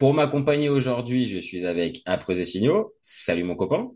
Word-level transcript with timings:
Pour 0.00 0.14
m'accompagner 0.14 0.70
aujourd'hui, 0.70 1.26
je 1.26 1.38
suis 1.38 1.66
avec 1.66 2.00
Après 2.06 2.42
Signaux. 2.42 2.94
Salut 3.02 3.44
mon 3.44 3.54
copain. 3.54 3.90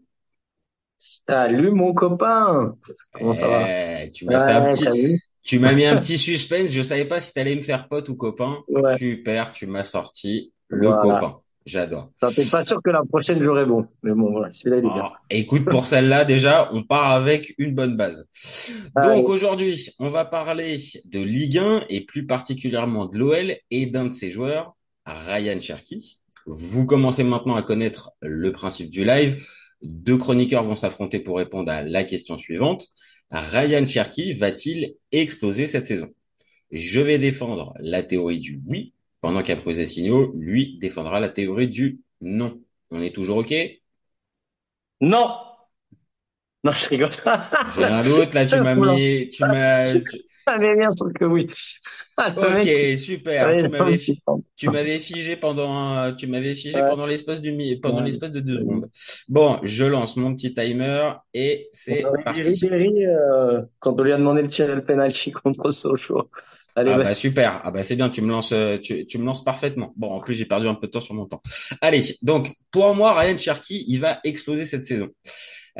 Salut 0.98 1.70
mon 1.70 1.94
copain. 1.94 2.76
Comment 3.12 3.32
ça 3.32 3.48
va? 3.48 4.02
Eh, 4.02 4.10
Tu 4.12 4.26
m'as 4.26 4.46
fait 4.46 4.52
un 4.52 4.68
petit, 4.68 5.18
tu 5.42 5.58
m'as 5.58 5.72
mis 5.72 5.86
un 5.86 5.96
petit 5.96 6.18
suspense. 6.30 6.70
Je 6.70 6.82
savais 6.82 7.06
pas 7.06 7.20
si 7.20 7.32
tu 7.32 7.40
allais 7.40 7.56
me 7.56 7.62
faire 7.62 7.88
pote 7.88 8.10
ou 8.10 8.16
copain. 8.16 8.58
Super, 8.98 9.50
tu 9.52 9.66
m'as 9.66 9.82
sorti 9.82 10.52
le 10.68 10.92
copain. 10.92 11.38
J'adore. 11.64 12.10
T'es 12.20 12.44
pas 12.50 12.62
sûr 12.64 12.82
que 12.82 12.90
la 12.90 13.02
prochaine 13.08 13.42
j'aurai 13.42 13.64
bon, 13.64 13.86
mais 14.02 14.12
bon 14.12 14.30
voilà, 14.30 14.52
celui-là 14.52 14.76
il 14.76 14.86
est 14.86 14.92
bien. 14.92 15.04
Ah, 15.06 15.18
écoute, 15.30 15.64
pour 15.64 15.86
celle-là 15.86 16.24
déjà, 16.26 16.68
on 16.72 16.82
part 16.82 17.12
avec 17.12 17.54
une 17.56 17.74
bonne 17.74 17.96
base. 17.96 18.28
Donc 19.02 19.30
aujourd'hui, 19.30 19.88
on 19.98 20.10
va 20.10 20.26
parler 20.26 20.76
de 21.06 21.22
Ligue 21.22 21.56
1 21.56 21.84
et 21.88 22.02
plus 22.04 22.26
particulièrement 22.26 23.06
de 23.06 23.16
l'OL 23.16 23.56
et 23.70 23.86
d'un 23.86 24.04
de 24.04 24.12
ses 24.12 24.28
joueurs, 24.28 24.76
Ryan 25.06 25.60
Cherky. 25.60 26.20
Vous 26.46 26.86
commencez 26.86 27.24
maintenant 27.24 27.56
à 27.56 27.62
connaître 27.62 28.12
le 28.20 28.52
principe 28.52 28.90
du 28.90 29.04
live. 29.04 29.44
Deux 29.82 30.16
chroniqueurs 30.16 30.64
vont 30.64 30.76
s'affronter 30.76 31.18
pour 31.18 31.36
répondre 31.38 31.70
à 31.70 31.82
la 31.82 32.04
question 32.04 32.38
suivante. 32.38 32.88
Ryan 33.30 33.86
Cherky 33.86 34.32
va-t-il 34.34 34.94
exploser 35.12 35.66
cette 35.66 35.86
saison? 35.86 36.08
Je 36.70 37.00
vais 37.00 37.18
défendre 37.18 37.74
la 37.78 38.02
théorie 38.02 38.38
du 38.40 38.60
oui 38.66 38.94
pendant 39.20 39.42
qu'Après 39.42 39.86
Signaux, 39.86 40.34
lui, 40.36 40.78
défendra 40.78 41.18
la 41.18 41.30
théorie 41.30 41.68
du 41.68 42.00
non. 42.20 42.60
On 42.90 43.00
est 43.00 43.14
toujours 43.14 43.38
OK? 43.38 43.54
Non 45.00 45.34
Non, 46.62 46.72
je 46.72 46.88
rigole. 46.88 47.10
J'ai 47.76 47.84
un 47.84 48.02
doute, 48.02 48.34
là, 48.34 48.46
tu 48.46 48.56
m'as 48.60 48.74
mis... 48.74 49.30
Tu 49.30 49.42
m'as... 49.44 49.94
bien 50.58 50.88
que 51.14 51.24
oui. 51.24 51.46
Ah, 52.16 52.32
ok, 52.36 52.96
super. 52.96 53.56
tu 53.56 53.68
m'avais 54.70 55.00
figé 55.00 55.34
pendant 55.34 56.14
tu 56.14 56.28
m'avais 56.28 56.54
figé 56.54 56.78
pendant 56.78 57.06
l'espace 57.06 57.40
du 57.40 57.52
pendant 57.82 58.02
l'espace 58.02 58.30
de 58.30 58.38
deux 58.38 58.60
secondes. 58.60 58.88
Bon, 59.28 59.58
je 59.64 59.84
lance 59.84 60.16
mon 60.16 60.32
petit 60.36 60.54
timer 60.54 61.12
et 61.32 61.68
c'est 61.72 62.04
parti. 62.24 62.40
Euh, 62.70 63.62
quand 63.80 63.98
on 63.98 64.02
lui 64.04 64.12
a 64.12 64.16
demandé 64.16 64.42
de 64.42 64.46
tirer 64.46 64.76
le 64.76 64.84
penalty 64.84 65.32
contre 65.32 65.70
Sochaux. 65.72 66.30
Allez, 66.76 66.92
ah 66.92 66.98
bah 66.98 67.14
super. 67.14 67.60
Ah 67.64 67.72
bah 67.72 67.82
c'est 67.82 67.96
bien, 67.96 68.08
tu 68.10 68.22
me 68.22 68.28
lances, 68.28 68.52
euh, 68.52 68.78
tu, 68.78 69.06
tu 69.06 69.18
me 69.18 69.24
lances 69.24 69.42
parfaitement. 69.42 69.92
Bon, 69.96 70.10
en 70.10 70.20
plus 70.20 70.34
j'ai 70.34 70.44
perdu 70.44 70.68
un 70.68 70.74
peu 70.74 70.86
de 70.86 70.92
temps 70.92 71.00
sur 71.00 71.14
mon 71.14 71.26
temps. 71.26 71.42
Allez, 71.80 72.02
donc 72.22 72.52
pour 72.70 72.94
moi, 72.94 73.18
Ryan 73.18 73.36
Cherky, 73.36 73.84
il 73.88 73.98
va 73.98 74.20
exploser 74.24 74.64
cette 74.64 74.84
saison. 74.84 75.08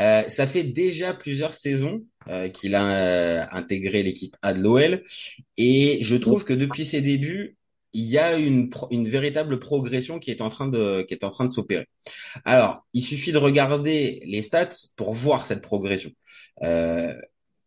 Euh, 0.00 0.24
ça 0.26 0.46
fait 0.46 0.64
déjà 0.64 1.14
plusieurs 1.14 1.54
saisons 1.54 2.02
euh, 2.28 2.48
qu'il 2.48 2.74
a 2.74 2.86
euh, 2.86 3.44
intégré 3.50 4.02
l'équipe 4.02 4.36
A 4.42 4.54
de 4.54 4.60
l'OL 4.60 5.02
et 5.56 5.98
je 6.02 6.16
trouve 6.16 6.44
que 6.44 6.52
depuis 6.52 6.84
ses 6.84 7.00
débuts, 7.00 7.56
il 7.92 8.04
y 8.04 8.18
a 8.18 8.36
une, 8.36 8.70
une 8.90 9.08
véritable 9.08 9.60
progression 9.60 10.18
qui 10.18 10.30
est 10.30 10.40
en 10.40 10.48
train 10.48 10.68
de 10.68 11.02
qui 11.02 11.14
est 11.14 11.24
en 11.24 11.30
train 11.30 11.44
de 11.44 11.50
s'opérer. 11.50 11.86
Alors, 12.44 12.84
il 12.92 13.02
suffit 13.02 13.30
de 13.32 13.38
regarder 13.38 14.22
les 14.26 14.40
stats 14.40 14.70
pour 14.96 15.12
voir 15.12 15.46
cette 15.46 15.62
progression. 15.62 16.10
Euh, 16.62 17.14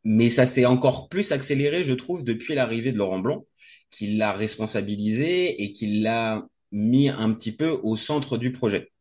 mais 0.04 0.30
ça 0.30 0.46
s'est 0.46 0.66
encore 0.66 1.10
plus 1.10 1.32
accéléré, 1.32 1.84
je 1.84 1.94
trouve, 1.94 2.24
depuis 2.24 2.56
l'arrivée 2.56 2.92
de 2.92 2.98
Laurent 2.98 3.20
Blanc, 3.20 3.46
qui 3.90 4.16
l'a 4.16 4.34
responsabilisé 4.34 5.64
et 5.64 5.72
qui 5.72 6.02
l'a 6.02 6.46
mis 6.72 7.10
un 7.10 7.32
petit 7.34 7.52
peu 7.52 7.80
au 7.84 7.96
centre 7.96 8.38
du 8.38 8.52
projet. 8.52 8.92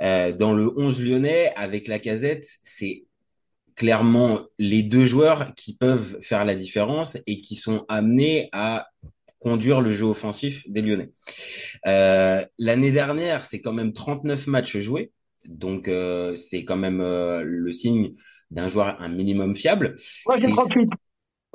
Euh, 0.00 0.32
dans 0.32 0.54
le 0.54 0.72
11 0.78 1.02
lyonnais, 1.02 1.52
avec 1.56 1.88
la 1.88 1.98
casette, 1.98 2.46
c'est 2.62 3.04
clairement 3.78 4.40
les 4.58 4.82
deux 4.82 5.04
joueurs 5.04 5.54
qui 5.54 5.76
peuvent 5.76 6.18
faire 6.20 6.44
la 6.44 6.56
différence 6.56 7.16
et 7.28 7.40
qui 7.40 7.54
sont 7.54 7.86
amenés 7.88 8.48
à 8.50 8.88
conduire 9.38 9.80
le 9.80 9.92
jeu 9.92 10.04
offensif 10.04 10.68
des 10.68 10.82
Lyonnais. 10.82 11.12
Euh, 11.86 12.44
L'année 12.58 12.90
dernière, 12.90 13.44
c'est 13.44 13.60
quand 13.60 13.72
même 13.72 13.92
39 13.92 14.48
matchs 14.48 14.78
joués, 14.78 15.12
donc 15.46 15.86
euh, 15.86 16.34
c'est 16.34 16.64
quand 16.64 16.76
même 16.76 17.00
euh, 17.00 17.44
le 17.44 17.72
signe 17.72 18.14
d'un 18.50 18.66
joueur 18.66 19.00
un 19.00 19.08
minimum 19.10 19.56
fiable. 19.56 19.94
Moi, 20.26 20.38
j'ai 20.38 20.50
38. 20.50 20.88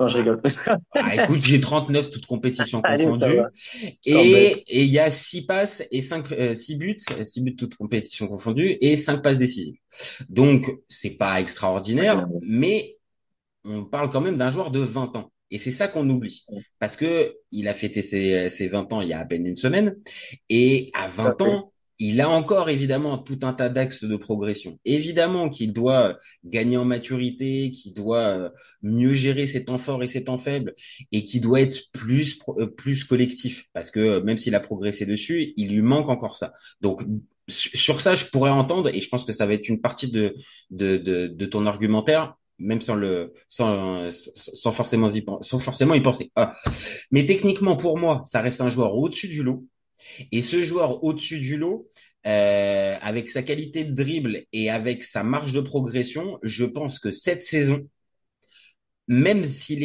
Non, 0.00 0.08
je 0.08 0.18
rigole. 0.18 0.42
ah, 0.94 1.24
écoute, 1.24 1.40
j'ai 1.40 1.60
39 1.60 2.10
toutes 2.10 2.26
compétitions 2.26 2.82
confondues. 2.82 3.40
et 4.04 4.64
il 4.66 4.90
y 4.90 4.98
a 4.98 5.08
6 5.08 5.46
passes 5.46 5.84
et 5.90 6.00
5 6.00 6.32
euh, 6.32 6.54
six 6.54 6.76
buts, 6.76 6.96
6 6.98 7.40
buts 7.42 7.56
toutes 7.56 7.76
compétitions 7.76 8.26
confondues 8.26 8.76
et 8.80 8.96
5 8.96 9.22
passes 9.22 9.38
décisives. 9.38 9.76
Donc, 10.28 10.68
c'est 10.88 11.16
pas 11.16 11.40
extraordinaire, 11.40 12.26
mais 12.42 12.96
on 13.64 13.84
parle 13.84 14.10
quand 14.10 14.20
même 14.20 14.36
d'un 14.36 14.50
joueur 14.50 14.70
de 14.70 14.80
20 14.80 15.16
ans. 15.16 15.30
Et 15.50 15.58
c'est 15.58 15.70
ça 15.70 15.86
qu'on 15.86 16.08
oublie. 16.08 16.44
Parce 16.80 16.96
que 16.96 17.36
il 17.52 17.68
a 17.68 17.74
fêté 17.74 18.02
ses, 18.02 18.50
ses 18.50 18.66
20 18.66 18.92
ans 18.92 19.00
il 19.00 19.10
y 19.10 19.12
a 19.12 19.20
à 19.20 19.24
peine 19.24 19.46
une 19.46 19.56
semaine. 19.56 19.96
Et 20.48 20.90
à 20.94 21.06
20 21.06 21.42
ans, 21.42 21.72
il 21.98 22.20
a 22.20 22.28
encore 22.28 22.68
évidemment 22.68 23.18
tout 23.18 23.38
un 23.42 23.52
tas 23.52 23.68
d'axes 23.68 24.04
de 24.04 24.16
progression. 24.16 24.78
Évidemment 24.84 25.48
qu'il 25.48 25.72
doit 25.72 26.18
gagner 26.44 26.76
en 26.76 26.84
maturité, 26.84 27.70
qu'il 27.70 27.94
doit 27.94 28.26
euh, 28.26 28.50
mieux 28.82 29.14
gérer 29.14 29.46
ses 29.46 29.64
temps 29.64 29.78
forts 29.78 30.02
et 30.02 30.06
ses 30.06 30.24
temps 30.24 30.38
faibles, 30.38 30.74
et 31.12 31.24
qu'il 31.24 31.40
doit 31.40 31.60
être 31.60 31.90
plus 31.92 32.38
euh, 32.58 32.66
plus 32.66 33.04
collectif, 33.04 33.68
parce 33.72 33.90
que 33.90 34.00
euh, 34.00 34.22
même 34.22 34.38
s'il 34.38 34.54
a 34.54 34.60
progressé 34.60 35.06
dessus, 35.06 35.52
il 35.56 35.68
lui 35.68 35.82
manque 35.82 36.08
encore 36.08 36.36
ça. 36.36 36.52
Donc 36.80 37.02
sur 37.48 38.00
ça, 38.00 38.14
je 38.14 38.26
pourrais 38.26 38.50
entendre, 38.50 38.88
et 38.88 39.00
je 39.00 39.08
pense 39.08 39.24
que 39.24 39.32
ça 39.32 39.46
va 39.46 39.54
être 39.54 39.68
une 39.68 39.80
partie 39.80 40.10
de 40.10 40.34
de, 40.70 40.96
de, 40.96 41.46
ton 41.46 41.66
argumentaire, 41.66 42.36
même 42.58 42.82
sans 42.82 42.96
le 42.96 43.34
sans, 43.48 44.10
sans 44.10 44.72
forcément 44.72 45.08
y, 45.08 45.24
sans 45.42 45.58
forcément 45.58 45.94
y 45.94 46.00
penser. 46.00 46.32
Ah. 46.36 46.54
Mais 47.12 47.26
techniquement, 47.26 47.76
pour 47.76 47.98
moi, 47.98 48.22
ça 48.24 48.40
reste 48.40 48.60
un 48.60 48.70
joueur 48.70 48.96
au-dessus 48.96 49.28
du 49.28 49.42
lot 49.42 49.64
et 50.32 50.42
ce 50.42 50.62
joueur 50.62 51.02
au-dessus 51.04 51.38
du 51.38 51.56
lot, 51.56 51.88
euh, 52.26 52.96
avec 53.02 53.30
sa 53.30 53.42
qualité 53.42 53.84
de 53.84 53.92
dribble 53.92 54.44
et 54.52 54.70
avec 54.70 55.02
sa 55.02 55.22
marge 55.22 55.52
de 55.52 55.60
progression, 55.60 56.38
je 56.42 56.64
pense 56.64 56.98
que 56.98 57.12
cette 57.12 57.42
saison, 57.42 57.88
même 59.08 59.44
si, 59.44 59.76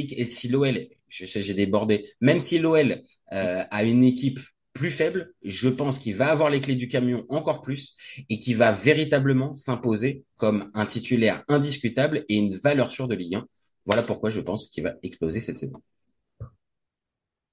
l'OL, 0.50 0.88
j'ai 1.10 1.54
débordé, 1.54 2.10
même 2.22 2.40
si 2.40 2.60
l'OL 2.60 3.02
euh, 3.34 3.64
a 3.70 3.84
une 3.84 4.04
équipe 4.04 4.40
plus 4.74 4.92
faible, 4.92 5.34
je 5.44 5.68
pense 5.68 6.00
qu'il 6.00 6.16
va 6.16 6.30
avoir 6.32 6.50
les 6.50 6.62
clés 6.62 6.76
du 6.76 6.88
camion 6.88 7.26
encore 7.28 7.60
plus 7.60 7.98
et 8.30 8.40
qu'il 8.40 8.56
va 8.56 8.72
véritablement 8.72 9.56
s'imposer 9.56 10.24
comme 10.38 10.72
un 10.74 10.86
titulaire 10.86 11.44
indiscutable 11.50 12.24
et 12.30 12.36
une 12.36 12.56
valeur 12.56 12.90
sûre 12.92 13.10
de 13.10 13.16
Ligue 13.16 13.36
1. 13.36 13.48
Voilà 13.86 14.04
pourquoi 14.04 14.30
je 14.30 14.40
pense 14.40 14.68
qu'il 14.68 14.84
va 14.84 14.94
exploser 15.04 15.42
cette 15.42 15.58
saison. 15.58 15.82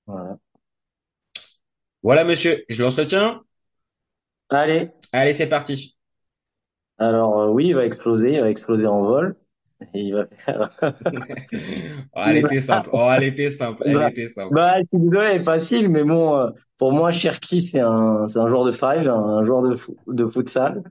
Voilà. 0.06 0.38
Voilà, 2.06 2.22
monsieur, 2.22 2.64
je 2.68 2.84
lance 2.84 2.96
le 2.98 3.06
tien. 3.06 3.40
Allez. 4.48 4.90
Allez, 5.10 5.32
c'est 5.32 5.48
parti. 5.48 5.96
Alors 6.98 7.40
euh, 7.40 7.48
oui, 7.48 7.66
il 7.70 7.74
va 7.74 7.84
exploser, 7.84 8.34
il 8.34 8.40
va 8.40 8.48
exploser 8.48 8.86
en 8.86 9.02
vol. 9.02 9.34
Et 9.92 10.02
il 10.02 10.14
va 10.14 10.26
faire... 10.38 10.70
oh, 12.14 12.20
elle 12.24 12.36
était 12.36 12.60
simple. 12.60 12.90
Oh, 12.92 13.10
elle 13.12 13.24
était 13.24 13.50
simple. 13.50 13.82
Elle 13.84 13.96
bah, 13.96 14.08
était 14.08 14.28
simple. 14.28 14.54
Bah, 14.54 14.74
je 14.78 14.84
suis 14.86 15.04
désolé, 15.04 15.26
elle 15.32 15.40
est 15.40 15.44
facile, 15.44 15.88
mais 15.88 16.04
bon, 16.04 16.36
euh, 16.36 16.50
pour 16.78 16.92
moi, 16.92 17.10
Cherki, 17.10 17.60
c'est 17.60 17.80
un, 17.80 18.28
c'est 18.28 18.38
un 18.38 18.46
joueur 18.46 18.64
de 18.64 18.70
five, 18.70 19.08
un 19.08 19.42
joueur 19.42 19.62
de, 19.62 19.76
de 20.06 20.28
futsal. 20.28 20.84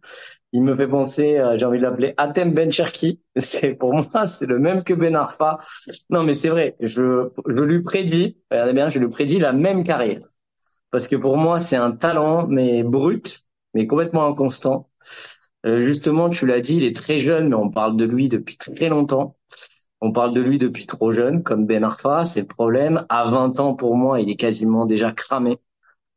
Il 0.52 0.64
me 0.64 0.76
fait 0.76 0.90
penser, 0.90 1.38
euh, 1.38 1.58
j'ai 1.58 1.64
envie 1.64 1.78
de 1.78 1.84
l'appeler 1.84 2.14
Atem 2.18 2.54
Ben 2.54 2.74
Cherki. 2.74 3.22
C'est, 3.38 3.74
pour 3.74 3.94
moi, 3.94 4.26
c'est 4.26 4.48
le 4.48 4.60
même 4.60 4.84
que 4.84 4.94
Ben 4.94 5.16
Arfa. 5.16 5.60
Non, 6.10 6.24
mais 6.24 6.34
c'est 6.34 6.50
vrai. 6.50 6.76
Je, 6.82 7.30
je 7.48 7.60
lui 7.62 7.82
prédis, 7.84 8.38
regardez 8.52 8.74
bien, 8.74 8.90
je 8.90 9.00
lui 9.00 9.08
prédis 9.08 9.40
la 9.40 9.54
même 9.54 9.86
carrière 9.86 10.20
parce 10.92 11.08
que 11.08 11.16
pour 11.16 11.38
moi, 11.38 11.60
c'est 11.60 11.76
un 11.78 11.92
talent, 11.92 12.48
mais 12.48 12.84
brut, 12.84 13.46
mais 13.74 13.88
complètement 13.88 14.28
inconstant. 14.28 14.90
Euh, 15.66 15.80
justement, 15.82 16.30
tu 16.30 16.46
l'as 16.46 16.62
dit, 16.62 16.78
il 16.78 16.84
est 16.84 16.96
très 16.96 17.20
jeune, 17.20 17.50
mais 17.50 17.56
on 17.56 17.70
parle 17.70 17.98
de 17.98 18.06
lui 18.06 18.30
depuis 18.30 18.58
très 18.58 18.90
longtemps. 18.90 19.36
On 20.02 20.12
parle 20.12 20.34
de 20.34 20.42
lui 20.42 20.60
depuis 20.60 20.86
trop 20.86 21.12
jeune, 21.12 21.44
comme 21.44 21.66
Ben 21.66 21.84
Arfa, 21.84 22.26
c'est 22.26 22.42
le 22.42 22.48
problème. 22.48 23.06
À 23.10 23.26
20 23.30 23.60
ans, 23.60 23.74
pour 23.76 23.96
moi, 23.98 24.22
il 24.22 24.30
est 24.30 24.36
quasiment 24.36 24.86
déjà 24.86 25.12
cramé. 25.12 25.60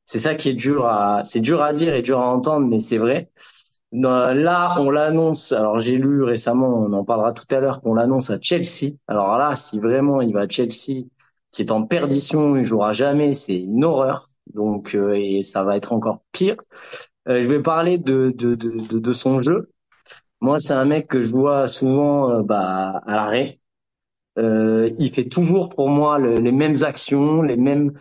C'est 0.06 0.18
ça 0.18 0.34
qui 0.34 0.50
est 0.50 0.54
dur 0.54 0.86
à, 0.86 1.22
c'est 1.24 1.40
dur 1.40 1.62
à 1.62 1.72
dire 1.72 1.94
et 1.94 2.02
dur 2.02 2.20
à 2.20 2.28
entendre, 2.28 2.66
mais 2.66 2.78
c'est 2.80 2.98
vrai. 2.98 3.30
Là, 3.92 4.76
on 4.80 4.90
l'annonce. 4.90 5.52
Alors, 5.52 5.80
j'ai 5.80 5.96
lu 5.96 6.22
récemment, 6.22 6.68
on 6.68 6.92
en 6.92 7.04
parlera 7.04 7.32
tout 7.32 7.46
à 7.54 7.60
l'heure, 7.60 7.80
qu'on 7.80 7.94
l'annonce 7.94 8.30
à 8.30 8.38
Chelsea. 8.40 8.96
Alors 9.06 9.38
là, 9.38 9.54
si 9.54 9.78
vraiment 9.78 10.20
il 10.20 10.32
va 10.32 10.40
à 10.42 10.48
Chelsea, 10.48 11.06
qui 11.52 11.62
est 11.62 11.70
en 11.72 11.84
perdition, 11.86 12.56
il 12.56 12.64
jouera 12.64 12.92
jamais, 12.92 13.32
c'est 13.32 13.56
une 13.58 13.84
horreur. 13.84 14.27
Donc, 14.54 14.94
euh, 14.94 15.14
et 15.14 15.42
ça 15.42 15.62
va 15.64 15.76
être 15.76 15.92
encore 15.92 16.22
pire. 16.32 16.56
je 17.26 17.48
vais 17.48 17.62
parler 17.62 17.98
de, 17.98 18.30
de, 18.34 18.54
de, 18.54 18.98
de, 18.98 19.12
son 19.12 19.42
jeu. 19.42 19.70
Moi, 20.40 20.58
c'est 20.58 20.74
un 20.74 20.84
mec 20.84 21.08
que 21.08 21.20
je 21.20 21.28
vois 21.28 21.66
souvent 21.66 22.42
bah, 22.42 23.02
à 23.06 23.14
l'arrêt. 23.14 23.60
Euh, 24.38 24.90
il 24.98 25.12
fait 25.12 25.28
toujours 25.28 25.68
pour 25.68 25.88
moi 25.88 26.18
les 26.18 26.52
mêmes 26.52 26.84
actions, 26.84 27.42
les 27.42 27.56
mêmes. 27.56 27.92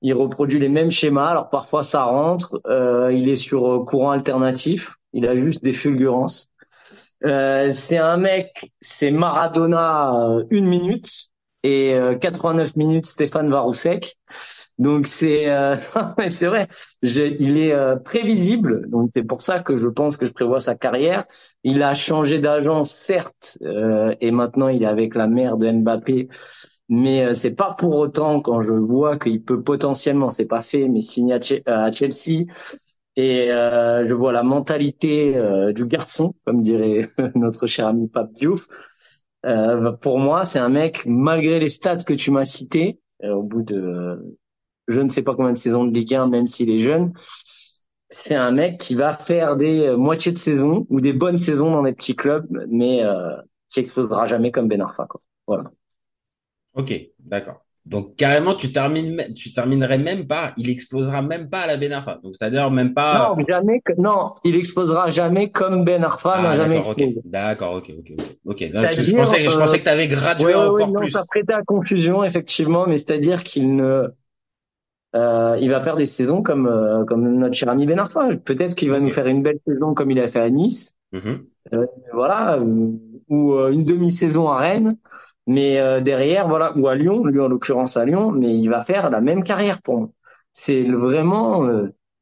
Il 0.00 0.14
reproduit 0.14 0.58
les 0.58 0.68
mêmes 0.68 0.90
schémas. 0.90 1.28
Alors 1.28 1.50
parfois 1.50 1.82
ça 1.82 2.04
rentre. 2.04 2.60
Euh, 2.66 3.12
il 3.12 3.28
est 3.28 3.36
sur 3.36 3.84
courant 3.86 4.10
alternatif. 4.10 4.94
Il 5.12 5.26
a 5.26 5.36
juste 5.36 5.62
des 5.62 5.72
fulgurances. 5.72 6.48
Euh, 7.24 7.72
c'est 7.72 7.98
un 7.98 8.16
mec, 8.16 8.72
c'est 8.80 9.10
Maradona 9.10 10.12
une 10.50 10.66
minute 10.66 11.30
et 11.62 11.96
89 12.20 12.76
minutes 12.76 13.06
Stéphane 13.06 13.50
Varousek. 13.50 14.16
Donc 14.78 15.06
c'est 15.06 15.48
euh, 15.50 15.76
c'est 16.30 16.46
vrai, 16.46 16.66
il 17.02 17.58
est 17.58 17.72
euh, 17.72 17.96
prévisible. 17.96 18.88
Donc 18.90 19.10
c'est 19.14 19.22
pour 19.22 19.42
ça 19.42 19.60
que 19.60 19.76
je 19.76 19.88
pense 19.88 20.16
que 20.16 20.26
je 20.26 20.32
prévois 20.32 20.60
sa 20.60 20.74
carrière. 20.74 21.24
Il 21.62 21.82
a 21.82 21.94
changé 21.94 22.38
d'agent 22.38 22.84
certes 22.84 23.58
euh, 23.62 24.14
et 24.20 24.30
maintenant 24.30 24.68
il 24.68 24.82
est 24.82 24.86
avec 24.86 25.14
la 25.14 25.28
mère 25.28 25.56
de 25.56 25.70
Mbappé. 25.70 26.28
Mais 26.88 27.32
c'est 27.34 27.54
pas 27.54 27.72
pour 27.72 27.96
autant 27.96 28.40
quand 28.40 28.60
je 28.60 28.72
vois 28.72 29.18
qu'il 29.18 29.42
peut 29.42 29.62
potentiellement, 29.62 30.28
c'est 30.28 30.44
pas 30.44 30.60
fait, 30.60 30.86
mais 30.88 31.00
signer 31.00 31.38
à, 31.66 31.90
Chelsea. 31.92 32.44
Et 33.16 33.46
je 33.48 34.12
vois 34.12 34.32
la 34.32 34.42
mentalité 34.42 35.34
du 35.74 35.86
garçon, 35.86 36.34
comme 36.44 36.60
dirait 36.60 37.10
notre 37.36 37.66
cher 37.66 37.86
ami 37.86 38.08
Pape 38.08 38.32
Diouf. 38.34 38.66
pour 40.02 40.18
moi, 40.18 40.44
c'est 40.44 40.58
un 40.58 40.68
mec, 40.68 41.06
malgré 41.06 41.58
les 41.58 41.70
stats 41.70 42.04
que 42.04 42.12
tu 42.12 42.30
m'as 42.30 42.44
cités, 42.44 43.00
au 43.22 43.42
bout 43.42 43.62
de 43.62 44.36
je 44.88 45.00
ne 45.00 45.08
sais 45.08 45.22
pas 45.22 45.34
combien 45.34 45.52
de 45.52 45.58
saisons 45.58 45.84
de 45.84 45.92
Ligue 45.92 46.14
1, 46.14 46.28
même 46.28 46.46
s'il 46.46 46.70
est 46.70 46.78
jeune. 46.78 47.12
C'est 48.10 48.34
un 48.34 48.52
mec 48.52 48.78
qui 48.78 48.94
va 48.94 49.12
faire 49.12 49.56
des 49.56 49.80
euh, 49.80 49.96
moitiés 49.96 50.32
de 50.32 50.38
saison 50.38 50.86
ou 50.88 51.00
des 51.00 51.12
bonnes 51.12 51.36
saisons 51.36 51.70
dans 51.70 51.82
des 51.82 51.92
petits 51.92 52.14
clubs, 52.14 52.46
mais 52.68 53.02
euh, 53.02 53.36
qui 53.70 53.80
explosera 53.80 54.26
jamais 54.26 54.50
comme 54.50 54.68
Ben 54.68 54.80
Arfa. 54.80 55.06
Quoi. 55.06 55.20
Voilà. 55.46 55.70
Ok, 56.74 56.94
d'accord. 57.18 57.64
Donc 57.86 58.16
carrément, 58.16 58.54
tu 58.54 58.72
termines, 58.72 59.22
tu 59.34 59.52
terminerais 59.52 59.98
même 59.98 60.26
pas, 60.26 60.54
il 60.56 60.70
explosera 60.70 61.20
même 61.20 61.50
pas 61.50 61.60
à 61.60 61.66
la 61.66 61.76
Ben 61.76 61.92
Arfa. 61.92 62.18
Donc 62.22 62.34
c'est-à-dire 62.38 62.70
même 62.70 62.94
pas. 62.94 63.34
Non, 63.36 63.44
jamais. 63.46 63.82
Non, 63.98 64.34
il 64.42 64.56
explosera 64.56 65.10
jamais 65.10 65.50
comme 65.50 65.84
Ben 65.84 66.02
Arfa 66.02 66.40
n'a 66.40 66.50
ah, 66.50 66.56
jamais 66.56 66.78
explosé. 66.78 67.16
D'accord, 67.24 67.74
ok, 67.74 67.92
ok, 67.98 68.12
ok. 68.46 68.58
Je, 68.58 69.16
pensais, 69.16 69.44
je 69.44 69.58
pensais 69.58 69.78
que 69.78 69.84
tu 69.84 69.90
avais 69.90 70.08
gradué 70.08 70.54
encore 70.54 70.88
non, 70.88 71.00
plus. 71.00 71.10
Ça 71.10 71.24
prêtait 71.26 71.52
à 71.52 71.62
confusion 71.62 72.24
effectivement, 72.24 72.86
mais 72.86 72.96
c'est-à-dire 72.96 73.44
qu'il 73.44 73.76
ne 73.76 74.08
euh, 75.14 75.56
il 75.60 75.70
va 75.70 75.82
faire 75.82 75.96
des 75.96 76.06
saisons 76.06 76.42
comme 76.42 76.66
euh, 76.66 77.04
comme 77.04 77.36
notre 77.36 77.54
cher 77.54 77.68
ami 77.68 77.86
Ben 77.86 77.98
Arfa. 77.98 78.36
Peut-être 78.36 78.74
qu'il 78.74 78.90
va 78.90 79.00
nous 79.00 79.10
faire 79.10 79.26
une 79.26 79.42
belle 79.42 79.60
saison 79.66 79.94
comme 79.94 80.10
il 80.10 80.18
a 80.18 80.28
fait 80.28 80.40
à 80.40 80.50
Nice. 80.50 80.92
Mm-hmm. 81.12 81.44
Euh, 81.74 81.86
voilà, 82.12 82.58
ou 83.28 83.54
une 83.70 83.84
demi-saison 83.84 84.48
à 84.48 84.58
Rennes. 84.58 84.98
Mais 85.46 86.00
derrière, 86.00 86.48
voilà, 86.48 86.76
ou 86.76 86.88
à 86.88 86.94
Lyon, 86.94 87.24
lui 87.24 87.38
en 87.38 87.48
l'occurrence 87.48 87.98
à 87.98 88.04
Lyon, 88.06 88.32
mais 88.32 88.56
il 88.56 88.68
va 88.68 88.82
faire 88.82 89.10
la 89.10 89.20
même 89.20 89.44
carrière 89.44 89.82
pour 89.82 89.98
moi. 89.98 90.10
C'est 90.54 90.84
vraiment, 90.84 91.68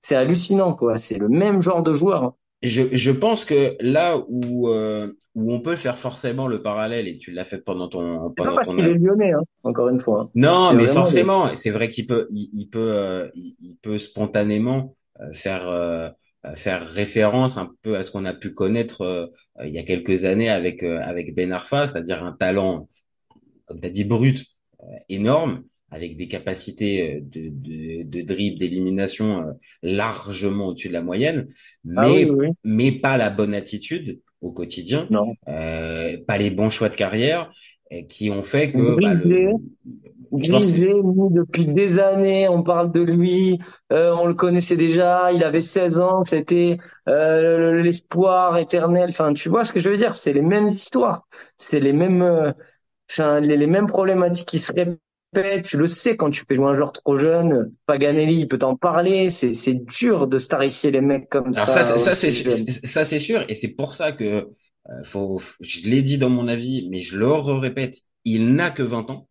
c'est 0.00 0.16
hallucinant 0.16 0.74
quoi. 0.74 0.98
C'est 0.98 1.18
le 1.18 1.28
même 1.28 1.62
genre 1.62 1.82
de 1.82 1.92
joueur. 1.92 2.34
Je, 2.62 2.82
je 2.92 3.10
pense 3.10 3.44
que 3.44 3.76
là 3.80 4.22
où 4.28 4.68
euh, 4.68 5.08
où 5.34 5.52
on 5.52 5.60
peut 5.60 5.76
faire 5.76 5.98
forcément 5.98 6.46
le 6.46 6.62
parallèle 6.62 7.08
et 7.08 7.16
tu 7.16 7.30
l'as 7.30 7.44
fait 7.44 7.58
pendant 7.58 7.88
ton 7.88 8.32
pendant 8.32 8.50
pas 8.50 8.56
parce 8.56 8.70
qu'il 8.70 8.84
est 8.84 8.94
lyonnais 8.94 9.32
hein, 9.32 9.42
encore 9.62 9.88
une 9.88 9.98
fois. 9.98 10.30
Non, 10.34 10.74
mais 10.74 10.86
forcément, 10.86 11.54
c'est 11.54 11.70
vrai 11.70 11.88
qu'il 11.88 12.06
peut 12.06 12.28
il, 12.32 12.68
peut 12.68 12.92
euh, 12.92 13.28
il, 13.34 13.76
peut 13.80 13.98
spontanément 13.98 14.94
euh, 15.20 15.32
faire 15.32 15.68
euh, 15.68 16.10
faire 16.54 16.86
référence 16.86 17.56
un 17.56 17.70
peu 17.82 17.96
à 17.96 18.02
ce 18.02 18.10
qu'on 18.10 18.24
a 18.24 18.34
pu 18.34 18.52
connaître 18.52 19.32
il 19.64 19.72
y 19.72 19.78
a 19.78 19.84
quelques 19.84 20.24
années 20.24 20.50
avec 20.50 20.82
avec 20.82 21.34
Ben 21.34 21.52
Arfa, 21.52 21.86
c'est-à-dire 21.86 22.24
un 22.24 22.32
talent 22.32 22.88
comme 23.66 23.80
tu 23.80 23.86
as 23.86 23.90
dit 23.90 24.04
brut 24.04 24.44
énorme 25.08 25.62
avec 25.92 26.16
des 26.16 26.26
capacités 26.26 27.16
euh, 27.16 27.20
de, 27.20 27.50
de, 27.50 28.02
de 28.02 28.22
dribble, 28.22 28.58
d'élimination 28.58 29.42
euh, 29.42 29.52
largement 29.82 30.68
au-dessus 30.68 30.88
de 30.88 30.94
la 30.94 31.02
moyenne, 31.02 31.46
ah 31.96 32.08
mais, 32.08 32.28
mais 32.64 32.92
pas 32.92 33.16
la 33.16 33.30
bonne 33.30 33.54
attitude 33.54 34.20
au 34.40 34.52
quotidien, 34.52 35.06
non. 35.10 35.34
Euh, 35.48 36.16
pas 36.26 36.38
les 36.38 36.50
bons 36.50 36.70
choix 36.70 36.88
de 36.88 36.96
carrière 36.96 37.50
qui 38.08 38.30
ont 38.30 38.42
fait 38.42 38.72
que... 38.72 39.00
Bah, 39.00 39.14
Grisé, 40.32 40.94
depuis 40.94 41.66
des 41.66 41.98
années, 41.98 42.48
on 42.48 42.62
parle 42.62 42.90
de 42.90 43.02
lui, 43.02 43.58
euh, 43.92 44.14
on 44.18 44.24
le 44.24 44.32
connaissait 44.32 44.76
déjà, 44.76 45.30
il 45.30 45.44
avait 45.44 45.60
16 45.60 45.98
ans, 45.98 46.24
c'était 46.24 46.78
euh, 47.06 47.82
l'espoir 47.82 48.56
éternel. 48.56 49.10
Enfin, 49.10 49.34
tu 49.34 49.50
vois 49.50 49.66
ce 49.66 49.74
que 49.74 49.80
je 49.80 49.90
veux 49.90 49.98
dire 49.98 50.14
C'est 50.14 50.32
les 50.32 50.40
mêmes 50.40 50.68
histoires, 50.68 51.28
c'est 51.58 51.80
les 51.80 51.92
mêmes, 51.92 52.54
enfin, 53.10 53.40
les, 53.40 53.58
les, 53.58 53.66
mêmes 53.66 53.86
problématiques 53.86 54.48
qui 54.48 54.58
se 54.58 54.72
répètent 54.72 54.98
tu 55.64 55.78
le 55.78 55.86
sais 55.86 56.16
quand 56.16 56.30
tu 56.30 56.44
fais 56.46 56.54
jouer 56.54 56.66
un 56.66 56.74
joueur 56.74 56.92
trop 56.92 57.16
jeune. 57.18 57.72
Paganelli, 57.86 58.40
il 58.40 58.48
peut 58.48 58.58
t'en 58.58 58.76
parler. 58.76 59.30
C'est 59.30 59.54
c'est 59.54 59.74
dur 59.74 60.26
de 60.26 60.38
starifier 60.38 60.90
les 60.90 61.00
mecs 61.00 61.28
comme 61.28 61.52
ça. 61.54 61.66
ça. 61.66 61.84
Ça, 61.84 62.12
c'est 62.14 62.30
ça 62.30 63.04
c'est 63.04 63.18
sûr 63.18 63.44
et 63.48 63.54
c'est 63.54 63.68
pour 63.68 63.94
ça 63.94 64.12
que 64.12 64.24
euh, 64.90 65.02
faut. 65.04 65.40
Je 65.60 65.88
l'ai 65.88 66.02
dit 66.02 66.18
dans 66.18 66.30
mon 66.30 66.48
avis, 66.48 66.88
mais 66.90 67.00
je 67.00 67.16
le 67.16 67.30
répète. 67.32 67.98
Il 68.24 68.54
n'a 68.54 68.70
que 68.70 68.82
20 68.82 69.10
ans 69.10 69.28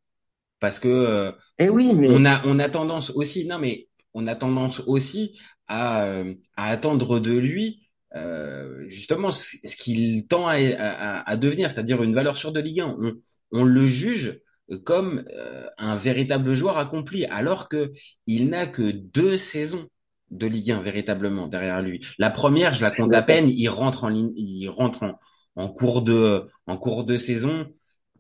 parce 0.60 0.80
que. 0.80 0.88
Euh, 0.88 1.32
eh 1.60 1.70
oui, 1.70 1.94
mais 1.96 2.10
on 2.10 2.26
a 2.26 2.42
on 2.46 2.60
a 2.60 2.70
tendance 2.70 3.12
aussi. 3.12 3.46
Non, 3.46 3.60
mais 3.60 3.88
on 4.14 4.28
a 4.28 4.36
tendance 4.36 4.82
aussi 4.88 5.40
à 5.68 6.06
euh, 6.06 6.34
à 6.58 6.68
attendre 6.70 7.20
de 7.20 7.38
lui. 7.38 7.80
Euh, 8.14 8.84
justement 8.90 9.32
ce 9.32 9.76
qu'il 9.78 10.28
tend 10.28 10.46
à, 10.48 10.56
à, 10.56 11.30
à 11.30 11.38
devenir, 11.38 11.72
c'est-à-dire 11.72 12.04
une 12.04 12.14
valeur 12.14 12.36
sûre 12.36 12.52
de 12.52 12.60
Ligue 12.60 12.82
1. 12.82 12.98
On, 13.02 13.14
on 13.54 13.64
le 13.64 13.86
juge 13.88 14.42
comme 14.84 15.26
euh, 15.34 15.66
un 15.78 15.96
véritable 15.96 16.54
joueur 16.54 16.78
accompli, 16.78 17.26
alors 17.26 17.70
que 17.70 17.92
il 18.28 18.50
n'a 18.50 18.68
que 18.68 18.92
deux 18.92 19.38
saisons 19.38 19.88
de 20.30 20.48
Ligue 20.48 20.72
1 20.72 20.82
véritablement 20.82 21.48
derrière 21.48 21.82
lui. 21.82 22.06
La 22.18 22.30
première, 22.30 22.74
je 22.74 22.82
la 22.82 22.92
compte 22.92 23.14
à 23.14 23.22
peine, 23.22 23.50
il 23.50 23.68
rentre 23.68 24.06
en 24.06 24.10
ligne, 24.10 24.32
il 24.36 24.70
rentre 24.70 25.04
en, 25.04 25.18
en, 25.56 25.68
cours 25.68 26.02
de 26.02 26.46
en 26.68 26.78
cours 26.78 27.04
de 27.04 27.18
saison, 27.18 27.68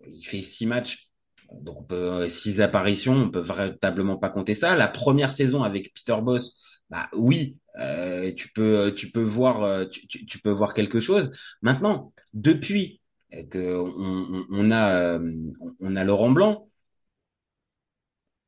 il 0.05 0.23
fait 0.23 0.41
six 0.41 0.65
matchs, 0.65 1.09
donc 1.53 1.81
on 1.81 1.83
peut, 1.83 2.29
six 2.29 2.61
apparitions, 2.61 3.13
on 3.13 3.29
peut 3.29 3.39
véritablement 3.39 4.17
pas 4.17 4.29
compter 4.29 4.55
ça. 4.55 4.75
La 4.75 4.87
première 4.87 5.31
saison 5.33 5.63
avec 5.63 5.93
Peter 5.93 6.19
Boss, 6.21 6.57
bah 6.89 7.09
oui, 7.13 7.57
euh, 7.79 8.33
tu 8.33 8.51
peux 8.51 8.93
tu 8.93 9.11
peux 9.11 9.23
voir 9.23 9.63
euh, 9.63 9.85
tu, 9.85 10.07
tu, 10.07 10.25
tu 10.25 10.39
peux 10.39 10.51
voir 10.51 10.73
quelque 10.73 10.99
chose. 10.99 11.31
Maintenant, 11.61 12.13
depuis 12.33 13.00
que 13.49 13.77
on, 13.77 14.45
on, 14.49 14.71
a 14.71 14.89
euh, 14.89 15.33
on 15.79 15.95
a 15.95 16.03
Laurent 16.03 16.31
Blanc 16.31 16.67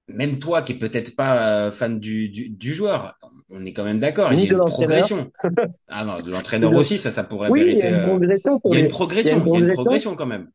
même 0.07 0.39
toi 0.39 0.61
qui 0.61 0.73
est 0.73 0.77
peut-être 0.77 1.15
pas 1.15 1.47
euh, 1.47 1.71
fan 1.71 1.99
du, 1.99 2.29
du, 2.29 2.49
du, 2.49 2.73
joueur, 2.73 3.17
on 3.49 3.65
est 3.65 3.73
quand 3.73 3.83
même 3.83 3.99
d'accord. 3.99 4.33
Il 4.33 4.39
y 4.39 4.49
a 4.49 4.51
une 4.51 4.65
progression. 4.65 5.31
ah 5.87 6.05
non, 6.05 6.21
de 6.21 6.31
l'entraîneur 6.31 6.73
aussi, 6.73 6.97
ça, 6.97 7.11
ça 7.11 7.23
pourrait 7.23 7.49
oui, 7.49 7.61
Il 7.61 7.79
y 7.79 7.83
a 7.83 7.89
une 7.89 8.07
progression. 8.07 8.61
Il 8.65 8.73
y 8.73 8.77
a 8.77 8.79
une 8.79 8.87
progression. 8.89 9.43
Il 9.45 9.53
y 9.53 9.55
a 9.55 9.65
une 9.65 9.73
progression 9.73 10.15
quand 10.15 10.25
même. 10.25 10.49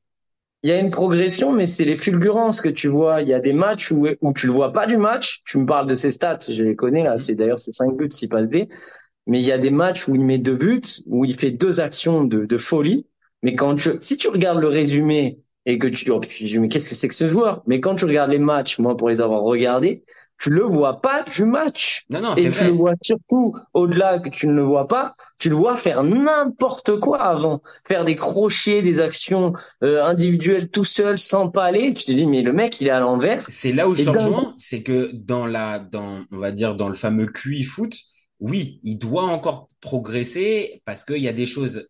Il 0.64 0.70
y 0.70 0.72
a 0.72 0.80
une 0.80 0.90
progression, 0.90 1.52
mais 1.52 1.66
c'est 1.66 1.84
les 1.84 1.96
fulgurances 1.96 2.60
que 2.60 2.68
tu 2.68 2.88
vois. 2.88 3.22
Il 3.22 3.28
y 3.28 3.34
a 3.34 3.38
des 3.38 3.52
matchs 3.52 3.92
où, 3.92 4.06
où 4.20 4.32
tu 4.32 4.46
le 4.46 4.52
vois 4.52 4.72
pas 4.72 4.86
du 4.86 4.96
match. 4.96 5.40
Tu 5.46 5.58
me 5.58 5.66
parles 5.66 5.86
de 5.86 5.94
ses 5.94 6.10
stats, 6.10 6.40
je 6.48 6.64
les 6.64 6.74
connais 6.74 7.04
là. 7.04 7.16
C'est 7.16 7.34
d'ailleurs 7.34 7.58
c'est 7.58 7.72
5 7.72 7.96
buts, 7.96 8.08
6 8.10 8.28
passes 8.28 8.48
D. 8.48 8.68
Mais 9.26 9.40
il 9.40 9.46
y 9.46 9.52
a 9.52 9.58
des 9.58 9.70
matchs 9.70 10.08
où 10.08 10.14
il 10.14 10.22
met 10.22 10.38
deux 10.38 10.56
buts, 10.56 10.82
où 11.06 11.24
il 11.24 11.38
fait 11.38 11.52
deux 11.52 11.80
actions 11.80 12.24
de, 12.24 12.44
de 12.44 12.56
folie 12.56 13.06
mais 13.42 13.54
quand 13.54 13.76
tu, 13.76 13.90
si 14.00 14.16
tu 14.16 14.28
regardes 14.28 14.60
le 14.60 14.68
résumé 14.68 15.40
et 15.66 15.78
que 15.78 15.86
tu 15.86 16.04
dis, 16.04 16.10
oh, 16.10 16.20
mais 16.60 16.68
qu'est-ce 16.68 16.88
que 16.88 16.94
c'est 16.94 17.08
que 17.08 17.14
ce 17.14 17.28
joueur? 17.28 17.62
Mais 17.66 17.80
quand 17.80 17.94
tu 17.94 18.04
regardes 18.04 18.30
les 18.30 18.38
matchs, 18.38 18.78
moi, 18.78 18.96
pour 18.96 19.08
les 19.08 19.20
avoir 19.20 19.42
regardés, 19.42 20.02
tu 20.38 20.50
le 20.50 20.62
vois 20.62 21.00
pas 21.00 21.24
du 21.24 21.44
match. 21.44 22.04
Non, 22.10 22.20
non, 22.20 22.34
et 22.34 22.48
tu 22.50 22.64
le 22.64 22.70
vois 22.70 22.94
surtout 23.02 23.56
au-delà 23.74 24.20
que 24.20 24.28
tu 24.28 24.46
ne 24.46 24.52
le 24.52 24.62
vois 24.62 24.86
pas, 24.86 25.14
tu 25.40 25.50
le 25.50 25.56
vois 25.56 25.76
faire 25.76 26.04
n'importe 26.04 26.98
quoi 27.00 27.20
avant, 27.20 27.60
faire 27.86 28.04
des 28.04 28.14
crochets, 28.14 28.80
des 28.80 29.00
actions 29.00 29.52
euh, 29.82 30.04
individuelles 30.04 30.70
tout 30.70 30.84
seul, 30.84 31.18
sans 31.18 31.48
pas 31.48 31.64
aller. 31.64 31.92
Tu 31.92 32.04
te 32.04 32.12
dis 32.12 32.26
mais 32.26 32.42
le 32.42 32.52
mec 32.52 32.80
il 32.80 32.86
est 32.86 32.92
à 32.92 33.00
l'envers. 33.00 33.44
C'est 33.48 33.72
là 33.72 33.88
où 33.88 33.96
je 33.96 34.04
te 34.04 34.10
rejoins, 34.10 34.54
c'est 34.56 34.82
que 34.82 35.10
dans 35.12 35.46
la, 35.46 35.80
dans 35.80 36.20
on 36.30 36.38
va 36.38 36.52
dire 36.52 36.76
dans 36.76 36.88
le 36.88 36.94
fameux 36.94 37.26
QI 37.26 37.64
foot, 37.64 37.96
oui, 38.38 38.80
il 38.84 38.96
doit 38.96 39.24
encore 39.24 39.68
progresser 39.80 40.82
parce 40.84 41.04
qu'il 41.04 41.18
y 41.18 41.28
a 41.28 41.32
des 41.32 41.46
choses 41.46 41.88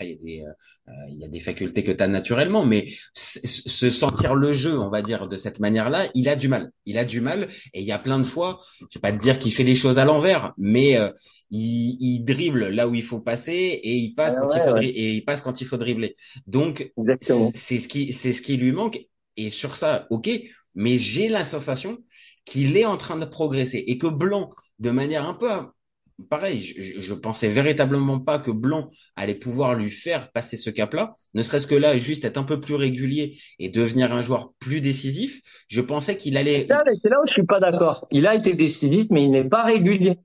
après, 0.00 0.08
il 0.08 0.12
y 0.12 0.14
a 0.14 0.24
des, 0.24 0.44
euh, 0.88 0.92
il 1.08 1.18
y 1.18 1.24
a 1.24 1.28
des 1.28 1.40
facultés 1.40 1.84
que 1.84 1.92
tu 1.92 2.02
as 2.02 2.08
naturellement, 2.08 2.64
mais 2.64 2.88
se 3.14 3.90
sentir 3.90 4.34
le 4.34 4.52
jeu, 4.52 4.78
on 4.78 4.88
va 4.88 5.02
dire, 5.02 5.28
de 5.28 5.36
cette 5.36 5.60
manière-là, 5.60 6.08
il 6.14 6.28
a 6.28 6.36
du 6.36 6.48
mal. 6.48 6.72
Il 6.86 6.98
a 6.98 7.04
du 7.04 7.20
mal, 7.20 7.48
et 7.74 7.80
il 7.80 7.86
y 7.86 7.92
a 7.92 7.98
plein 7.98 8.18
de 8.18 8.24
fois, 8.24 8.58
je 8.80 8.98
vais 8.98 9.00
pas 9.00 9.12
te 9.12 9.18
dire 9.18 9.38
qu'il 9.38 9.52
fait 9.52 9.62
les 9.62 9.74
choses 9.74 9.98
à 9.98 10.04
l'envers, 10.04 10.54
mais 10.56 10.96
euh, 10.96 11.10
il, 11.50 11.96
il, 12.00 12.24
dribble 12.24 12.68
là 12.68 12.88
où 12.88 12.94
il 12.94 13.02
faut 13.02 13.20
passer 13.20 13.52
et 13.52 13.94
il 13.96 14.14
passe 14.14 14.36
quand 14.36 14.54
il 14.54 14.60
faut 14.60 14.76
et 14.80 15.14
il 15.14 15.24
passe 15.24 15.42
quand 15.42 15.60
il 15.60 15.66
faut 15.66 15.76
dribbler. 15.76 16.14
Donc 16.46 16.92
c'est 17.54 17.78
ce 17.78 17.88
qui 17.88 18.12
c'est 18.12 18.32
ce 18.32 18.40
qui 18.40 18.56
lui 18.56 18.72
manque 18.72 19.00
et 19.36 19.50
sur 19.50 19.76
ça, 19.76 20.06
ok, 20.10 20.30
mais 20.74 20.96
j'ai 20.96 21.28
la 21.28 21.44
sensation 21.44 21.98
qu'il 22.44 22.76
est 22.76 22.84
en 22.84 22.96
train 22.96 23.16
de 23.16 23.24
progresser 23.24 23.84
et 23.86 23.98
que 23.98 24.06
Blanc, 24.06 24.50
de 24.78 24.90
manière 24.90 25.26
un 25.26 25.34
peu 25.34 25.50
pareil, 26.28 26.60
je, 26.60 27.00
je, 27.00 27.14
pensais 27.14 27.48
véritablement 27.48 28.18
pas 28.18 28.38
que 28.38 28.50
Blanc 28.50 28.90
allait 29.16 29.34
pouvoir 29.34 29.74
lui 29.74 29.90
faire 29.90 30.30
passer 30.32 30.56
ce 30.56 30.70
cap-là, 30.70 31.14
ne 31.34 31.42
serait-ce 31.42 31.66
que 31.66 31.74
là, 31.74 31.96
juste 31.96 32.24
être 32.24 32.38
un 32.38 32.44
peu 32.44 32.60
plus 32.60 32.74
régulier 32.74 33.38
et 33.58 33.68
devenir 33.68 34.12
un 34.12 34.22
joueur 34.22 34.52
plus 34.58 34.80
décisif. 34.80 35.40
Je 35.68 35.80
pensais 35.80 36.16
qu'il 36.16 36.36
allait. 36.36 36.62
C'est 36.62 37.08
là 37.08 37.20
où 37.22 37.26
je 37.26 37.32
suis 37.32 37.46
pas 37.46 37.60
d'accord. 37.60 38.06
Il 38.10 38.26
a 38.26 38.34
été 38.34 38.54
décisif, 38.54 39.06
mais 39.10 39.22
il 39.22 39.30
n'est 39.30 39.48
pas 39.48 39.64
régulier. 39.64 40.18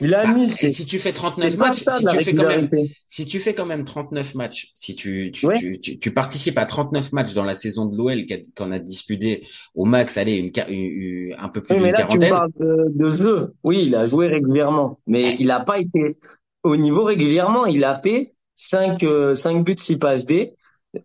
Il 0.00 0.14
a 0.14 0.24
bah, 0.24 0.34
mis. 0.34 0.50
Si 0.50 0.84
tu 0.84 0.98
fais 0.98 1.12
39 1.12 1.56
matchs, 1.56 1.84
si 1.88 2.04
tu 2.04 2.18
fais 2.18 2.34
quand 2.34 2.46
même, 2.46 2.68
si 3.08 3.24
tu 3.24 3.38
fais 3.38 3.54
quand 3.54 3.64
même 3.64 3.82
39 3.82 4.34
matchs, 4.34 4.72
si 4.74 4.94
tu 4.94 5.32
tu, 5.32 5.48
tu, 5.80 5.98
tu, 5.98 6.10
participes 6.10 6.58
à 6.58 6.66
39 6.66 7.12
matchs 7.12 7.32
dans 7.32 7.44
la 7.44 7.54
saison 7.54 7.86
de 7.86 7.96
l'OL 7.96 8.26
qu'on 8.56 8.72
a 8.72 8.78
disputé 8.78 9.42
au 9.74 9.86
max, 9.86 10.18
allez, 10.18 10.36
une, 10.36 10.52
une, 10.68 11.34
un 11.38 11.48
peu 11.48 11.62
plus 11.62 11.76
oui, 11.76 11.84
d'une 11.84 11.92
quarantaine. 11.92 12.20
Tu 12.20 12.28
parles 12.28 12.50
de, 12.60 12.92
de 12.94 13.10
jeu. 13.10 13.54
Oui, 13.64 13.84
il 13.86 13.94
a 13.94 14.04
joué 14.04 14.28
régulièrement, 14.28 15.00
mais 15.06 15.36
il 15.38 15.46
n'a 15.46 15.60
pas 15.60 15.78
été 15.78 16.18
au 16.62 16.76
niveau 16.76 17.04
régulièrement. 17.04 17.64
Il 17.64 17.84
a 17.84 17.98
fait 17.98 18.34
5 18.56 19.02
euh, 19.02 19.34
cinq 19.34 19.64
buts, 19.64 19.76
6 19.78 19.96
passes 19.96 20.26
D, 20.26 20.54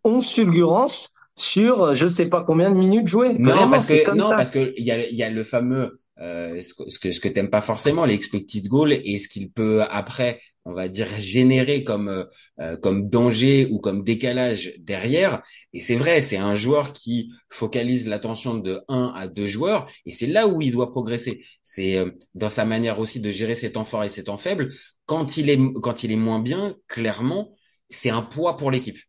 11 0.04 0.30
fulgurances 0.30 1.12
sur 1.36 1.96
je 1.96 2.08
sais 2.08 2.26
pas 2.26 2.44
combien 2.44 2.70
de 2.72 2.76
minutes 2.76 3.08
jouées. 3.08 3.34
Non, 3.40 3.70
parce 3.70 3.88
que 3.88 4.16
non, 4.16 4.32
parce 4.32 4.52
que 4.52 4.74
il 4.78 4.84
y 4.84 4.92
a 4.92 5.08
il 5.08 5.16
y 5.16 5.24
a 5.24 5.30
le 5.30 5.44
fameux 5.44 5.98
euh, 6.22 6.62
ce 6.62 6.74
que 7.00 7.12
ce 7.12 7.20
que, 7.20 7.28
t'aimes 7.28 7.50
pas 7.50 7.62
forcément 7.62 8.06
les 8.06 8.14
expected 8.14 8.68
goals 8.68 8.94
et 8.94 9.18
ce 9.18 9.28
qu'il 9.28 9.52
peut 9.52 9.82
après 9.90 10.40
on 10.66 10.74
va 10.74 10.88
dire 10.88 11.08
générer 11.18 11.84
comme 11.84 12.10
euh, 12.10 12.26
euh, 12.60 12.78
comme 12.78 13.10
danger 13.10 13.68
ou 13.72 13.80
comme 13.80 14.04
décalage 14.04 14.74
derrière. 14.80 15.42
Et 15.74 15.80
c'est 15.80 15.96
vrai 15.96 16.22
c'est 16.22 16.38
un 16.38 16.56
joueur 16.56 16.94
qui 16.94 17.32
focalise 17.50 18.08
l'attention 18.08 18.54
de 18.54 18.82
un 18.88 19.12
à 19.16 19.28
deux 19.28 19.48
joueurs 19.48 19.88
et 20.06 20.12
c'est 20.12 20.28
là 20.28 20.48
où 20.48 20.62
il 20.62 20.72
doit 20.72 20.92
progresser. 20.92 21.44
C'est 21.64 21.98
dans 22.36 22.50
sa 22.50 22.66
manière 22.66 23.00
aussi 23.00 23.20
de 23.20 23.32
gérer 23.32 23.56
ses 23.56 23.72
temps 23.72 23.86
forts 23.86 24.04
et 24.04 24.10
ses 24.10 24.26
temps 24.26 24.38
faibles. 24.38 24.70
Quand 25.08 25.38
il 25.38 25.50
est 25.50 25.60
quand 25.82 26.04
il 26.04 26.12
est 26.12 26.18
moins 26.18 26.40
bien 26.40 26.76
clairement 26.88 27.56
c'est 27.90 28.12
un 28.12 28.22
poids 28.22 28.58
pour 28.58 28.70
l'équipe. 28.70 29.00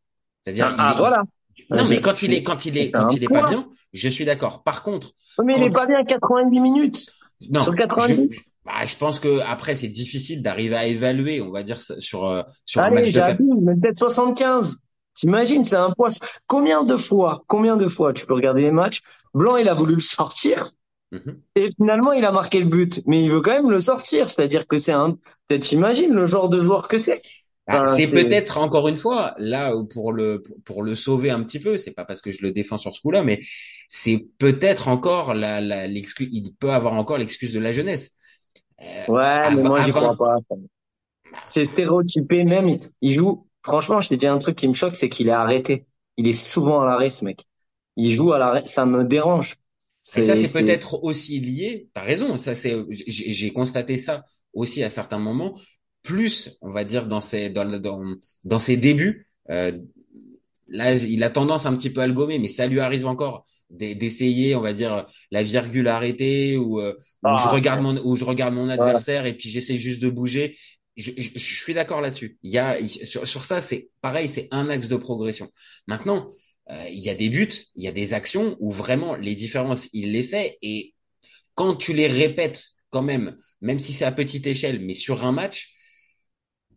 C'est-à-dire 0.42 0.74
ah, 0.78 0.94
voilà 0.96 1.24
non, 1.70 1.86
mais 1.88 2.00
quand 2.00 2.22
il 2.22 2.32
est, 2.34 2.42
quand 2.42 2.66
il 2.66 2.76
est, 2.78 2.90
quand 2.90 3.08
il 3.14 3.24
est 3.24 3.28
pas 3.28 3.46
bien, 3.46 3.68
je 3.92 4.08
suis 4.08 4.24
d'accord. 4.24 4.62
Par 4.62 4.82
contre. 4.82 5.12
Mais 5.44 5.54
il 5.56 5.62
est 5.62 5.70
pas 5.70 5.86
bien 5.86 5.98
à 5.98 6.04
90 6.04 6.60
minutes. 6.60 7.06
Non. 7.50 7.62
Sur 7.62 7.74
90. 7.74 8.32
Je, 8.32 8.40
bah, 8.64 8.84
je 8.84 8.96
pense 8.96 9.18
que 9.18 9.40
après, 9.40 9.74
c'est 9.74 9.88
difficile 9.88 10.42
d'arriver 10.42 10.76
à 10.76 10.86
évaluer, 10.86 11.40
on 11.40 11.50
va 11.50 11.62
dire, 11.62 11.80
sur, 11.80 12.26
euh, 12.26 12.42
sur 12.64 12.80
Allez, 12.80 12.96
un 12.96 13.00
match 13.00 13.12
de 13.12 13.80
peut-être 13.80 13.98
75. 13.98 14.78
T'imagines, 15.14 15.64
c'est 15.64 15.76
un 15.76 15.90
poids. 15.90 16.08
Combien 16.46 16.84
de 16.84 16.96
fois, 16.96 17.42
combien 17.46 17.76
de 17.76 17.86
fois 17.88 18.12
tu 18.12 18.24
peux 18.24 18.34
regarder 18.34 18.62
les 18.62 18.70
matchs? 18.70 19.02
Blanc, 19.34 19.56
il 19.56 19.68
a 19.68 19.74
voulu 19.74 19.94
le 19.94 20.00
sortir. 20.00 20.72
Mhm. 21.10 21.40
Et 21.56 21.70
finalement, 21.76 22.12
il 22.12 22.24
a 22.24 22.32
marqué 22.32 22.60
le 22.60 22.66
but, 22.66 23.02
mais 23.06 23.22
il 23.22 23.30
veut 23.30 23.42
quand 23.42 23.52
même 23.52 23.70
le 23.70 23.80
sortir. 23.80 24.28
C'est-à-dire 24.28 24.66
que 24.66 24.78
c'est 24.78 24.92
un, 24.92 25.18
peut-être 25.48 25.62
t'imagines 25.62 26.12
le 26.12 26.24
genre 26.24 26.48
de 26.48 26.60
joueur 26.60 26.88
que 26.88 26.96
c'est. 26.96 27.20
Bah, 27.68 27.84
c'est 27.84 28.10
peut-être 28.10 28.58
encore 28.58 28.88
une 28.88 28.96
fois 28.96 29.34
là 29.38 29.72
pour 29.92 30.12
le 30.12 30.42
pour 30.64 30.82
le 30.82 30.96
sauver 30.96 31.30
un 31.30 31.42
petit 31.44 31.60
peu. 31.60 31.78
C'est 31.78 31.92
pas 31.92 32.04
parce 32.04 32.20
que 32.20 32.32
je 32.32 32.42
le 32.42 32.50
défends 32.50 32.78
sur 32.78 32.94
ce 32.94 33.00
coup-là, 33.00 33.22
mais 33.22 33.40
c'est 33.88 34.26
peut-être 34.38 34.88
encore 34.88 35.32
la 35.32 35.86
l'excuse. 35.86 36.28
Il 36.32 36.54
peut 36.54 36.70
avoir 36.70 36.94
encore 36.94 37.18
l'excuse 37.18 37.52
de 37.52 37.60
la 37.60 37.70
jeunesse. 37.70 38.16
Euh, 38.80 39.12
ouais, 39.12 39.54
mais 39.54 39.62
moi 39.62 39.80
j'y 39.84 39.90
crois 39.90 40.16
pas. 40.16 40.38
C'est 41.46 41.64
stéréotypé 41.64 42.44
même. 42.44 42.80
Il 43.00 43.12
joue. 43.12 43.46
Franchement, 43.62 44.00
je 44.00 44.08
t'ai 44.08 44.16
dit 44.16 44.26
un 44.26 44.38
truc 44.38 44.56
qui 44.56 44.66
me 44.66 44.74
choque, 44.74 44.96
c'est 44.96 45.08
qu'il 45.08 45.28
est 45.28 45.32
arrêté. 45.32 45.86
Il 46.16 46.26
est 46.26 46.32
souvent 46.32 46.82
à 46.82 46.86
l'arrêt, 46.86 47.10
ce 47.10 47.24
mec. 47.24 47.44
Il 47.96 48.12
joue 48.12 48.32
à 48.32 48.38
l'arrêt. 48.38 48.64
Ça 48.66 48.86
me 48.86 49.04
dérange. 49.04 49.54
Et 50.16 50.22
ça, 50.22 50.34
c'est 50.34 50.52
peut-être 50.52 51.04
aussi 51.04 51.38
lié. 51.38 51.88
T'as 51.94 52.02
raison. 52.02 52.36
Ça, 52.38 52.56
c'est. 52.56 52.76
J'ai 52.90 53.52
constaté 53.52 53.96
ça 53.96 54.24
aussi 54.52 54.82
à 54.82 54.88
certains 54.88 55.20
moments 55.20 55.54
plus, 56.02 56.56
on 56.60 56.70
va 56.70 56.84
dire, 56.84 57.06
dans 57.06 57.20
ses, 57.20 57.50
dans, 57.50 57.64
dans, 57.80 58.02
dans 58.44 58.58
ses 58.58 58.76
débuts. 58.76 59.28
Euh, 59.50 59.72
là, 60.68 60.94
il 60.94 61.22
a 61.22 61.30
tendance 61.30 61.66
un 61.66 61.76
petit 61.76 61.90
peu 61.90 62.00
à 62.00 62.06
le 62.06 62.12
gommer, 62.12 62.38
mais 62.38 62.48
ça 62.48 62.66
lui 62.66 62.80
arrive 62.80 63.06
encore 63.06 63.44
d'essayer, 63.70 64.54
on 64.54 64.60
va 64.60 64.72
dire, 64.72 65.06
la 65.30 65.42
virgule 65.42 65.88
arrêtée 65.88 66.56
ou 66.56 66.80
euh, 66.80 66.94
où 67.24 67.36
je 67.38 67.44
ah. 67.46 67.50
regarde 67.50 67.80
mon 67.80 67.96
où 68.04 68.16
je 68.16 68.24
regarde 68.24 68.54
mon 68.54 68.68
adversaire 68.68 69.26
et 69.26 69.36
puis 69.36 69.48
j'essaie 69.48 69.76
juste 69.76 70.00
de 70.02 70.10
bouger. 70.10 70.56
Je, 70.96 71.10
je, 71.16 71.38
suis 71.38 71.72
d'accord 71.72 72.02
là-dessus. 72.02 72.38
Il 72.42 72.50
y 72.50 72.58
a 72.58 72.76
sur, 72.86 73.26
sur 73.26 73.44
ça, 73.44 73.62
c'est 73.62 73.88
pareil, 74.02 74.28
c'est 74.28 74.48
un 74.50 74.68
axe 74.68 74.88
de 74.88 74.96
progression. 74.96 75.48
Maintenant, 75.86 76.28
euh, 76.70 76.84
il 76.90 76.98
y 76.98 77.08
a 77.08 77.14
des 77.14 77.30
buts, 77.30 77.48
il 77.76 77.84
y 77.84 77.88
a 77.88 77.92
des 77.92 78.12
actions 78.12 78.56
où 78.60 78.70
vraiment 78.70 79.16
les 79.16 79.34
différences, 79.34 79.88
il 79.94 80.12
les 80.12 80.22
fait 80.22 80.58
et 80.60 80.94
quand 81.54 81.76
tu 81.76 81.92
les 81.92 82.06
répètes 82.06 82.62
quand 82.90 83.02
même, 83.02 83.36
même 83.62 83.78
si 83.78 83.92
c'est 83.92 84.04
à 84.04 84.12
petite 84.12 84.46
échelle, 84.46 84.80
mais 84.80 84.94
sur 84.94 85.24
un 85.24 85.32
match, 85.32 85.71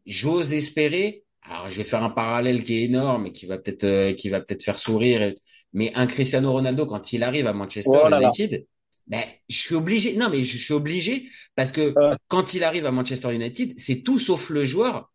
j'ose 0.05 0.53
espérer. 0.53 1.23
Alors, 1.43 1.69
je 1.69 1.77
vais 1.77 1.83
faire 1.83 2.03
un 2.03 2.09
parallèle 2.09 2.63
qui 2.63 2.75
est 2.75 2.83
énorme 2.83 3.27
et 3.27 3.31
qui 3.31 3.45
va 3.45 3.57
peut-être 3.57 3.83
euh, 3.83 4.13
qui 4.13 4.29
va 4.29 4.41
peut-être 4.41 4.63
faire 4.63 4.79
sourire. 4.79 5.33
Mais 5.73 5.91
un 5.95 6.07
Cristiano 6.07 6.51
Ronaldo 6.51 6.85
quand 6.85 7.13
il 7.13 7.23
arrive 7.23 7.47
à 7.47 7.53
Manchester 7.53 7.99
oh 8.03 8.09
United, 8.09 8.65
ben 9.07 9.21
je 9.49 9.57
suis 9.57 9.75
obligé. 9.75 10.15
Non, 10.17 10.29
mais 10.29 10.43
je 10.43 10.57
suis 10.57 10.73
obligé 10.73 11.29
parce 11.55 11.71
que 11.71 11.93
quand 12.27 12.53
il 12.53 12.63
arrive 12.63 12.85
à 12.85 12.91
Manchester 12.91 13.33
United, 13.33 13.73
c'est 13.77 14.01
tout 14.01 14.17
sauf 14.17 14.49
le 14.49 14.65
joueur 14.65 15.11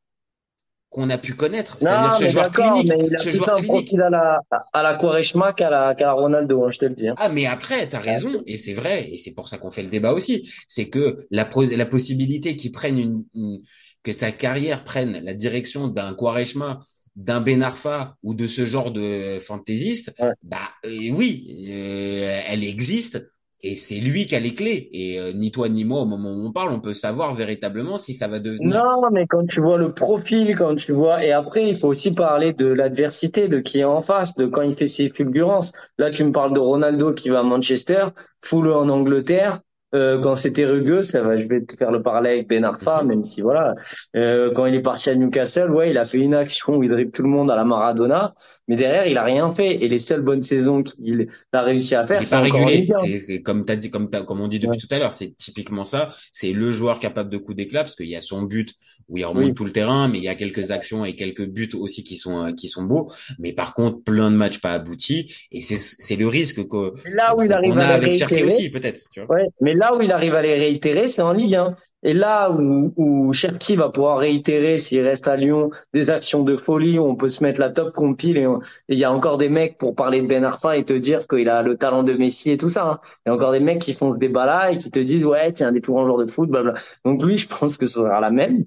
qu'on 0.90 1.08
a 1.08 1.18
pu 1.18 1.34
connaître. 1.34 1.76
C'est-à-dire 1.78 2.14
ce 2.14 2.26
joueur 2.26 2.50
clinique. 2.50 2.92
Mais 2.96 3.06
il 3.06 3.14
a 3.14 3.18
ce 3.18 3.30
joueur 3.30 3.56
clinique. 3.56 3.94
à 3.94 4.10
la, 4.10 4.40
à 4.72 4.82
la 4.82 4.94
Quaresma 4.96 5.52
qu'à 5.52 5.70
la, 5.70 6.12
Ronaldo, 6.12 6.64
hein, 6.64 6.70
je 6.70 6.78
te 6.78 6.84
le 6.84 6.94
dis. 6.96 7.08
Hein. 7.08 7.14
Ah, 7.16 7.28
mais 7.28 7.46
après, 7.46 7.88
t'as 7.88 8.00
raison, 8.00 8.42
et 8.46 8.56
c'est 8.56 8.72
vrai, 8.72 9.08
et 9.10 9.16
c'est 9.16 9.32
pour 9.32 9.48
ça 9.48 9.58
qu'on 9.58 9.70
fait 9.70 9.84
le 9.84 9.88
débat 9.88 10.12
aussi. 10.12 10.50
C'est 10.66 10.88
que 10.88 11.18
la, 11.30 11.48
la 11.76 11.86
possibilité 11.86 12.56
qu'il 12.56 12.72
prenne 12.72 12.98
une, 12.98 13.24
une, 13.34 13.62
que 14.02 14.12
sa 14.12 14.32
carrière 14.32 14.84
prenne 14.84 15.20
la 15.22 15.34
direction 15.34 15.88
d'un 15.88 16.14
Quaresma, 16.14 16.80
d'un 17.16 17.40
Ben 17.40 17.62
Arfa 17.62 18.16
ou 18.22 18.34
de 18.34 18.46
ce 18.46 18.64
genre 18.64 18.92
de 18.92 19.38
fantaisiste, 19.40 20.14
bah 20.42 20.58
euh, 20.84 21.10
oui, 21.12 21.66
euh, 21.68 22.40
elle 22.46 22.64
existe 22.64 23.22
et 23.62 23.74
c'est 23.74 23.96
lui 23.96 24.26
qui 24.26 24.34
a 24.34 24.40
les 24.40 24.54
clés. 24.54 24.88
Et 24.92 25.20
euh, 25.20 25.32
ni 25.32 25.50
toi 25.50 25.68
ni 25.68 25.84
moi, 25.84 26.00
au 26.00 26.06
moment 26.06 26.30
où 26.30 26.46
on 26.46 26.52
parle, 26.52 26.72
on 26.72 26.80
peut 26.80 26.94
savoir 26.94 27.34
véritablement 27.34 27.98
si 27.98 28.14
ça 28.14 28.26
va 28.26 28.38
devenir. 28.38 28.82
Non, 28.82 29.10
mais 29.12 29.26
quand 29.26 29.46
tu 29.46 29.60
vois 29.60 29.76
le 29.76 29.92
profil, 29.92 30.56
quand 30.56 30.74
tu 30.76 30.92
vois, 30.92 31.24
et 31.24 31.32
après, 31.32 31.68
il 31.68 31.76
faut 31.76 31.88
aussi 31.88 32.12
parler 32.12 32.52
de 32.52 32.66
l'adversité, 32.66 33.48
de 33.48 33.58
qui 33.58 33.80
est 33.80 33.84
en 33.84 34.00
face, 34.00 34.34
de 34.34 34.46
quand 34.46 34.62
il 34.62 34.74
fait 34.74 34.86
ses 34.86 35.10
fulgurances. 35.10 35.72
Là, 35.98 36.10
tu 36.10 36.24
me 36.24 36.32
parles 36.32 36.54
de 36.54 36.60
Ronaldo 36.60 37.12
qui 37.12 37.28
va 37.28 37.40
à 37.40 37.42
Manchester, 37.42 38.06
foule 38.42 38.72
en 38.72 38.88
Angleterre. 38.88 39.60
Euh, 39.94 40.20
quand 40.20 40.34
c'était 40.36 40.66
rugueux, 40.66 41.02
ça 41.02 41.20
va, 41.22 41.36
je 41.36 41.46
vais 41.48 41.62
te 41.62 41.76
faire 41.76 41.90
le 41.90 42.02
parallèle 42.02 42.34
avec 42.34 42.48
Ben 42.48 42.64
Arfa, 42.64 43.02
mhm. 43.02 43.08
même 43.08 43.24
si 43.24 43.40
voilà, 43.40 43.74
euh, 44.16 44.52
quand 44.52 44.66
il 44.66 44.74
est 44.74 44.82
parti 44.82 45.10
à 45.10 45.14
Newcastle, 45.14 45.70
ouais, 45.70 45.90
il 45.90 45.98
a 45.98 46.04
fait 46.04 46.18
une 46.18 46.34
action 46.34 46.76
où 46.76 46.82
il 46.82 46.90
dribble 46.90 47.10
tout 47.10 47.22
le 47.22 47.28
monde 47.28 47.50
à 47.50 47.56
la 47.56 47.64
Maradona, 47.64 48.34
mais 48.68 48.76
derrière, 48.76 49.06
il 49.06 49.18
a 49.18 49.24
rien 49.24 49.50
fait. 49.50 49.82
Et 49.82 49.88
les 49.88 49.98
seules 49.98 50.22
bonnes 50.22 50.42
saisons 50.42 50.82
qu'il 50.82 51.28
a 51.52 51.62
réussi 51.62 51.94
à 51.96 52.06
faire, 52.06 52.24
c'est 52.24 52.36
encore 52.36 52.70
C'est 52.70 53.42
comme 53.42 53.64
t'as 53.64 53.76
dit, 53.76 53.90
comme 53.90 54.08
comme 54.08 54.40
on 54.40 54.48
dit 54.48 54.60
depuis 54.60 54.78
tout 54.78 54.86
à 54.90 54.98
l'heure, 54.98 55.12
c'est 55.12 55.34
typiquement 55.34 55.84
ça. 55.84 56.10
C'est 56.32 56.52
le 56.52 56.70
joueur 56.70 57.00
capable 57.00 57.30
de 57.30 57.38
coup 57.38 57.54
d'éclat 57.54 57.82
parce 57.82 57.96
qu'il 57.96 58.08
y 58.08 58.16
a 58.16 58.20
son 58.20 58.42
but 58.42 58.74
où 59.08 59.18
il 59.18 59.24
remonte 59.24 59.54
tout 59.54 59.64
le 59.64 59.72
terrain, 59.72 60.08
mais 60.08 60.18
il 60.18 60.24
y 60.24 60.28
a 60.28 60.36
quelques 60.36 60.70
actions 60.70 61.04
et 61.04 61.16
quelques 61.16 61.46
buts 61.46 61.70
aussi 61.74 62.04
qui 62.04 62.14
sont 62.14 62.46
euh, 62.46 62.52
qui 62.52 62.68
sont 62.68 62.84
beaux. 62.84 63.10
Mais 63.38 63.52
par 63.52 63.74
contre, 63.74 64.02
plein 64.04 64.30
de 64.30 64.36
matchs 64.36 64.60
pas 64.60 64.72
aboutis 64.72 65.34
et 65.50 65.60
c'est 65.60 65.78
c'est 65.78 66.16
le 66.16 66.28
risque 66.28 66.68
que 66.68 66.92
là 67.12 67.34
où 67.36 67.42
il 67.42 67.52
arrive 67.52 67.76
a 67.76 67.88
avec 67.88 68.12
Cherki 68.12 68.44
aussi 68.44 68.70
peut-être. 68.70 69.00
Ouais, 69.28 69.46
mais 69.60 69.74
là 69.80 69.96
où 69.96 70.02
il 70.02 70.12
arrive 70.12 70.34
à 70.34 70.42
les 70.42 70.54
réitérer, 70.58 71.08
c'est 71.08 71.22
en 71.22 71.32
Ligue 71.32 71.54
1. 71.54 71.74
Et 72.02 72.12
là 72.12 72.50
où, 72.50 72.92
où 72.96 73.32
Cherki 73.32 73.76
va 73.76 73.88
pouvoir 73.88 74.18
réitérer, 74.18 74.78
s'il 74.78 75.00
reste 75.00 75.26
à 75.26 75.36
Lyon, 75.36 75.70
des 75.94 76.10
actions 76.10 76.42
de 76.42 76.56
folie, 76.56 76.98
où 76.98 77.04
on 77.04 77.16
peut 77.16 77.28
se 77.28 77.42
mettre 77.42 77.60
la 77.60 77.70
top 77.70 77.94
compile 77.94 78.36
et 78.36 78.46
il 78.88 78.98
y 78.98 79.04
a 79.04 79.10
encore 79.12 79.38
des 79.38 79.48
mecs 79.48 79.78
pour 79.78 79.94
parler 79.94 80.20
de 80.20 80.26
Ben 80.26 80.44
Arfa 80.44 80.76
et 80.76 80.84
te 80.84 80.92
dire 80.92 81.26
qu'il 81.26 81.48
a 81.48 81.62
le 81.62 81.78
talent 81.78 82.02
de 82.02 82.12
Messi 82.12 82.50
et 82.50 82.58
tout 82.58 82.68
ça. 82.68 82.84
Hein. 82.84 83.00
Il 83.24 83.30
y 83.30 83.32
a 83.32 83.34
encore 83.34 83.52
des 83.52 83.60
mecs 83.60 83.80
qui 83.80 83.94
font 83.94 84.10
ce 84.10 84.18
débat-là 84.18 84.72
et 84.72 84.78
qui 84.78 84.90
te 84.90 85.00
disent 85.00 85.24
ouais, 85.24 85.50
c'est 85.54 85.64
un 85.64 85.72
des 85.72 85.80
plus 85.80 85.92
grands 85.92 86.04
joueurs 86.04 86.18
de 86.18 86.30
foot, 86.30 86.50
blablabla. 86.50 86.80
Donc 87.06 87.24
lui, 87.24 87.38
je 87.38 87.48
pense 87.48 87.78
que 87.78 87.86
ce 87.86 87.94
sera 87.94 88.20
la 88.20 88.30
même. 88.30 88.64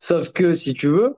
Sauf 0.00 0.32
que 0.32 0.54
si 0.54 0.72
tu 0.72 0.88
veux, 0.88 1.16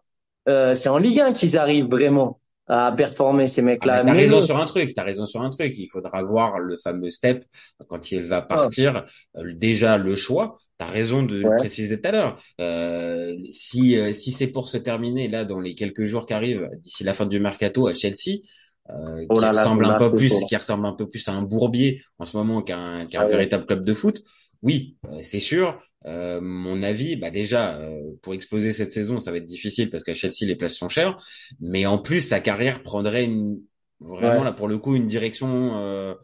euh, 0.48 0.74
c'est 0.74 0.88
en 0.88 0.98
Ligue 0.98 1.20
1 1.20 1.32
qu'ils 1.32 1.56
arrivent 1.58 1.88
vraiment 1.88 2.40
à 2.68 2.92
performer 2.92 3.46
ces 3.46 3.62
mecs-là. 3.62 4.00
Ah, 4.00 4.04
t'as 4.04 4.12
raison 4.12 4.40
sur 4.40 4.58
un 4.58 4.66
truc, 4.66 4.92
t'as 4.94 5.04
raison 5.04 5.26
sur 5.26 5.40
un 5.40 5.50
truc. 5.50 5.76
Il 5.78 5.88
faudra 5.88 6.22
voir 6.22 6.58
le 6.58 6.76
fameux 6.76 7.10
step 7.10 7.44
quand 7.88 8.12
il 8.12 8.22
va 8.24 8.42
partir. 8.42 9.06
Euh, 9.36 9.52
déjà 9.54 9.98
le 9.98 10.16
choix. 10.16 10.58
T'as 10.76 10.86
raison 10.86 11.24
de 11.24 11.40
le 11.40 11.56
préciser 11.56 12.00
tout 12.00 12.08
à 12.08 12.12
l'heure. 12.12 12.36
Euh, 12.60 13.34
si 13.50 13.98
euh, 13.98 14.12
si 14.12 14.30
c'est 14.30 14.46
pour 14.46 14.68
se 14.68 14.78
terminer 14.78 15.28
là 15.28 15.44
dans 15.44 15.58
les 15.58 15.74
quelques 15.74 16.04
jours 16.04 16.26
qui 16.26 16.34
arrivent 16.34 16.68
d'ici 16.80 17.04
la 17.04 17.14
fin 17.14 17.26
du 17.26 17.40
mercato 17.40 17.86
à 17.86 17.94
Chelsea. 17.94 18.42
Euh, 18.90 19.26
oh 19.28 19.34
qui 19.34 19.44
ressemble 19.44 19.84
un 19.84 19.98
peu 19.98 20.14
plus, 20.14 20.32
qui 20.48 20.56
ressemble 20.56 20.86
un 20.86 20.94
peu 20.94 21.06
plus 21.06 21.28
à 21.28 21.32
un 21.32 21.42
bourbier 21.42 22.00
en 22.18 22.24
ce 22.24 22.36
moment 22.38 22.62
qu'un 22.62 23.04
qu'un 23.04 23.20
ah 23.20 23.26
véritable 23.26 23.66
club 23.66 23.84
de 23.84 23.92
foot. 23.92 24.22
Oui, 24.62 24.96
euh, 25.04 25.18
c'est 25.22 25.40
sûr. 25.40 25.78
Euh, 26.06 26.40
mon 26.40 26.82
avis, 26.82 27.16
bah 27.16 27.30
déjà, 27.30 27.78
euh, 27.78 28.00
pour 28.22 28.34
exploser 28.34 28.72
cette 28.72 28.92
saison, 28.92 29.20
ça 29.20 29.30
va 29.30 29.36
être 29.36 29.46
difficile 29.46 29.88
parce 29.90 30.02
qu'à 30.02 30.14
Chelsea, 30.14 30.42
les 30.42 30.56
places 30.56 30.74
sont 30.74 30.88
chères. 30.88 31.16
Mais 31.60 31.86
en 31.86 31.98
plus, 31.98 32.20
sa 32.20 32.40
carrière 32.40 32.82
prendrait 32.82 33.24
une, 33.24 33.60
vraiment 34.00 34.44
là 34.44 34.52
pour 34.52 34.68
le 34.68 34.78
coup 34.78 34.96
une 34.96 35.06
direction 35.06 36.16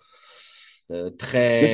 très 1.18 1.72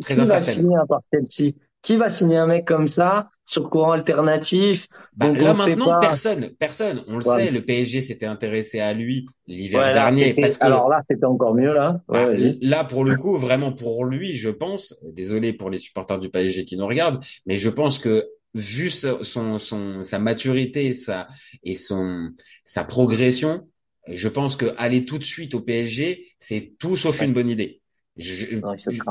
très 0.00 0.18
incertaine. 0.18 0.26
Va 0.26 0.42
signer 0.42 0.76
à 0.76 0.86
part 0.86 1.02
Chelsea 1.12 1.52
qui 1.84 1.96
va 1.96 2.08
signer 2.08 2.38
un 2.38 2.46
mec 2.46 2.64
comme 2.64 2.88
ça 2.88 3.28
sur 3.44 3.68
courant 3.68 3.92
alternatif? 3.92 4.88
Bah, 5.16 5.30
Là 5.30 5.52
maintenant, 5.52 6.00
personne, 6.00 6.50
personne. 6.58 7.04
On 7.06 7.16
le 7.16 7.22
sait, 7.22 7.50
le 7.50 7.62
PSG 7.62 8.00
s'était 8.00 8.26
intéressé 8.26 8.80
à 8.80 8.94
lui 8.94 9.26
l'hiver 9.46 9.92
dernier. 9.92 10.32
Parce 10.32 10.56
que, 10.56 10.64
alors 10.64 10.88
là, 10.88 11.02
c'était 11.08 11.26
encore 11.26 11.54
mieux 11.54 11.74
là. 11.74 12.00
Bah, 12.08 12.30
là, 12.34 12.84
pour 12.84 13.04
le 13.04 13.14
coup, 13.16 13.36
vraiment 13.36 13.70
pour 13.70 14.06
lui, 14.06 14.34
je 14.34 14.48
pense. 14.48 14.96
Désolé 15.12 15.52
pour 15.52 15.68
les 15.68 15.78
supporters 15.78 16.18
du 16.18 16.30
PSG 16.30 16.64
qui 16.64 16.78
nous 16.78 16.86
regardent, 16.86 17.22
mais 17.44 17.56
je 17.56 17.68
pense 17.68 17.98
que 17.98 18.26
vu 18.54 18.88
son, 18.88 19.58
son, 19.58 20.02
sa 20.02 20.18
maturité, 20.18 20.94
sa 20.94 21.28
et 21.64 21.74
son 21.74 22.30
sa 22.64 22.84
progression, 22.84 23.68
je 24.08 24.28
pense 24.28 24.56
que 24.56 24.66
aller 24.78 25.04
tout 25.04 25.18
de 25.18 25.24
suite 25.24 25.54
au 25.54 25.60
PSG, 25.60 26.24
c'est 26.38 26.72
tout 26.78 26.96
sauf 26.96 27.20
une 27.20 27.34
bonne 27.34 27.50
idée. 27.50 27.82
Je, 28.16 28.60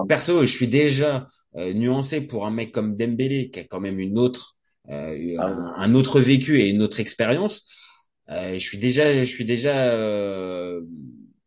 perso, 0.08 0.46
je 0.46 0.52
suis 0.52 0.68
déjà 0.68 1.28
nuancé 1.56 2.22
pour 2.22 2.46
un 2.46 2.52
mec 2.52 2.72
comme 2.72 2.96
Dembélé 2.96 3.50
qui 3.50 3.60
a 3.60 3.64
quand 3.64 3.80
même 3.80 4.00
une 4.00 4.18
autre, 4.18 4.58
euh, 4.90 5.36
ah 5.40 5.54
un, 5.78 5.96
autre 5.96 6.20
vécu 6.20 6.60
et 6.60 6.70
une 6.70 6.82
autre 6.82 7.00
expérience. 7.00 7.66
Euh, 8.30 8.54
je 8.54 8.60
suis 8.60 8.78
déjà, 8.78 9.14
je 9.14 9.24
suis 9.24 9.46
déjà 9.46 9.94
euh, 9.94 10.82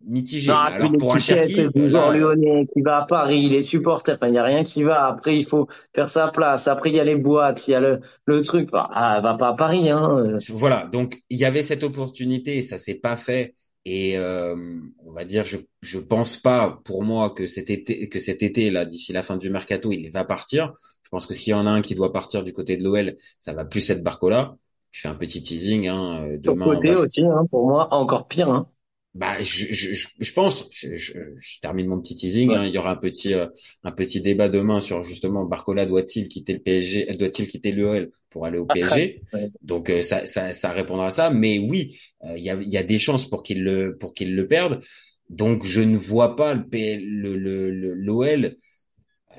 mitigé. 0.07 0.51
Non, 0.51 0.57
Alors 0.57 0.93
pour 0.99 1.15
un 1.15 1.19
Cherki, 1.19 1.69
là... 1.75 2.17
lyonnais 2.17 2.67
qui 2.73 2.81
va 2.83 3.03
à 3.03 3.07
Paris, 3.07 3.43
il 3.45 3.55
est 3.55 3.63
supporter. 3.63 4.15
Enfin, 4.15 4.29
il 4.29 4.35
y 4.35 4.39
a 4.39 4.45
rien 4.45 4.63
qui 4.63 4.83
va. 4.83 5.07
Après, 5.07 5.37
il 5.37 5.45
faut 5.45 5.69
faire 5.95 6.09
sa 6.09 6.29
place. 6.29 6.69
Après, 6.69 6.91
il 6.91 6.97
y 6.97 7.01
a 7.01 7.05
les 7.05 7.17
boîtes, 7.17 7.67
il 7.69 7.73
y 7.73 7.75
a 7.75 7.81
le, 7.81 8.01
le 8.25 8.43
truc. 8.43 8.69
Ah, 8.73 9.21
va 9.23 9.35
pas 9.35 9.49
à 9.49 9.55
Paris, 9.55 9.91
hein. 9.91 10.25
Voilà. 10.51 10.87
Donc, 10.87 11.17
il 11.29 11.39
y 11.39 11.45
avait 11.45 11.63
cette 11.63 11.83
opportunité, 11.83 12.63
ça 12.63 12.79
s'est 12.79 12.95
pas 12.95 13.17
fait. 13.17 13.55
Et 13.89 14.19
euh, 14.19 14.57
on 15.05 15.13
va 15.13 15.25
dire, 15.25 15.47
je 15.47 15.59
je 15.81 15.99
pense 16.01 16.37
pas 16.37 16.81
pour 16.85 17.05
moi 17.05 17.31
que 17.31 17.47
cet 17.47 17.71
été 17.71 18.09
que 18.09 18.19
cet 18.19 18.43
été 18.43 18.73
là 18.73 18.85
d'ici 18.85 19.13
la 19.13 19.23
fin 19.23 19.37
du 19.37 19.49
mercato 19.49 19.93
il 19.93 20.11
va 20.11 20.25
partir. 20.25 20.75
Je 21.05 21.09
pense 21.09 21.25
que 21.25 21.35
s'il 21.35 21.53
y 21.53 21.55
en 21.55 21.69
a 21.69 21.71
un 21.71 21.83
qui 21.83 21.95
doit 21.95 22.13
partir 22.13 22.43
du 22.43 22.53
côté 22.53 22.77
de 22.77 22.83
l'OL, 22.83 23.17
ça 23.39 23.55
va 23.55 23.65
plus 23.65 23.89
être 23.91 24.03
Barcola. 24.03 24.57
Je 24.91 25.03
fais 25.03 25.09
un 25.09 25.15
petit 25.15 25.41
teasing. 25.41 25.87
Hein, 25.87 26.25
euh, 26.25 26.37
demain, 26.43 26.65
côté 26.65 26.97
aussi, 26.97 27.23
hein, 27.23 27.47
pour 27.49 27.69
moi, 27.69 27.87
encore 27.95 28.27
pire. 28.27 28.49
Hein. 28.49 28.69
Bah, 29.17 29.41
je, 29.41 29.73
je, 29.73 30.09
je 30.19 30.33
pense. 30.35 30.69
Je, 30.71 30.95
je, 30.99 31.61
termine 31.63 31.87
mon 31.87 31.99
petit 31.99 32.15
teasing. 32.15 32.53
Hein, 32.53 32.67
il 32.67 32.75
y 32.75 32.77
aura 32.77 32.91
un 32.91 32.97
petit 32.97 33.33
euh, 33.33 33.47
un 33.83 33.91
petit 33.91 34.21
débat 34.21 34.51
demain 34.51 34.83
sur 34.83 35.03
justement 35.03 35.47
Barcola 35.47 35.87
doit-il 35.87 36.29
quitter 36.29 36.53
le 36.53 36.59
PSG, 36.59 37.07
doit-il 37.19 37.47
quitter 37.47 37.73
l'OL 37.73 38.11
pour 38.29 38.45
aller 38.45 38.59
au 38.59 38.67
PSG. 38.67 39.23
Donc 39.63 39.89
euh, 39.89 40.03
ça, 40.03 40.27
ça, 40.27 40.53
ça 40.53 40.71
répondra 40.71 41.07
à 41.07 41.11
ça. 41.11 41.31
Mais 41.31 41.59
oui, 41.59 41.99
euh, 42.27 42.37
il 42.37 42.45
y 42.45 42.51
a 42.51 42.57
il 42.61 42.71
y 42.71 42.77
a 42.77 42.83
des 42.83 42.99
chances 42.99 43.27
pour 43.27 43.43
qu'il 43.43 43.65
le 43.65 43.97
pour 43.97 44.13
qu'il 44.13 44.37
le 44.37 44.47
perde. 44.47 44.83
Donc 45.31 45.65
je 45.65 45.81
ne 45.81 45.97
vois 45.97 46.37
pas 46.37 46.53
le 46.53 46.97
le 46.97 47.95
l'OL 47.95 48.57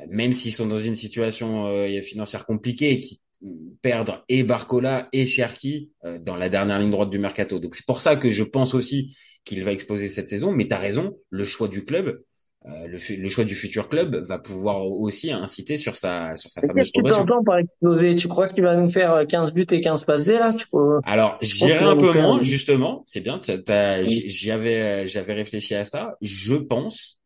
même 0.09 0.33
s'ils 0.33 0.53
sont 0.53 0.67
dans 0.67 0.79
une 0.79 0.95
situation 0.95 1.71
financière 2.01 2.45
compliquée 2.45 2.99
qui 2.99 3.21
perdre 3.81 4.23
et 4.29 4.43
Barcola 4.43 5.09
et 5.13 5.25
Cherki 5.25 5.91
dans 6.21 6.35
la 6.35 6.49
dernière 6.49 6.79
ligne 6.79 6.91
droite 6.91 7.09
du 7.09 7.19
mercato. 7.19 7.59
Donc 7.59 7.75
c'est 7.75 7.85
pour 7.85 8.01
ça 8.01 8.15
que 8.15 8.29
je 8.29 8.43
pense 8.43 8.73
aussi 8.73 9.15
qu'il 9.45 9.63
va 9.63 9.71
exposer 9.71 10.09
cette 10.09 10.29
saison. 10.29 10.51
Mais 10.51 10.67
tu 10.67 10.73
as 10.73 10.79
raison, 10.79 11.17
le 11.29 11.43
choix 11.43 11.67
du 11.67 11.85
club, 11.85 12.21
euh, 12.65 12.87
le, 12.87 13.29
choix 13.29 13.45
du 13.45 13.55
futur 13.55 13.87
club 13.87 14.15
va 14.27 14.39
pouvoir 14.39 14.85
aussi 14.85 15.31
inciter 15.31 15.77
sur 15.77 15.95
sa 15.95 16.35
sur 16.35 16.49
sa 16.49 16.61
fameuse 16.61 16.91
progression. 16.91 17.23
Qu'est-ce 17.23 17.33
que 17.33 17.39
tu 17.39 17.45
par 17.45 17.57
exploser? 17.59 18.15
Tu 18.15 18.27
crois 18.27 18.49
qu'il 18.49 18.63
va 18.63 18.75
nous 18.75 18.89
faire 18.89 19.25
15 19.27 19.53
buts 19.53 19.65
et 19.71 19.79
15 19.79 20.03
passes 20.03 20.25
D 20.25 20.33
là? 20.33 20.53
Alors, 21.05 21.37
j'irai 21.41 21.85
un 21.85 21.95
peu 21.95 22.11
moins 22.13 22.43
justement, 22.43 23.03
c'est 23.05 23.21
bien, 23.21 23.39
j'y 24.03 24.51
avais 24.51 25.07
j'avais 25.07 25.33
réfléchi 25.33 25.75
à 25.75 25.85
ça. 25.85 26.17
Je 26.21 26.55
pense, 26.55 27.16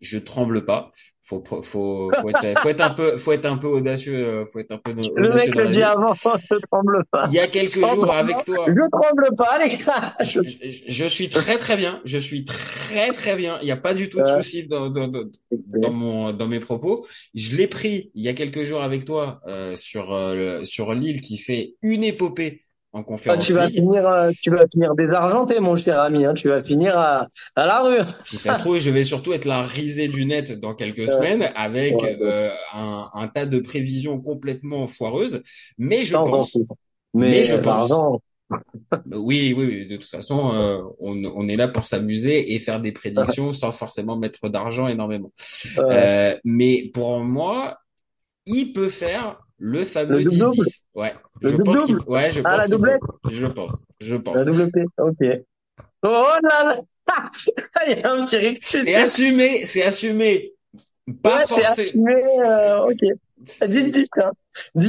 je 0.00 0.18
tremble 0.18 0.64
pas, 0.64 0.92
faut 1.26 1.42
faut 1.44 1.62
faut 1.62 2.30
être 2.30 2.60
faut 2.60 2.68
être 2.68 2.80
un 2.80 2.90
peu 2.90 3.16
faut 3.16 3.32
être 3.32 3.46
un 3.46 3.56
peu 3.56 3.66
audacieux 3.66 4.14
euh, 4.14 4.44
faut 4.52 4.60
être 4.60 4.72
un 4.72 4.78
peu 4.78 4.92
le 4.92 5.34
mec 5.34 5.54
le 5.54 5.68
dit 5.68 5.82
avant 5.82 6.14
je 6.14 6.56
tremble 6.70 7.04
pas. 7.10 7.24
Il 7.28 7.34
y 7.34 7.40
a 7.40 7.48
quelques 7.48 7.78
jours 7.78 8.12
avec 8.12 8.44
toi. 8.44 8.66
Je 8.68 8.90
tremble 8.90 9.36
pas 9.36 9.64
les 9.64 9.76
gars. 9.78 10.14
Je, 10.20 10.40
je, 10.88 11.06
suis 11.06 11.28
très 11.28 11.58
très 11.58 11.76
bien. 11.76 12.00
Je 12.04 12.18
suis 12.18 12.44
très 12.44 13.12
très 13.12 13.36
bien. 13.36 13.58
Il 13.60 13.64
n'y 13.64 13.72
a 13.72 13.76
pas 13.76 13.94
du 13.94 14.08
tout 14.08 14.20
de 14.20 14.26
souci 14.26 14.66
dans, 14.66 14.88
dans, 14.88 15.08
dans, 15.08 15.90
mon 15.90 16.32
dans 16.32 16.46
mes 16.46 16.60
propos. 16.60 17.06
Je 17.34 17.56
l'ai 17.56 17.66
pris 17.66 18.10
il 18.14 18.22
y 18.22 18.28
a 18.28 18.32
quelques 18.32 18.64
jours 18.64 18.82
avec 18.82 19.04
toi 19.04 19.40
euh, 19.46 19.76
sur 19.76 20.12
euh, 20.12 20.64
sur 20.64 20.94
l'île 20.94 21.20
qui 21.20 21.38
fait 21.38 21.74
une 21.82 22.04
épopée 22.04 22.65
en 22.96 23.02
conférence. 23.02 23.46
tu 23.46 23.52
vas 23.52 23.68
finir, 23.68 24.08
euh, 24.08 24.30
tu 24.40 24.50
vas 24.50 24.66
finir 24.72 24.94
désargenté, 24.94 25.60
mon 25.60 25.76
cher 25.76 26.00
ami. 26.00 26.24
Hein. 26.24 26.34
Tu 26.34 26.48
vas 26.48 26.62
finir 26.62 26.98
à, 26.98 27.28
à 27.54 27.66
la 27.66 27.82
rue. 27.82 27.98
si 28.22 28.36
ça 28.36 28.54
se 28.54 28.60
trouve, 28.60 28.78
je 28.78 28.90
vais 28.90 29.04
surtout 29.04 29.32
être 29.32 29.44
la 29.44 29.62
risée 29.62 30.08
du 30.08 30.24
net 30.24 30.58
dans 30.58 30.74
quelques 30.74 31.08
semaines 31.08 31.50
avec 31.54 32.02
euh, 32.02 32.50
un, 32.72 33.10
un, 33.12 33.28
tas 33.28 33.46
de 33.46 33.58
prévisions 33.58 34.20
complètement 34.20 34.86
foireuses. 34.86 35.42
Mais 35.78 36.02
je 36.02 36.14
pense. 36.14 36.58
Mais, 37.12 37.42
je 37.42 37.56
pense. 37.56 37.92
oui, 39.12 39.54
oui, 39.56 39.64
oui, 39.66 39.86
de 39.86 39.96
toute 39.96 40.08
façon, 40.08 40.54
euh, 40.54 40.78
on, 40.98 41.22
on, 41.24 41.48
est 41.48 41.56
là 41.56 41.68
pour 41.68 41.86
s'amuser 41.86 42.54
et 42.54 42.58
faire 42.58 42.80
des 42.80 42.92
prédictions 42.92 43.52
sans 43.52 43.72
forcément 43.72 44.16
mettre 44.16 44.48
d'argent 44.48 44.88
énormément. 44.88 45.32
mais 46.44 46.90
pour 46.94 47.20
moi, 47.20 47.78
il 48.46 48.72
peut 48.72 48.88
faire 48.88 49.45
le 49.58 49.84
fameux 49.84 50.20
10-10. 50.20 50.80
Ouais. 50.94 51.14
Le 51.40 51.50
je 51.50 51.56
pense 51.56 51.84
qu'il, 51.84 51.98
ouais, 52.06 52.30
je 52.30 52.40
ah, 52.44 52.50
pense. 52.50 52.62
la 52.62 52.68
doublette? 52.68 53.00
Je 53.30 53.46
pense. 53.46 53.84
Je 54.00 54.16
pense. 54.16 54.36
La 54.36 54.44
double 54.44 54.70
P. 54.70 54.84
Ok. 54.98 55.18
Oh 56.02 56.28
là 56.42 56.64
là! 56.64 56.80
Il 57.86 57.98
y 57.98 58.02
a 58.02 58.12
un 58.12 58.24
petit 58.24 58.36
rictus. 58.36 58.82
C'est 58.84 58.94
assumé, 58.94 59.64
c'est 59.64 59.82
assumé. 59.82 60.52
Pas 61.22 61.38
ouais, 61.38 61.44
c'est 61.46 61.64
assumé, 61.64 62.14
euh, 62.44 62.86
ok. 62.86 63.00
10-10, 63.44 64.06
hein. 64.22 64.30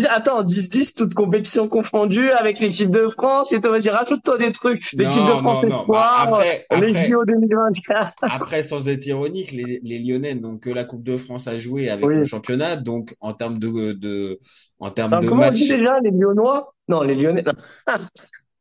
attends, 0.10 0.44
10-10, 0.44 0.96
toute 0.96 1.14
compétition 1.14 1.68
confondue 1.68 2.32
avec 2.32 2.60
l'équipe 2.60 2.90
de 2.90 3.10
France, 3.10 3.52
et 3.52 3.60
toi, 3.60 3.72
vas-y, 3.72 3.90
rajoute-toi 3.90 4.38
des 4.38 4.52
trucs. 4.52 4.92
L'équipe 4.94 5.26
de 5.26 5.32
France, 5.32 5.60
c'est 5.62 5.70
quoi? 5.70 5.86
Bah, 5.88 6.16
après, 6.20 6.66
les 6.80 7.10
JO 7.10 7.26
2024. 7.26 8.14
Après, 8.22 8.62
sans 8.62 8.88
être 8.88 9.06
ironique, 9.06 9.52
les, 9.52 9.82
les 9.84 10.00
Lyonnais 10.00 10.36
n'ont 10.36 10.58
que 10.58 10.70
la 10.70 10.86
Coupe 10.86 11.04
de 11.04 11.18
France 11.18 11.48
à 11.48 11.58
jouer 11.58 11.90
avec 11.90 12.06
le 12.06 12.24
championnat, 12.24 12.78
donc, 12.78 13.16
en 13.20 13.34
termes 13.34 13.60
de, 13.60 13.92
de, 13.94 14.40
en 14.80 14.92
termes 14.92 15.20
de 15.20 15.28
comment 15.28 15.42
match. 15.42 15.56
On 15.56 15.64
dit 15.64 15.70
déjà, 15.70 16.00
les 16.00 16.12
Lyonnois? 16.12 16.74
Non, 16.88 17.02
les 17.02 17.16
Lyonnais, 17.16 17.44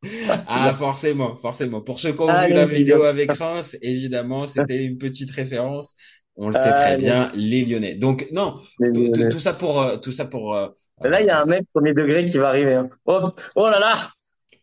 ah, 0.47 0.71
forcément, 0.73 1.35
forcément. 1.37 1.81
Pour 1.81 1.99
ceux 1.99 2.13
qui 2.13 2.21
ont 2.21 2.27
vu 2.27 2.53
la 2.53 2.65
vidéo 2.65 3.03
avec 3.03 3.31
Reims, 3.31 3.77
évidemment, 3.81 4.45
c'était 4.45 4.85
une 4.85 4.97
petite 4.97 5.31
référence 5.31 5.95
on 6.37 6.47
le 6.47 6.53
sait 6.53 6.71
très 6.71 6.93
ah, 6.93 6.97
bien, 6.97 7.31
les 7.33 7.65
Lyonnais. 7.65 7.95
Donc 7.95 8.27
non, 8.31 8.55
tout, 8.79 9.39
ça 9.39 9.53
pour 9.53 9.81
euh, 9.81 9.97
tout 9.97 10.11
ça 10.11 10.25
pour. 10.25 10.55
Euh, 10.55 10.67
là, 11.01 11.21
il 11.21 11.27
y 11.27 11.29
a 11.29 11.41
un 11.41 11.45
mec 11.45 11.63
premier 11.73 11.93
degré 11.93 12.25
qui 12.25 12.37
va 12.37 12.49
arriver. 12.49 12.75
Hein. 12.75 12.89
Oh, 13.05 13.29
oh 13.55 13.69
là 13.69 13.79
là. 13.79 14.09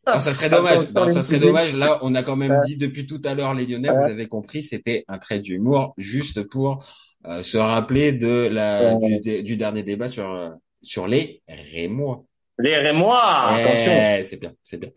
Ah, 0.06 0.20
ça 0.20 0.32
serait 0.32 0.50
dommage. 0.50 0.78
ça 1.12 1.22
serait 1.22 1.40
dommage. 1.40 1.74
Là, 1.74 1.98
on 2.02 2.14
a 2.14 2.22
quand 2.22 2.36
même 2.36 2.60
dit 2.64 2.76
depuis 2.76 3.06
tout 3.06 3.20
à 3.24 3.34
l'heure 3.34 3.54
les 3.54 3.66
Lyonnais. 3.66 3.88
Vous 3.88 4.04
avez 4.04 4.28
compris, 4.28 4.62
c'était 4.62 5.04
un 5.08 5.18
trait 5.18 5.40
d'humour 5.40 5.94
juste 5.96 6.44
pour 6.48 6.78
euh, 7.26 7.42
se 7.42 7.58
rappeler 7.58 8.12
de 8.12 8.48
la 8.48 8.94
du, 8.94 9.56
dernier 9.56 9.82
débat 9.82 10.08
sur 10.08 10.52
sur 10.82 11.08
les 11.08 11.42
Rémois. 11.48 12.24
Les 12.58 12.76
Rémois, 12.76 13.48
attention. 13.48 13.90
C'est 14.22 14.38
bien, 14.38 14.52
c'est 14.62 14.78
bien. 14.78 14.90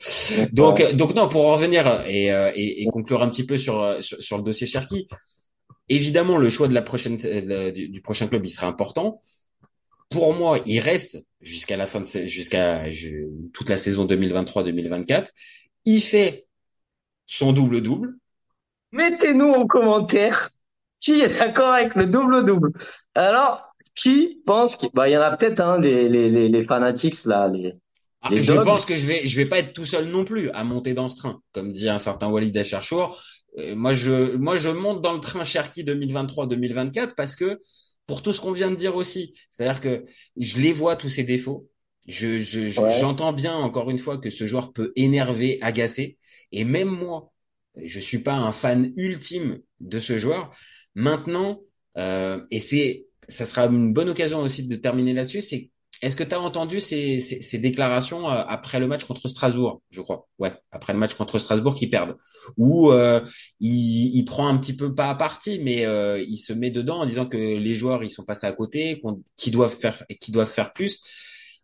Donc, 0.51 0.93
donc 0.93 1.15
non, 1.15 1.27
pour 1.27 1.47
en 1.47 1.53
revenir 1.53 2.03
et, 2.05 2.27
et, 2.27 2.85
conclure 2.91 3.23
un 3.23 3.29
petit 3.29 3.47
peu 3.47 3.57
sur, 3.57 3.97
sur, 3.99 4.21
sur 4.21 4.37
le 4.37 4.43
dossier 4.43 4.67
Cherki, 4.67 5.07
Évidemment, 5.89 6.37
le 6.37 6.49
choix 6.49 6.67
de 6.67 6.73
la 6.73 6.81
prochaine, 6.81 7.17
euh, 7.25 7.71
du, 7.71 8.01
prochain 8.01 8.27
club, 8.27 8.45
il 8.45 8.49
sera 8.49 8.67
important. 8.67 9.19
Pour 10.09 10.33
moi, 10.33 10.59
il 10.65 10.79
reste 10.79 11.23
jusqu'à 11.41 11.77
la 11.77 11.85
fin 11.85 12.01
de 12.01 12.05
jusqu'à 12.25 12.85
toute 13.53 13.69
la 13.69 13.77
saison 13.77 14.05
2023-2024. 14.05 15.29
Il 15.85 16.01
fait 16.01 16.45
son 17.25 17.53
double 17.53 17.81
double. 17.81 18.15
Mettez-nous 18.91 19.49
en 19.49 19.67
commentaire 19.67 20.49
qui 20.99 21.21
est 21.21 21.37
d'accord 21.37 21.73
avec 21.73 21.95
le 21.95 22.07
double 22.07 22.45
double. 22.45 22.71
Alors, 23.15 23.73
qui 23.95 24.41
pense 24.45 24.77
qu'il 24.77 24.89
bah, 24.93 25.09
y 25.09 25.17
en 25.17 25.21
a 25.21 25.35
peut-être 25.35 25.59
hein, 25.59 25.79
les, 25.79 26.07
les, 26.07 26.49
les, 26.49 26.61
fanatics 26.61 27.25
là, 27.25 27.47
les, 27.47 27.73
ah, 28.21 28.29
je 28.31 28.53
pense 28.53 28.85
que 28.85 28.95
je 28.95 29.05
vais 29.05 29.25
je 29.25 29.37
vais 29.37 29.45
pas 29.45 29.59
être 29.59 29.73
tout 29.73 29.85
seul 29.85 30.05
non 30.05 30.25
plus 30.25 30.49
à 30.51 30.63
monter 30.63 30.93
dans 30.93 31.09
ce 31.09 31.17
train, 31.17 31.41
comme 31.53 31.71
dit 31.71 31.89
un 31.89 31.97
certain 31.97 32.29
Walid 32.29 32.55
Acharchour 32.57 33.21
moi, 33.75 33.93
je, 33.93 34.35
moi, 34.35 34.57
je 34.57 34.69
monte 34.69 35.01
dans 35.01 35.13
le 35.13 35.19
train 35.19 35.43
Cherki 35.43 35.83
2023-2024 35.83 37.15
parce 37.15 37.35
que 37.35 37.59
pour 38.07 38.21
tout 38.21 38.31
ce 38.33 38.39
qu'on 38.39 38.51
vient 38.51 38.71
de 38.71 38.75
dire 38.75 38.95
aussi, 38.95 39.33
c'est-à-dire 39.49 39.81
que 39.81 40.05
je 40.37 40.59
les 40.61 40.71
vois 40.71 40.95
tous 40.95 41.09
ces 41.09 41.23
défauts. 41.23 41.69
Je, 42.07 42.39
je, 42.39 42.69
j'entends 42.69 43.33
bien 43.33 43.53
encore 43.53 43.89
une 43.89 43.99
fois 43.99 44.17
que 44.17 44.29
ce 44.29 44.45
joueur 44.45 44.71
peut 44.71 44.93
énerver, 44.95 45.57
agacer, 45.61 46.17
et 46.53 46.63
même 46.63 46.87
moi, 46.87 47.33
je 47.75 47.99
suis 47.99 48.19
pas 48.19 48.33
un 48.33 48.53
fan 48.53 48.93
ultime 48.95 49.59
de 49.81 49.99
ce 49.99 50.17
joueur. 50.17 50.55
Maintenant, 50.95 51.61
euh, 51.97 52.41
et 52.49 52.59
c'est, 52.59 53.07
ça 53.27 53.45
sera 53.45 53.65
une 53.65 53.91
bonne 53.91 54.07
occasion 54.07 54.39
aussi 54.39 54.65
de 54.67 54.75
terminer 54.77 55.13
là-dessus, 55.13 55.41
c'est 55.41 55.69
est-ce 56.01 56.15
que 56.15 56.23
tu 56.23 56.35
as 56.35 56.39
entendu 56.39 56.79
ces, 56.79 57.19
déclarations 57.59 58.29
euh, 58.29 58.43
après 58.47 58.79
le 58.79 58.87
match 58.87 59.05
contre 59.05 59.27
Strasbourg, 59.27 59.81
je 59.89 60.01
crois? 60.01 60.27
Ouais, 60.39 60.53
après 60.71 60.93
le 60.93 60.99
match 60.99 61.13
contre 61.13 61.39
Strasbourg 61.39 61.75
qui 61.75 61.87
perdent. 61.87 62.17
Où 62.57 62.91
euh, 62.91 63.21
il, 63.59 64.15
il, 64.15 64.25
prend 64.25 64.47
un 64.47 64.57
petit 64.57 64.73
peu 64.73 64.93
pas 64.93 65.09
à 65.09 65.15
partie, 65.15 65.59
mais 65.59 65.85
euh, 65.85 66.23
il 66.27 66.37
se 66.37 66.53
met 66.53 66.71
dedans 66.71 66.99
en 66.99 67.05
disant 67.05 67.25
que 67.25 67.37
les 67.37 67.75
joueurs 67.75 68.03
ils 68.03 68.09
sont 68.09 68.23
passés 68.23 68.47
à 68.47 68.51
côté, 68.51 69.01
qu'ils 69.35 69.53
doivent 69.53 69.77
faire, 69.77 70.03
qu'ils 70.19 70.33
doivent 70.33 70.49
faire 70.49 70.73
plus. 70.73 71.01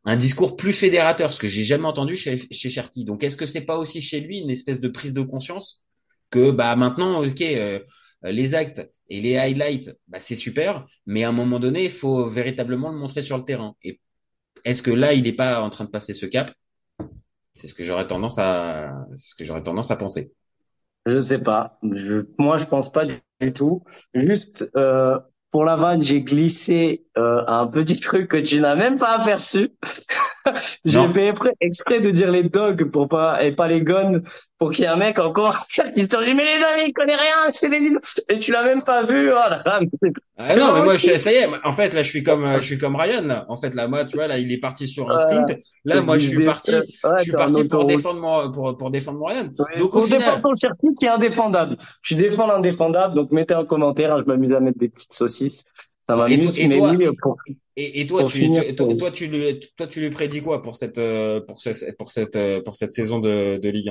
Un 0.06 0.18
discours 0.18 0.58
plus 0.58 0.74
fédérateur, 0.74 1.32
ce 1.32 1.40
que 1.40 1.48
j'ai 1.48 1.64
jamais 1.64 1.86
entendu 1.86 2.18
chez, 2.18 2.38
chez. 2.38 2.82
Donc 2.98 3.24
est-ce 3.24 3.38
que 3.38 3.46
c'est 3.46 3.62
pas 3.62 3.78
aussi 3.78 4.02
chez 4.02 4.20
lui 4.20 4.40
une 4.40 4.52
espèce 4.52 4.82
de 4.82 4.90
prise 4.90 5.14
de 5.14 5.22
conscience 5.22 5.84
que 6.30 6.52
bah 6.52 6.76
maintenant, 6.76 7.24
ok, 7.24 7.42
euh, 7.42 7.80
les 8.24 8.56
actes 8.56 8.90
et 9.10 9.22
les 9.22 9.38
highlights, 9.38 9.92
bah, 10.08 10.20
c'est 10.20 10.36
super, 10.36 10.86
mais 11.06 11.24
à 11.24 11.30
un 11.30 11.34
moment 11.34 11.60
donné, 11.60 11.86
il 11.86 11.92
faut 11.92 12.26
véritablement 12.28 12.90
le 12.90 12.98
montrer 12.98 13.22
sur 13.22 13.38
le 13.38 13.44
terrain. 13.44 13.76
Est-ce 14.66 14.82
que 14.82 14.92
là, 14.92 15.14
il 15.14 15.24
n'est 15.24 15.34
pas 15.34 15.62
en 15.62 15.70
train 15.70 15.86
de 15.86 15.90
passer 15.90 16.14
ce 16.14 16.26
cap? 16.26 16.52
C'est 17.56 17.68
ce 17.68 17.74
que 17.74 17.84
j'aurais 17.84 18.08
tendance 18.08 18.38
à, 18.40 18.92
ce 19.16 19.36
que 19.36 19.44
j'aurais 19.44 19.64
tendance 19.64 19.92
à 19.92 19.96
penser. 19.96 20.34
Je 21.06 21.20
sais 21.20 21.40
pas. 21.40 21.80
Moi, 22.38 22.58
je 22.58 22.66
pense 22.66 22.92
pas 22.92 23.06
du 23.06 23.54
tout. 23.54 23.84
Juste 24.14 24.70
euh, 24.76 25.20
pour 25.52 25.66
la 25.66 25.76
vanne, 25.76 26.02
j'ai 26.02 26.22
glissé 26.22 27.06
euh, 27.18 27.44
un 27.46 27.68
petit 27.68 28.00
truc 28.00 28.30
que 28.30 28.38
tu 28.38 28.60
n'as 28.60 28.76
même 28.76 28.98
pas 28.98 29.20
aperçu. 29.20 29.72
J'ai 30.86 31.14
fait 31.14 31.34
exprès 31.62 32.00
de 32.00 32.10
dire 32.12 32.32
les 32.32 32.44
dogs 32.44 32.90
pour 32.92 33.08
pas 33.08 33.44
et 33.44 33.54
pas 33.54 33.68
les 33.68 33.82
guns 33.82 34.22
pour 34.58 34.72
qu'il 34.72 34.84
y 34.84 34.88
ait 34.88 34.92
un 34.92 34.96
mec 34.96 35.20
encore 35.20 35.66
qui 35.94 36.04
se 36.04 36.24
dit 36.24 36.34
mais 36.34 36.46
les 36.46 36.60
dogs 36.60 36.88
il 36.88 36.94
connaît 36.94 37.16
rien 37.16 37.52
c'est 37.52 37.70
les 37.70 37.92
et 38.30 38.40
tu 38.40 38.52
l'as 38.52 38.64
même 38.64 38.84
pas 38.84 39.04
vu. 39.04 39.30
Oh 39.30 39.34
là 39.34 39.62
là. 39.66 39.80
Ah 40.38 40.56
non 40.56 40.74
mais 40.74 40.84
moi 40.84 40.96
je, 40.96 41.18
ça 41.18 41.32
y 41.32 41.36
est 41.36 41.48
en 41.64 41.72
fait 41.72 41.94
là 41.94 42.02
je 42.02 42.10
suis 42.10 42.24
comme 42.24 42.46
je 42.56 42.66
suis 42.66 42.78
comme 42.78 42.96
Ryan. 42.96 43.46
En 43.48 43.56
fait 43.56 43.74
là 43.74 43.88
moi 43.88 44.06
tu 44.06 44.18
vois 44.18 44.28
là 44.28 44.38
il 44.38 44.52
est 44.52 44.60
parti 44.60 44.88
sur 44.88 45.10
un 45.10 45.18
sprint 45.18 45.58
là 45.86 46.02
moi 46.02 46.18
je 46.18 46.28
suis 46.28 46.44
parti 46.44 46.72
je 46.72 47.24
suis 47.24 47.32
parti 47.32 47.64
pour 47.66 47.86
défendre 47.86 48.20
mon 48.20 48.52
pour 48.52 48.78
pour 48.78 48.92
défendre 48.92 49.20
mon 49.20 49.26
Ryan. 49.26 49.50
Donc 49.78 49.96
au 49.96 50.02
final 50.02 50.42
ton 50.42 50.56
circuit 50.56 50.94
qui 51.00 51.06
est 51.06 51.10
indéfendable. 51.10 51.78
Je 52.02 52.16
défends 52.16 52.48
l'indéfendable 52.48 53.16
donc 53.16 53.32
mettez 53.32 53.54
un 53.54 53.66
commentaire 53.66 54.14
hein, 54.14 54.22
je 54.26 54.30
m'amuse 54.30 54.52
à 54.52 54.60
mettre 54.60 54.80
des 54.80 54.90
petites 54.90 55.14
saucisses 55.14 55.64
ça 56.08 56.16
pour 57.22 57.38
et, 57.76 58.02
et 58.02 58.06
toi, 58.06 58.26
tu, 58.26 58.52
toi, 58.76 59.12
tu 59.12 59.28
lui, 59.28 59.60
toi, 59.78 59.88
tu 59.88 60.00
lui 60.00 60.12
prédis 60.12 60.42
quoi 60.42 60.62
pour 60.62 60.76
cette, 60.76 61.00
euh, 61.00 61.42
pour 61.42 61.58
ce, 61.58 61.92
pour 61.94 62.12
cette, 62.12 62.36
euh, 62.36 62.62
pour 62.62 62.76
cette 62.76 62.92
saison 62.92 63.20
de, 63.20 63.58
de 63.58 63.70
Ligue 63.70 63.90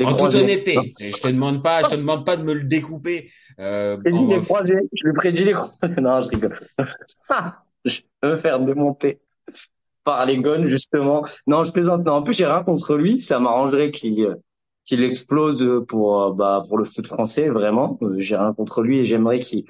1 0.00 0.06
En 0.06 0.16
toute 0.16 0.34
honnêteté, 0.34 0.76
je 0.98 1.16
te 1.16 1.28
demande 1.28 1.62
pas, 1.62 1.82
je 1.82 1.90
te 1.90 1.94
demande 1.94 2.26
pas 2.26 2.36
de 2.36 2.42
me 2.42 2.52
le 2.52 2.64
découper. 2.64 3.30
Euh, 3.60 3.94
je 4.04 4.10
dit 4.10 4.26
les 4.26 4.40
croisés, 4.40 4.80
je 4.92 5.06
lui 5.06 5.14
prédis 5.14 5.44
les 5.44 5.52
croisés. 5.52 5.72
Non, 6.00 6.22
je 6.22 6.28
rigole. 6.30 6.58
je 7.84 8.00
peux 8.20 8.32
me 8.32 8.36
faire 8.36 8.58
démonter 8.58 9.20
par 10.02 10.26
les 10.26 10.38
gones 10.38 10.66
justement. 10.66 11.24
Non, 11.46 11.62
je 11.62 11.70
plaisante. 11.70 12.04
Non, 12.04 12.14
en 12.14 12.22
plus, 12.22 12.34
j'ai 12.34 12.46
rien 12.46 12.64
contre 12.64 12.96
lui. 12.96 13.20
Ça 13.20 13.38
m'arrangerait 13.38 13.92
qu'il 13.92 14.24
euh, 14.24 14.34
qu'il 14.84 15.04
explose 15.04 15.84
pour 15.86 16.34
bah 16.34 16.62
pour 16.66 16.76
le 16.76 16.84
foot 16.84 17.06
français 17.06 17.48
vraiment. 17.50 18.00
J'ai 18.16 18.34
rien 18.34 18.52
contre 18.52 18.82
lui 18.82 18.98
et 18.98 19.04
j'aimerais 19.04 19.38
qu'il 19.38 19.66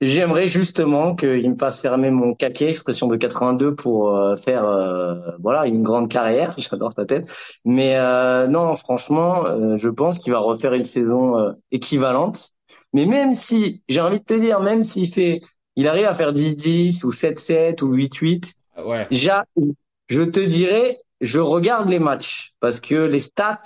J'aimerais 0.00 0.46
justement 0.46 1.16
qu'il 1.16 1.50
me 1.50 1.56
fasse 1.58 1.80
fermer 1.82 2.10
mon 2.10 2.32
caquet, 2.34 2.68
expression 2.68 3.08
de 3.08 3.16
82, 3.16 3.74
pour 3.74 4.14
euh, 4.14 4.36
faire 4.36 4.64
euh, 4.64 5.16
voilà 5.40 5.66
une 5.66 5.82
grande 5.82 6.08
carrière. 6.08 6.54
J'adore 6.58 6.94
ta 6.94 7.04
tête. 7.04 7.28
Mais 7.64 7.96
euh, 7.96 8.46
non, 8.46 8.76
franchement, 8.76 9.76
je 9.76 9.88
pense 9.88 10.18
qu'il 10.18 10.32
va 10.32 10.38
refaire 10.38 10.72
une 10.72 10.84
saison 10.84 11.54
équivalente. 11.72 12.50
Mais 12.92 13.06
même 13.06 13.34
si, 13.34 13.82
j'ai 13.88 14.00
envie 14.00 14.20
de 14.20 14.24
te 14.24 14.34
dire, 14.34 14.60
même 14.60 14.84
s'il 14.84 15.12
fait, 15.12 15.42
il 15.76 15.88
arrive 15.88 16.06
à 16.06 16.14
faire 16.14 16.32
10-10 16.32 17.04
ou 17.04 17.10
7-7 17.10 17.82
ou 17.82 17.94
8-8, 17.94 18.54
ah 18.76 18.86
ouais. 18.86 19.06
je 19.10 20.22
te 20.22 20.40
dirais, 20.40 21.00
je 21.20 21.40
regarde 21.40 21.88
les 21.88 21.98
matchs 21.98 22.54
parce 22.60 22.80
que 22.80 22.94
les 22.94 23.20
stats, 23.20 23.62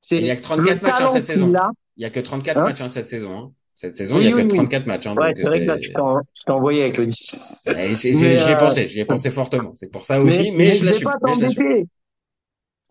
c'est 0.00 0.18
il 0.18 0.26
y 0.26 0.30
a 0.30 0.36
que 0.36 0.42
34 0.42 0.82
matchs 0.82 1.00
en 1.00 1.08
cette 1.08 1.24
saison. 1.24 1.52
Il 1.96 2.02
y 2.02 2.04
a 2.04 2.10
que 2.10 2.20
34 2.20 2.60
matchs 2.60 2.80
en 2.82 2.88
cette 2.88 3.08
saison. 3.08 3.38
Hein. 3.38 3.52
Cette 3.74 3.96
saison, 3.96 4.20
il 4.20 4.26
y 4.26 4.32
a 4.32 4.32
que 4.32 4.46
34 4.46 4.86
matchs. 4.86 5.06
Hein, 5.06 5.16
ouais, 5.16 5.32
c'est 5.34 5.42
vrai 5.42 5.60
que 5.60 5.64
là, 5.64 5.78
tu 5.78 5.90
t'es 5.90 6.52
envoyé 6.52 6.82
avec 6.82 6.96
le 6.96 7.06
10. 7.06 7.62
J'y 7.66 8.08
ai 8.24 8.54
euh... 8.54 8.56
pensé, 8.56 8.88
j'y 8.88 9.00
ai 9.00 9.04
pensé 9.04 9.30
fortement. 9.30 9.72
C'est 9.74 9.90
pour 9.90 10.06
ça 10.06 10.20
aussi, 10.20 10.52
mais, 10.52 10.58
mais, 10.58 10.74
je 10.74 10.84
l'assume. 10.84 11.10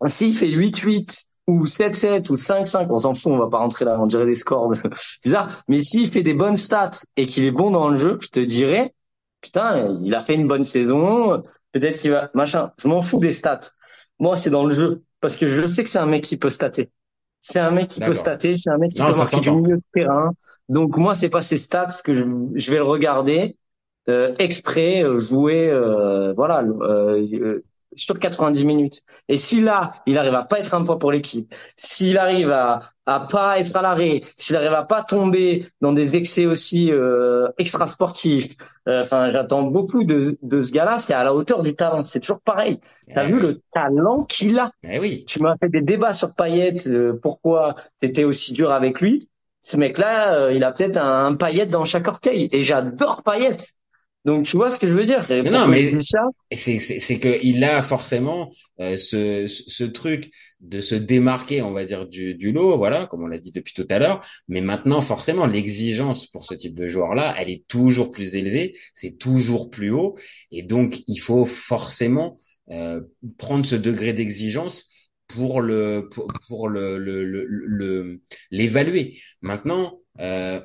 S'il 0.06 0.36
fait 0.36 0.48
8-8 0.48 1.24
ou 1.46 1.64
7-7 1.64 2.30
ou 2.30 2.34
5-5, 2.34 2.86
on 2.90 2.98
s'en 2.98 3.14
fout, 3.14 3.32
on 3.32 3.38
va 3.38 3.48
pas 3.48 3.58
rentrer 3.58 3.86
là, 3.86 3.98
on 3.98 4.06
dirait 4.06 4.26
des 4.26 4.34
scores 4.34 4.74
bizarres. 5.24 5.62
Mais 5.68 5.80
s'il 5.80 6.10
fait 6.10 6.22
des 6.22 6.34
bonnes 6.34 6.56
stats 6.56 7.02
et 7.16 7.26
qu'il 7.26 7.44
est 7.44 7.50
bon 7.50 7.70
dans 7.70 7.88
le 7.88 7.96
jeu, 7.96 8.18
je 8.20 8.28
te 8.28 8.40
dirais, 8.40 8.92
putain, 9.40 9.98
il 10.02 10.14
a 10.14 10.20
fait 10.20 10.34
une 10.34 10.48
bonne 10.48 10.64
saison, 10.64 11.42
peut-être 11.72 11.98
qu'il 11.98 12.10
va, 12.10 12.30
machin. 12.34 12.72
Je 12.78 12.88
m'en 12.88 13.00
fous 13.00 13.20
des 13.20 13.32
stats. 13.32 13.70
Moi, 14.18 14.36
c'est 14.36 14.50
dans 14.50 14.64
le 14.64 14.74
jeu. 14.74 15.02
Parce 15.20 15.38
que 15.38 15.48
je 15.48 15.66
sais 15.66 15.82
que 15.82 15.88
c'est 15.88 15.98
un 15.98 16.06
mec 16.06 16.22
qui 16.22 16.36
peut 16.36 16.50
stater. 16.50 16.90
C'est 17.46 17.60
un 17.60 17.70
mec 17.72 17.88
qui 17.88 18.00
peut 18.00 18.14
stater, 18.14 18.54
c'est 18.54 18.70
un 18.70 18.78
mec 18.78 18.92
qui 18.92 19.02
peut 19.02 19.14
marquer 19.16 19.40
du 19.40 19.50
milieu 19.50 19.76
de 19.76 19.82
terrain. 19.92 20.32
Donc 20.70 20.96
moi, 20.96 21.14
c'est 21.14 21.28
pas 21.28 21.42
ses 21.42 21.58
stats 21.58 21.88
que 22.02 22.14
je, 22.14 22.24
je 22.54 22.70
vais 22.70 22.78
le 22.78 22.84
regarder 22.84 23.58
euh, 24.08 24.34
exprès 24.38 25.04
euh, 25.04 25.18
jouer, 25.18 25.68
euh, 25.68 26.32
voilà, 26.32 26.62
euh, 26.62 27.60
sur 27.96 28.18
90 28.18 28.64
minutes. 28.64 29.02
Et 29.28 29.36
si 29.36 29.60
là, 29.60 29.92
il 30.06 30.18
arrive 30.18 30.34
à 30.34 30.42
pas 30.42 30.58
être 30.58 30.74
un 30.74 30.84
poids 30.84 30.98
pour 30.98 31.12
l'équipe, 31.12 31.54
s'il 31.76 32.18
arrive 32.18 32.50
à 32.50 32.80
à 33.06 33.20
pas 33.20 33.58
être 33.58 33.76
à 33.76 33.82
l'arrêt, 33.82 34.22
s'il 34.38 34.56
arrive 34.56 34.72
à 34.72 34.82
pas 34.82 35.02
tomber 35.02 35.66
dans 35.82 35.92
des 35.92 36.16
excès 36.16 36.46
aussi 36.46 36.90
euh, 36.90 37.48
extra 37.58 37.86
sportifs, 37.86 38.56
enfin, 38.86 39.30
j'attends 39.30 39.62
beaucoup 39.62 40.04
de 40.04 40.38
de 40.40 40.62
ce 40.62 40.72
gars-là. 40.72 40.98
C'est 40.98 41.12
à 41.12 41.22
la 41.22 41.34
hauteur 41.34 41.62
du 41.62 41.74
talent. 41.74 42.04
C'est 42.06 42.20
toujours 42.20 42.40
pareil. 42.40 42.80
T'as 43.14 43.24
eh 43.24 43.32
vu 43.32 43.40
le 43.40 43.60
talent 43.72 44.24
qu'il 44.24 44.58
a 44.58 44.70
eh 44.88 44.98
oui. 44.98 45.24
Tu 45.26 45.40
m'as 45.40 45.56
fait 45.58 45.68
des 45.68 45.82
débats 45.82 46.14
sur 46.14 46.32
Payet. 46.32 46.76
pourquoi 47.20 47.74
t'étais 48.00 48.24
aussi 48.24 48.54
dur 48.54 48.72
avec 48.72 49.00
lui 49.00 49.28
ce 49.64 49.78
mec-là, 49.78 50.34
euh, 50.34 50.52
il 50.52 50.62
a 50.62 50.72
peut-être 50.72 50.98
un, 50.98 51.26
un, 51.26 51.34
paillette 51.36 51.70
dans 51.70 51.86
chaque 51.86 52.06
orteil. 52.06 52.50
Et 52.52 52.62
j'adore 52.62 53.22
paillette. 53.22 53.72
Donc 54.24 54.46
tu 54.46 54.56
vois 54.56 54.70
ce 54.70 54.78
que 54.78 54.88
je 54.88 54.92
veux 54.94 55.04
dire 55.04 55.20
Non, 55.50 55.66
mais 55.66 55.92
c'est 56.50 56.78
c'est 56.78 57.18
que 57.18 57.38
il 57.42 57.62
a 57.62 57.82
forcément 57.82 58.50
euh, 58.80 58.96
ce, 58.96 59.46
ce 59.46 59.84
truc 59.84 60.30
de 60.60 60.80
se 60.80 60.94
démarquer, 60.94 61.60
on 61.60 61.72
va 61.72 61.84
dire 61.84 62.06
du, 62.06 62.34
du 62.34 62.50
lot, 62.50 62.78
voilà, 62.78 63.06
comme 63.06 63.22
on 63.22 63.26
l'a 63.26 63.38
dit 63.38 63.52
depuis 63.52 63.74
tout 63.74 63.86
à 63.90 63.98
l'heure. 63.98 64.24
Mais 64.48 64.62
maintenant, 64.62 65.02
forcément, 65.02 65.46
l'exigence 65.46 66.26
pour 66.26 66.44
ce 66.44 66.54
type 66.54 66.74
de 66.74 66.88
joueur-là, 66.88 67.34
elle 67.38 67.50
est 67.50 67.66
toujours 67.68 68.10
plus 68.10 68.34
élevée, 68.34 68.72
c'est 68.94 69.18
toujours 69.18 69.68
plus 69.70 69.90
haut, 69.92 70.16
et 70.50 70.62
donc 70.62 71.02
il 71.06 71.18
faut 71.18 71.44
forcément 71.44 72.38
euh, 72.70 73.02
prendre 73.36 73.66
ce 73.66 73.76
degré 73.76 74.14
d'exigence 74.14 74.86
pour 75.28 75.60
le 75.60 76.08
pour, 76.10 76.28
pour 76.48 76.68
le 76.68 76.98
le 76.98 78.20
l'évaluer. 78.50 79.18
Maintenant, 79.42 80.00
euh, 80.20 80.60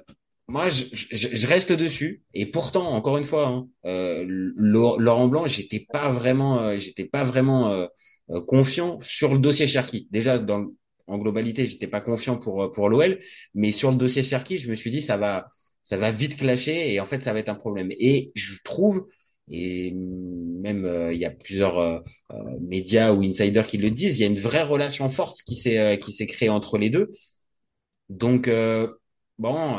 moi, 0.49 0.69
je, 0.69 0.85
je, 1.11 1.47
reste 1.47 1.73
dessus. 1.73 2.23
Et 2.33 2.45
pourtant, 2.45 2.91
encore 2.91 3.17
une 3.17 3.23
fois, 3.23 3.47
hein, 3.47 3.69
euh, 3.85 4.25
Laurent 4.27 5.27
Blanc, 5.27 5.47
j'étais 5.47 5.85
pas 5.91 6.11
vraiment, 6.11 6.61
euh, 6.61 6.77
j'étais 6.77 7.05
pas 7.05 7.23
vraiment 7.23 7.71
euh, 7.71 7.87
euh, 8.31 8.41
confiant 8.41 8.99
sur 9.01 9.33
le 9.33 9.39
dossier 9.39 9.67
Cherki. 9.67 10.07
Déjà, 10.11 10.39
dans, 10.39 10.67
en 11.07 11.17
globalité, 11.17 11.65
j'étais 11.65 11.87
pas 11.87 12.01
confiant 12.01 12.37
pour 12.37 12.71
pour 12.71 12.89
l'OL, 12.89 13.19
mais 13.55 13.71
sur 13.71 13.91
le 13.91 13.97
dossier 13.97 14.23
Cherki, 14.23 14.57
je 14.57 14.69
me 14.69 14.75
suis 14.75 14.91
dit 14.91 15.01
ça 15.01 15.17
va 15.17 15.47
ça 15.83 15.97
va 15.97 16.11
vite 16.11 16.37
clasher 16.37 16.93
et 16.93 16.99
en 16.99 17.05
fait 17.05 17.23
ça 17.23 17.33
va 17.33 17.39
être 17.39 17.49
un 17.49 17.55
problème. 17.55 17.89
Et 17.99 18.31
je 18.35 18.61
trouve 18.63 19.07
et 19.49 19.91
même 19.93 20.85
euh, 20.85 21.13
il 21.13 21.19
y 21.19 21.25
a 21.25 21.31
plusieurs 21.31 21.79
euh, 21.79 21.99
euh, 22.31 22.57
médias 22.61 23.13
ou 23.13 23.23
insiders 23.23 23.65
qui 23.65 23.77
le 23.77 23.89
disent, 23.89 24.19
il 24.19 24.21
y 24.21 24.25
a 24.25 24.27
une 24.27 24.39
vraie 24.39 24.63
relation 24.63 25.09
forte 25.09 25.41
qui 25.43 25.55
s'est 25.55 25.99
qui 25.99 26.11
s'est 26.11 26.27
créée 26.27 26.49
entre 26.49 26.77
les 26.77 26.89
deux. 26.89 27.11
Donc 28.09 28.49
bon, 29.39 29.77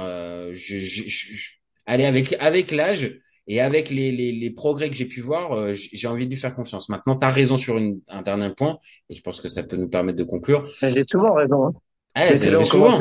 je, 0.53 0.79
je, 0.79 1.03
je, 1.07 1.51
allez 1.87 2.05
avec 2.05 2.35
avec 2.41 2.73
l'âge 2.73 3.21
et 3.47 3.61
avec 3.61 3.91
les, 3.91 4.13
les, 4.13 4.33
les 4.33 4.51
progrès 4.51 4.91
que 4.91 4.97
j'ai 4.97 5.07
pu 5.07 5.21
voir, 5.21 5.75
j'ai 5.75 6.07
envie 6.09 6.27
de 6.27 6.31
lui 6.31 6.39
faire 6.39 6.55
confiance. 6.55 6.89
Maintenant, 6.89 7.17
tu 7.17 7.27
as 7.27 7.31
raison 7.31 7.57
sur 7.57 7.79
une, 7.79 8.01
un 8.09 8.23
dernier 8.23 8.51
point 8.51 8.79
et 9.09 9.15
je 9.15 9.23
pense 9.23 9.41
que 9.41 9.49
ça 9.49 9.63
peut 9.63 9.77
nous 9.77 9.89
permettre 9.89 10.19
de 10.19 10.25
conclure. 10.25 10.65
J'ai 10.83 11.05
souvent 11.09 11.35
raison. 11.35 11.67
Hein. 11.67 11.73
Ah, 12.15 12.33
souvent. 12.65 12.99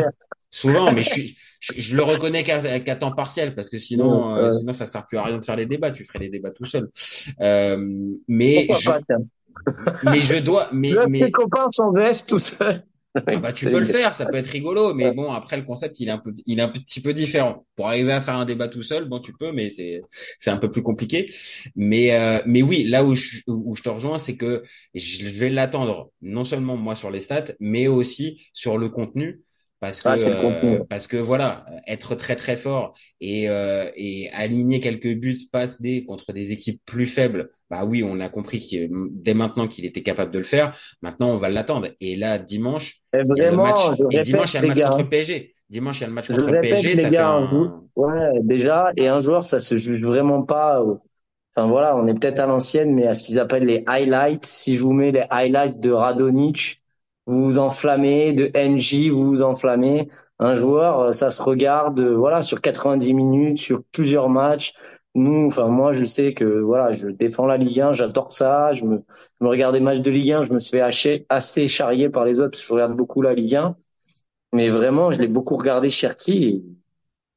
Souvent, 0.51 0.91
mais 0.91 1.03
je, 1.03 1.09
suis, 1.09 1.37
je, 1.59 1.95
le 1.95 2.01
reconnais 2.01 2.43
qu'à 2.43 2.95
temps 2.95 3.11
partiel 3.11 3.53
parce 3.53 3.69
que 3.69 3.77
sinon, 3.77 4.35
euh, 4.35 4.49
sinon 4.49 4.71
ça 4.71 4.87
sert 4.87 5.05
plus 5.05 5.19
à 5.19 5.23
rien 5.23 5.37
de 5.37 5.45
faire 5.45 5.55
les 5.55 5.67
débats. 5.67 5.91
Tu 5.91 6.05
ferais 6.05 6.19
les 6.19 6.29
débats 6.29 6.51
tout 6.51 6.65
seul. 6.65 6.89
Euh, 7.39 7.77
mais 8.27 8.67
je, 8.71 8.89
mais 10.03 10.21
je 10.21 10.37
dois. 10.37 10.69
Mais, 10.71 10.91
mais... 11.07 11.19
tes 11.19 11.31
copains 11.31 11.69
sans 11.69 11.91
veste 11.91 12.29
tout 12.29 12.39
seul. 12.39 12.83
Ah 13.15 13.21
bah, 13.39 13.53
tu 13.53 13.65
peux 13.65 13.79
le 13.79 13.85
faire, 13.85 14.13
ça 14.13 14.25
peut 14.27 14.37
être 14.37 14.47
rigolo, 14.47 14.93
mais 14.93 15.11
bon 15.11 15.31
après 15.31 15.57
le 15.57 15.63
concept 15.63 15.99
il 15.99 16.09
est 16.09 16.11
un 16.11 16.19
peu, 16.19 16.33
il 16.45 16.59
est 16.59 16.61
un 16.61 16.69
petit 16.69 17.01
peu 17.01 17.13
différent. 17.13 17.65
Pour 17.75 17.87
arriver 17.87 18.11
à 18.11 18.19
faire 18.19 18.35
un 18.35 18.45
débat 18.45 18.67
tout 18.67 18.83
seul, 18.83 19.05
bon 19.05 19.19
tu 19.19 19.33
peux, 19.33 19.51
mais 19.51 19.69
c'est 19.69 20.01
c'est 20.37 20.51
un 20.51 20.57
peu 20.57 20.69
plus 20.69 20.81
compliqué. 20.81 21.31
Mais 21.75 22.13
euh, 22.13 22.39
mais 22.45 22.61
oui, 22.61 22.83
là 22.83 23.03
où 23.03 23.15
je 23.15 23.41
où 23.47 23.75
je 23.75 23.81
te 23.83 23.89
rejoins, 23.89 24.17
c'est 24.19 24.37
que 24.37 24.63
je 24.93 25.27
vais 25.27 25.49
l'attendre 25.49 26.11
non 26.21 26.43
seulement 26.43 26.77
moi 26.77 26.95
sur 26.95 27.09
les 27.09 27.19
stats, 27.19 27.45
mais 27.59 27.87
aussi 27.87 28.49
sur 28.53 28.77
le 28.77 28.89
contenu 28.89 29.41
parce 29.79 30.01
que 30.01 30.09
ah, 30.09 30.83
parce 30.89 31.07
que 31.07 31.17
voilà, 31.17 31.65
être 31.87 32.15
très 32.15 32.35
très 32.35 32.55
fort 32.55 32.93
et 33.21 33.47
et 33.95 34.29
aligner 34.33 34.79
quelques 34.79 35.15
buts 35.15 35.39
passe 35.51 35.81
des 35.81 36.05
contre 36.05 36.33
des 36.33 36.51
équipes 36.51 36.81
plus 36.85 37.05
faibles. 37.05 37.49
Bah 37.69 37.85
oui, 37.85 38.03
on 38.03 38.19
a 38.19 38.29
compris 38.29 38.89
dès 39.11 39.33
maintenant 39.33 39.67
qu'il 39.67 39.85
était 39.85 40.01
capable 40.01 40.31
de 40.31 40.39
le 40.39 40.43
faire. 40.43 40.75
Maintenant, 41.01 41.29
on 41.29 41.37
va 41.37 41.49
l'attendre. 41.49 41.89
Et 42.01 42.15
là, 42.15 42.39
dimanche, 42.39 43.01
et 43.13 43.19
il 43.23 43.37
y 43.37 43.41
a 43.41 43.51
le 43.51 43.57
match. 43.57 43.79
Et 44.11 44.21
dimanche, 44.21 44.53
il 44.53 44.55
y 44.55 44.57
a 44.57 44.61
le 44.61 44.67
match 44.69 44.81
contre 44.81 45.09
PSG. 45.09 45.53
Dimanche, 45.69 45.99
il 45.99 46.01
y 46.01 46.03
a 46.05 46.07
le 46.07 46.13
match 46.13 46.27
contre 46.29 46.51
le 46.51 46.61
PSG. 46.61 46.95
Ça 46.95 47.09
fait 47.09 47.17
un... 47.17 47.81
Ouais, 47.95 48.41
déjà. 48.41 48.91
Et 48.97 49.07
un 49.07 49.19
joueur, 49.19 49.43
ça 49.43 49.59
se 49.59 49.77
juge 49.77 50.01
vraiment 50.01 50.41
pas. 50.41 50.83
Enfin 51.55 51.67
voilà, 51.67 51.95
on 51.95 52.07
est 52.07 52.13
peut-être 52.13 52.39
à 52.39 52.47
l'ancienne, 52.47 52.93
mais 52.93 53.05
à 53.07 53.13
ce 53.13 53.23
qu'ils 53.23 53.39
appellent 53.39 53.65
les 53.65 53.83
highlights. 53.85 54.45
Si 54.45 54.75
je 54.75 54.81
vous 54.81 54.93
mets 54.93 55.11
les 55.11 55.25
highlights 55.29 55.79
de 55.79 55.91
Radonic, 55.91 56.78
vous 57.29 57.45
vous 57.45 57.59
enflammez, 57.59 58.33
de 58.33 58.51
NJ, 58.55 59.09
vous 59.09 59.25
vous 59.25 59.41
enflammez. 59.41 60.09
Un 60.39 60.55
joueur, 60.55 60.99
euh, 60.99 61.11
ça 61.11 61.29
se 61.29 61.43
regarde, 61.43 61.99
euh, 61.99 62.15
voilà, 62.15 62.41
sur 62.41 62.61
90 62.61 63.13
minutes, 63.13 63.57
sur 63.57 63.83
plusieurs 63.91 64.29
matchs. 64.29 64.73
Nous, 65.15 65.47
enfin 65.47 65.67
moi, 65.67 65.93
je 65.93 66.05
sais 66.05 66.33
que 66.33 66.45
voilà, 66.45 66.93
je 66.93 67.07
défends 67.09 67.45
la 67.45 67.57
Ligue 67.57 67.81
1, 67.81 67.91
j'adore 67.93 68.31
ça. 68.31 68.73
Je 68.73 68.85
me, 68.85 69.03
je 69.39 69.45
me 69.45 69.49
regarde 69.49 69.75
des 69.75 69.81
matchs 69.81 69.99
de 70.01 70.11
Ligue 70.11 70.31
1, 70.31 70.45
je 70.45 70.53
me 70.53 70.59
suis 70.59 70.77
fait 70.77 71.25
assez 71.29 71.67
charrier 71.67 72.09
par 72.09 72.25
les 72.25 72.41
autres. 72.41 72.59
Je 72.59 72.73
regarde 72.73 72.95
beaucoup 72.95 73.21
la 73.21 73.33
Ligue 73.33 73.55
1, 73.55 73.75
mais 74.53 74.69
vraiment, 74.69 75.11
je 75.11 75.19
l'ai 75.19 75.27
beaucoup 75.27 75.57
regardé 75.57 75.89
Cherki. 75.89 76.43
Et 76.45 76.63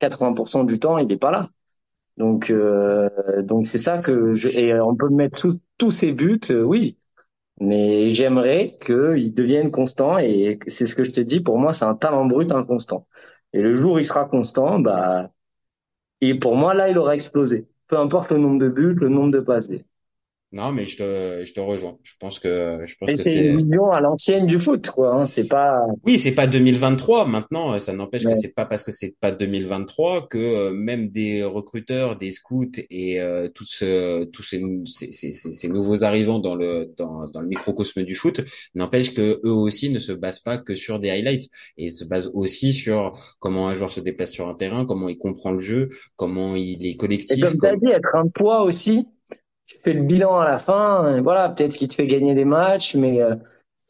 80% 0.01 0.65
du 0.67 0.79
temps, 0.79 0.99
il 0.99 1.07
n'est 1.07 1.17
pas 1.17 1.31
là. 1.31 1.49
Donc, 2.17 2.51
euh, 2.51 3.09
donc 3.43 3.67
c'est 3.67 3.79
ça 3.79 3.99
que 3.99 4.33
je, 4.33 4.49
et 4.59 4.81
on 4.81 4.95
peut 4.95 5.09
mettre 5.09 5.57
tous 5.79 5.91
ces 5.91 6.13
buts, 6.13 6.41
euh, 6.51 6.63
oui. 6.63 6.97
Mais 7.61 8.09
j'aimerais 8.11 8.77
qu'il 8.85 9.35
devienne 9.35 9.71
constant 9.71 10.19
et 10.19 10.59
c'est 10.67 10.87
ce 10.87 10.95
que 10.95 11.05
je 11.05 11.11
te 11.13 11.21
dis. 11.21 11.41
Pour 11.41 11.59
moi, 11.59 11.73
c'est 11.73 11.85
un 11.85 11.95
talent 11.95 12.25
brut 12.27 12.51
inconstant. 12.53 13.07
Et 13.53 13.63
le 13.63 13.73
jour 13.73 13.95
où 13.95 13.99
il 13.99 14.05
sera 14.05 14.25
constant, 14.25 14.79
bah, 14.81 15.31
et 16.23 16.35
pour 16.39 16.57
moi, 16.57 16.75
là, 16.75 16.89
il 16.91 16.99
aura 16.99 17.15
explosé. 17.15 17.69
Peu 17.89 17.99
importe 17.99 18.33
le 18.33 18.39
nombre 18.39 18.59
de 18.61 18.69
buts, 18.69 18.95
le 18.95 19.09
nombre 19.11 19.33
de 19.33 19.41
passes. 19.41 19.71
Non, 20.53 20.71
mais 20.71 20.85
je 20.85 20.99
te, 20.99 21.45
je 21.45 21.53
te 21.55 21.61
rejoins. 21.61 21.97
Je 22.03 22.13
pense 22.21 22.39
que, 22.39 22.85
je 22.87 22.95
pense 23.01 23.11
que 23.11 23.23
c'est 23.23 23.47
une 23.47 23.57
vision 23.57 23.91
à 23.91 24.01
l'ancienne 24.01 24.47
du 24.47 24.59
foot, 24.59 24.91
quoi. 24.91 25.15
Hein. 25.15 25.27
C'est 25.27 25.49
pas. 25.49 25.87
Oui, 26.05 26.19
c'est 26.19 26.35
pas 26.35 26.47
2023. 26.47 27.27
Maintenant, 27.27 27.79
ça 27.79 27.95
n'empêche 27.95 28.25
que 28.25 28.35
c'est 28.35 28.55
pas 28.55 28.67
parce 28.67 28.83
que 28.83 28.93
c'est 28.93 29.17
pas 29.19 29.33
2023 29.33 30.29
que 30.29 30.39
euh, 30.39 30.71
même 30.73 31.09
des 31.09 31.43
recruteurs, 31.43 32.17
des 32.17 32.33
scouts 32.33 32.71
et 32.91 33.19
euh, 33.19 33.49
tous, 33.49 33.83
tous 34.33 34.43
ces, 34.43 34.63
ces, 34.85 35.13
ces, 35.13 35.33
ces, 35.33 35.69
nouveaux 35.69 36.05
arrivants 36.05 36.39
dans 36.39 36.55
le, 36.55 36.93
dans, 36.99 37.25
dans 37.33 37.41
le 37.41 37.49
microcosme 37.49 38.03
du 38.03 38.15
foot, 38.15 38.43
n'empêche 38.75 39.15
que 39.15 39.41
eux 39.45 39.53
aussi 39.53 39.89
ne 39.89 40.01
se 40.01 40.13
basent 40.13 40.41
pas 40.41 40.59
que 40.59 40.75
sur 40.75 41.01
des 41.01 41.09
highlights 41.09 41.49
et 41.79 41.91
se 41.91 42.05
basent 42.05 42.31
aussi 42.35 42.75
sur 42.75 43.13
comment 43.41 43.69
un 43.69 43.75
joueur 43.75 43.91
se 43.91 44.01
déplace 44.01 44.33
sur 44.33 44.49
un 44.49 44.55
terrain, 44.55 44.85
comment 44.85 45.09
il 45.09 45.17
comprend 45.17 45.53
le 45.53 45.61
jeu, 45.61 45.89
comment 46.17 46.57
il 46.57 46.87
est 46.87 46.97
collectif. 46.97 47.39
Et 47.39 47.41
comme, 47.41 47.59
tu 47.59 47.67
as 47.67 47.77
dit, 47.77 47.89
être 47.89 48.15
un 48.15 48.29
poids 48.29 48.65
aussi 48.65 49.07
tu 49.73 49.79
fais 49.83 49.93
le 49.93 50.03
bilan 50.03 50.39
à 50.39 50.49
la 50.49 50.59
fin. 50.59 51.21
voilà, 51.23 51.49
peut-être 51.49 51.75
qu'il 51.75 51.89
te 51.89 51.95
fait 51.95 52.07
gagner 52.07 52.35
des 52.35 52.45
matchs, 52.45 52.95
mais 52.95 53.21
euh, 53.21 53.35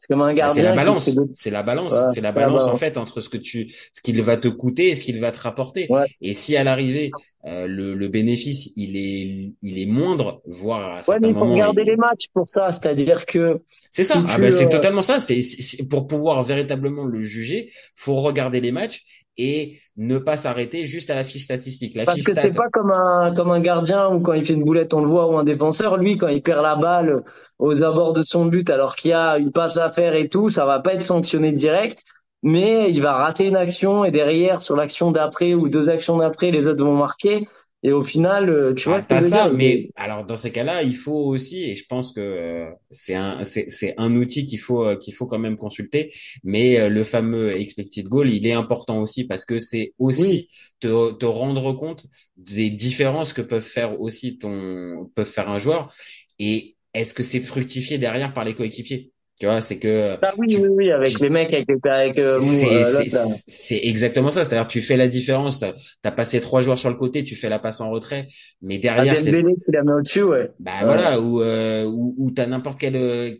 c'est 0.03 0.13
comme 0.13 0.21
un 0.21 0.33
gardien. 0.33 0.61
C'est 0.61 0.67
la 0.67 0.75
balance. 0.75 1.09
C'est 1.33 1.49
la 1.49 1.63
balance. 1.63 1.93
c'est 2.13 2.19
la 2.19 2.33
balance 2.33 2.65
en 2.65 2.75
fait 2.75 2.97
entre 2.97 3.21
ce 3.21 3.29
que 3.29 3.37
tu, 3.37 3.71
ce 3.93 4.01
qu'il 4.01 4.21
va 4.21 4.35
te 4.35 4.49
coûter 4.49 4.89
et 4.89 4.95
ce 4.95 5.01
qu'il 5.01 5.17
va 5.21 5.31
te 5.31 5.39
rapporter. 5.39 5.87
Et 6.19 6.33
si 6.33 6.57
à 6.57 6.65
l'arrivée 6.65 7.09
euh, 7.45 7.67
le, 7.67 7.93
le, 7.93 8.07
bénéfice 8.09 8.71
il 8.75 8.97
est, 8.97 9.53
il 9.61 9.79
est 9.79 9.85
moindre, 9.85 10.41
voire 10.45 10.97
à 10.97 11.09
ouais, 11.09 11.19
mais 11.21 11.29
il 11.29 11.33
faut 11.33 11.45
regarder 11.45 11.85
les 11.85 11.95
matchs 11.95 12.25
pour 12.33 12.49
ça. 12.49 12.71
C'est-à-dire 12.71 13.25
que 13.25 13.61
c'est 13.91 14.03
ça. 14.03 14.21
ah 14.27 14.37
ben, 14.39 14.51
c'est 14.51 14.67
totalement 14.67 15.03
ça. 15.03 15.21
C'est 15.21 15.87
pour 15.89 16.05
pouvoir 16.07 16.43
véritablement 16.43 17.05
le 17.05 17.19
juger, 17.19 17.69
faut 17.95 18.15
regarder 18.15 18.59
les 18.59 18.73
matchs 18.73 19.12
et 19.37 19.77
ne 19.97 20.17
pas 20.17 20.37
s'arrêter 20.37 20.85
juste 20.85 21.09
à 21.09 21.15
la 21.15 21.23
fiche 21.23 21.43
statistique. 21.43 21.95
La 21.95 22.05
Parce 22.05 22.21
que 22.21 22.33
c'est 22.33 22.55
pas 22.55 22.69
comme 22.71 22.91
un 22.91 23.33
comme 23.33 23.51
un 23.51 23.59
gardien 23.59 24.09
ou 24.09 24.19
quand 24.19 24.33
il 24.33 24.45
fait 24.45 24.53
une 24.53 24.63
boulette 24.63 24.93
on 24.93 25.01
le 25.01 25.07
voit 25.07 25.27
ou 25.27 25.37
un 25.37 25.43
défenseur. 25.43 25.97
Lui 25.97 26.15
quand 26.15 26.27
il 26.27 26.41
perd 26.41 26.61
la 26.61 26.75
balle 26.75 27.23
aux 27.59 27.83
abords 27.83 28.13
de 28.13 28.23
son 28.23 28.45
but 28.45 28.69
alors 28.69 28.95
qu'il 28.95 29.11
y 29.11 29.13
a 29.13 29.37
une 29.37 29.51
passe 29.51 29.77
à 29.77 29.91
faire 29.91 30.15
et 30.15 30.29
tout, 30.29 30.49
ça 30.49 30.65
va 30.65 30.79
pas 30.79 30.93
être 30.93 31.03
sanctionné 31.03 31.51
direct, 31.51 32.03
mais 32.43 32.89
il 32.89 33.01
va 33.01 33.13
rater 33.13 33.47
une 33.47 33.55
action 33.55 34.05
et 34.05 34.11
derrière 34.11 34.61
sur 34.61 34.75
l'action 34.75 35.11
d'après 35.11 35.53
ou 35.53 35.69
deux 35.69 35.89
actions 35.89 36.17
d'après 36.17 36.51
les 36.51 36.67
autres 36.67 36.83
vont 36.83 36.95
marquer. 36.95 37.47
Et 37.85 37.91
au 37.91 38.03
final, 38.03 38.49
euh, 38.49 38.73
tu 38.73 38.87
vois, 38.87 38.99
ah, 38.99 39.01
t'as 39.01 39.21
ça. 39.21 39.49
mais 39.49 39.89
alors 39.95 40.25
dans 40.25 40.37
ces 40.37 40.51
cas-là, 40.51 40.83
il 40.83 40.95
faut 40.95 41.17
aussi, 41.17 41.63
et 41.63 41.75
je 41.75 41.85
pense 41.85 42.13
que 42.13 42.21
euh, 42.21 42.69
c'est 42.91 43.15
un 43.15 43.43
c'est 43.43 43.69
c'est 43.69 43.93
un 43.97 44.15
outil 44.15 44.45
qu'il 44.45 44.59
faut 44.59 44.85
euh, 44.85 44.95
qu'il 44.95 45.13
faut 45.13 45.27
quand 45.27 45.37
même 45.37 45.57
consulter. 45.57 46.13
Mais 46.45 46.89
le 46.89 47.03
fameux 47.03 47.51
expected 47.51 48.07
goal, 48.07 48.31
il 48.31 48.47
est 48.47 48.53
important 48.53 49.01
aussi 49.01 49.25
parce 49.25 49.43
que 49.43 49.59
c'est 49.59 49.93
aussi 49.99 50.47
te 50.79 51.11
te 51.11 51.25
rendre 51.25 51.73
compte 51.73 52.07
des 52.37 52.69
différences 52.69 53.33
que 53.33 53.41
peuvent 53.41 53.61
faire 53.61 53.99
aussi 53.99 54.37
ton 54.37 55.11
peuvent 55.13 55.29
faire 55.29 55.49
un 55.49 55.59
joueur. 55.59 55.93
Et 56.39 56.77
est-ce 56.93 57.13
que 57.13 57.23
c'est 57.23 57.41
fructifié 57.41 57.97
derrière 57.97 58.33
par 58.33 58.45
les 58.45 58.53
coéquipiers? 58.53 59.12
Tu 59.39 59.47
vois, 59.47 59.61
c'est 59.61 59.79
que. 59.79 60.15
Ah 60.21 60.33
oui, 60.37 60.57
oui, 60.59 60.67
oui, 60.69 60.91
avec 60.91 61.19
les 61.19 61.29
mecs, 61.29 61.53
avec, 61.53 61.67
avec 61.85 62.19
euh, 62.19 62.37
C'est 62.39 63.79
exactement 63.83 64.29
ça. 64.29 64.43
C'est-à-dire, 64.43 64.67
tu 64.67 64.81
fais 64.81 64.95
la 64.95 65.07
différence. 65.07 65.59
Tu 65.59 65.65
as 66.03 66.11
passé 66.11 66.39
trois 66.39 66.61
joueurs 66.61 66.77
sur 66.77 66.89
le 66.89 66.95
côté, 66.95 67.23
tu 67.23 67.35
fais 67.35 67.49
la 67.49 67.59
passe 67.59 67.81
en 67.81 67.89
retrait, 67.89 68.27
mais 68.61 68.77
derrière, 68.77 69.17
c'est. 69.17 69.31
la 69.31 69.95
au-dessus, 69.95 70.23
ouais. 70.23 70.51
Bah 70.59 70.71
voilà, 70.83 71.19
ou 71.19 71.41
euh, 71.41 71.83
ou, 71.85 72.13
ou 72.17 72.31
t'as 72.31 72.45
n'importe 72.45 72.79
quel 72.79 72.95
euh, 72.95 73.31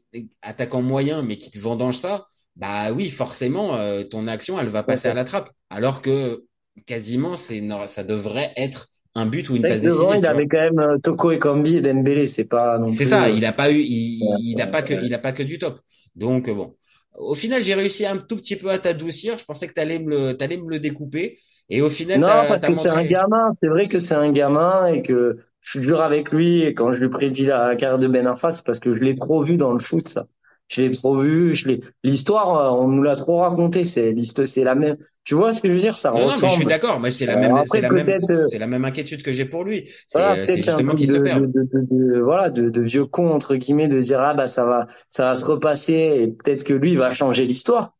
attaquant 0.41 0.81
moyen, 0.81 1.21
mais 1.21 1.37
qui 1.37 1.51
te 1.51 1.59
vendange 1.59 1.97
ça. 1.97 2.25
Bah 2.55 2.91
oui, 2.91 3.09
forcément, 3.09 3.75
euh, 3.77 4.03
ton 4.03 4.27
action, 4.27 4.59
elle 4.59 4.69
va 4.69 4.83
passer 4.83 5.07
à 5.07 5.13
la 5.13 5.23
trappe. 5.23 5.51
Alors 5.69 6.01
que 6.01 6.43
quasiment, 6.87 7.35
c'est 7.35 7.61
ça 7.87 8.03
devrait 8.03 8.51
être 8.57 8.89
un 9.15 9.25
but 9.25 9.49
ou 9.49 9.55
une 9.55 9.61
passe 9.61 9.81
décisive. 9.81 10.15
il 10.17 10.25
avait 10.25 10.47
quand 10.47 10.59
même 10.59 10.79
euh, 10.79 10.97
Toko 10.97 11.31
et 11.31 11.39
Kambi 11.39 11.77
et 11.77 11.81
Dembélé, 11.81 12.27
c'est 12.27 12.45
pas 12.45 12.79
C'est 12.89 13.05
ça, 13.05 13.25
euh, 13.25 13.29
il 13.29 13.45
a 13.45 13.53
pas 13.53 13.71
eu 13.71 13.77
il, 13.77 14.21
il 14.39 14.61
a 14.61 14.67
pas 14.67 14.81
que 14.81 14.93
il 14.93 15.13
a 15.13 15.19
pas 15.19 15.31
que 15.31 15.43
du 15.43 15.57
top. 15.57 15.79
Donc 16.15 16.49
bon, 16.49 16.75
au 17.15 17.35
final, 17.35 17.61
j'ai 17.61 17.75
réussi 17.75 18.05
un 18.05 18.17
tout 18.17 18.35
petit 18.35 18.55
peu 18.55 18.69
à 18.69 18.79
t'adoucir, 18.79 19.37
je 19.37 19.45
pensais 19.45 19.67
que 19.67 19.73
tu 19.73 19.79
allais 19.79 19.99
me 19.99 20.09
le 20.09 20.33
t'allais 20.33 20.57
me 20.57 20.69
le 20.69 20.79
découper. 20.79 21.37
Et 21.69 21.81
au 21.81 21.89
final 21.89 22.19
Non, 22.19 22.27
parce 22.27 22.67
que 22.67 22.75
c'est 22.75 22.89
un 22.89 23.05
gamin, 23.05 23.55
c'est 23.61 23.69
vrai 23.69 23.87
que 23.87 23.99
c'est 23.99 24.15
un 24.15 24.31
gamin 24.31 24.87
et 24.87 25.01
que 25.01 25.37
je 25.61 25.69
suis 25.69 25.79
dur 25.79 26.01
avec 26.01 26.31
lui. 26.31 26.63
Et 26.63 26.73
quand 26.73 26.91
je 26.91 26.99
lui 26.99 27.09
prédis 27.09 27.45
la 27.45 27.75
carrière 27.75 27.99
de 27.99 28.07
Ben 28.07 28.27
Arfa, 28.27 28.51
c'est 28.51 28.65
parce 28.65 28.79
que 28.79 28.93
je 28.93 28.99
l'ai 28.99 29.15
trop 29.15 29.43
vu 29.43 29.57
dans 29.57 29.71
le 29.71 29.79
foot 29.79 30.07
ça 30.07 30.27
je 30.69 30.81
l'ai 30.81 30.91
trop 30.91 31.17
vu, 31.17 31.53
je 31.53 31.67
l'ai. 31.67 31.81
L'histoire, 32.03 32.57
euh, 32.57 32.83
on 32.83 32.87
nous 32.87 33.03
l'a 33.03 33.15
trop 33.15 33.39
raconté. 33.39 33.85
C'est 33.85 34.15
c'est 34.45 34.63
la 34.63 34.75
même. 34.75 34.97
Tu 35.23 35.35
vois 35.35 35.53
ce 35.53 35.61
que 35.61 35.69
je 35.69 35.75
veux 35.75 35.79
dire 35.79 35.97
Ça 35.97 36.11
non, 36.11 36.27
Non, 36.27 36.33
mais 36.41 36.49
je 36.49 36.53
suis 36.55 36.65
d'accord. 36.65 36.99
Moi, 36.99 37.11
c'est 37.11 37.25
la 37.25 37.37
même, 37.37 37.55
c'est 37.65 37.81
la 37.81 37.89
même, 37.89 38.09
euh, 38.09 38.43
c'est 38.43 38.59
la 38.59 38.67
même 38.67 38.83
inquiétude 38.85 39.23
que 39.23 39.33
j'ai 39.33 39.45
pour 39.45 39.63
lui. 39.63 39.89
C'est 40.07 40.19
voilà, 40.19 40.45
justement 40.45 40.95
qu'il 40.95 41.09
se 41.09 41.17
perd. 41.17 41.51
De, 41.51 41.61
de, 41.61 41.87
de, 41.89 42.19
voilà, 42.19 42.49
de, 42.49 42.81
vieux 42.81 43.05
con 43.05 43.29
entre 43.31 43.55
guillemets, 43.55 43.87
de 43.87 43.99
dire 43.99 44.19
ah 44.19 44.33
bah 44.33 44.47
ça 44.47 44.65
va, 44.65 44.87
ça 45.11 45.25
va 45.25 45.35
se 45.35 45.45
repasser 45.45 45.93
et 45.93 46.27
peut-être 46.27 46.63
que 46.63 46.73
lui 46.73 46.95
va 46.95 47.11
changer 47.11 47.45
l'histoire 47.45 47.95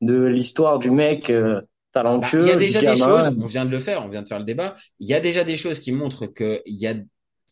de 0.00 0.24
l'histoire 0.24 0.78
du 0.78 0.90
mec. 0.90 1.30
Euh, 1.30 1.60
talentueux, 1.92 2.38
bah, 2.38 2.44
il 2.44 2.50
y 2.50 2.52
a 2.52 2.56
déjà 2.56 2.80
des 2.80 2.94
choses, 2.94 3.36
on 3.36 3.46
vient 3.46 3.64
de 3.64 3.70
le 3.70 3.80
faire, 3.80 4.04
on 4.04 4.08
vient 4.08 4.22
de 4.22 4.28
faire 4.28 4.38
le 4.38 4.44
débat. 4.44 4.74
Il 5.00 5.08
y 5.08 5.14
a 5.14 5.18
déjà 5.18 5.42
des 5.42 5.56
choses 5.56 5.80
qui 5.80 5.90
montrent 5.90 6.26
que 6.26 6.62
il 6.64 6.76
y 6.76 6.86
a 6.86 6.94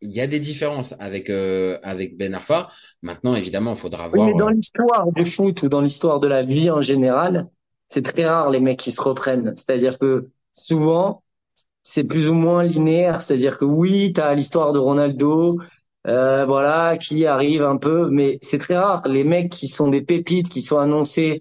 il 0.01 0.11
y 0.11 0.21
a 0.21 0.27
des 0.27 0.41
différences 0.41 0.95
avec 0.99 1.31
euh, 1.31 1.79
avec 1.83 2.17
Ben 2.17 2.35
Arfa. 2.35 2.69
Maintenant, 3.03 3.35
évidemment, 3.35 3.73
il 3.73 3.79
faudra 3.79 4.09
voir. 4.09 4.27
Oui, 4.27 4.33
mais 4.33 4.39
dans 4.39 4.49
euh, 4.49 4.53
l'histoire 4.53 5.13
du 5.13 5.25
foot 5.25 5.63
ou 5.63 5.69
dans 5.69 5.81
l'histoire 5.81 6.21
de 6.21 6.29
la 6.29 6.43
vie 6.43 6.71
en 6.71 6.81
général, 6.81 7.49
c'est 7.89 8.03
très 8.03 8.27
rare 8.27 8.51
les 8.51 8.61
mecs 8.61 8.79
qui 8.79 8.93
se 8.93 9.01
reprennent. 9.01 9.55
C'est-à-dire 9.57 9.99
que 9.99 10.29
souvent, 10.53 11.23
c'est 11.83 12.05
plus 12.05 12.29
ou 12.29 12.35
moins 12.35 12.63
linéaire. 12.63 13.23
C'est-à-dire 13.23 13.59
que 13.59 13.65
oui, 13.65 14.13
tu 14.13 14.21
as 14.21 14.35
l'histoire 14.35 14.73
de 14.73 14.79
Ronaldo, 14.79 15.59
euh, 16.07 16.45
voilà, 16.47 16.97
qui 16.99 17.27
arrive 17.27 17.63
un 17.63 17.77
peu, 17.77 18.09
mais 18.11 18.39
c'est 18.43 18.59
très 18.59 18.77
rare. 18.77 19.07
Les 19.09 19.25
mecs 19.25 19.51
qui 19.51 19.69
sont 19.69 19.89
des 19.89 20.03
pépites, 20.03 20.49
qui 20.49 20.63
sont 20.63 20.79
annoncés, 20.79 21.41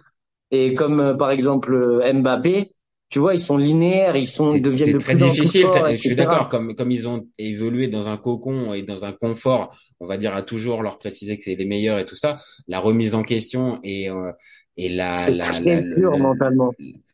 et 0.51 0.73
comme 0.73 0.99
euh, 1.01 1.13
par 1.13 1.31
exemple 1.31 2.01
Mbappé, 2.13 2.71
tu 3.09 3.19
vois, 3.19 3.33
ils 3.33 3.39
sont 3.39 3.55
linéaires, 3.55 4.17
ils 4.17 4.27
sont, 4.27 4.53
ils 4.53 4.61
deviennent 4.61 4.93
de 4.93 4.97
très 4.97 5.15
plus 5.15 5.29
difficile. 5.29 5.67
je 5.89 5.95
suis 5.95 6.15
d'accord, 6.15 6.49
comme 6.49 6.75
comme 6.75 6.91
ils 6.91 7.07
ont 7.07 7.25
évolué 7.37 7.87
dans 7.87 8.09
un 8.09 8.17
cocon 8.17 8.73
et 8.73 8.81
dans 8.81 9.05
un 9.05 9.13
confort, 9.13 9.73
on 10.01 10.05
va 10.05 10.17
dire 10.17 10.35
à 10.35 10.41
toujours 10.41 10.83
leur 10.83 10.97
préciser 10.97 11.37
que 11.37 11.43
c'est 11.43 11.55
les 11.55 11.65
meilleurs 11.65 11.99
et 11.99 12.05
tout 12.05 12.17
ça. 12.17 12.35
La 12.67 12.79
remise 12.79 13.15
en 13.15 13.23
question 13.23 13.79
et 13.83 14.09
euh, 14.09 14.31
et 14.75 14.89
la 14.89 15.17
c'est 15.17 15.31
la, 15.31 15.45
très 15.45 15.81
la, 15.81 15.95
dur 15.95 16.17
mentalement. 16.17 16.73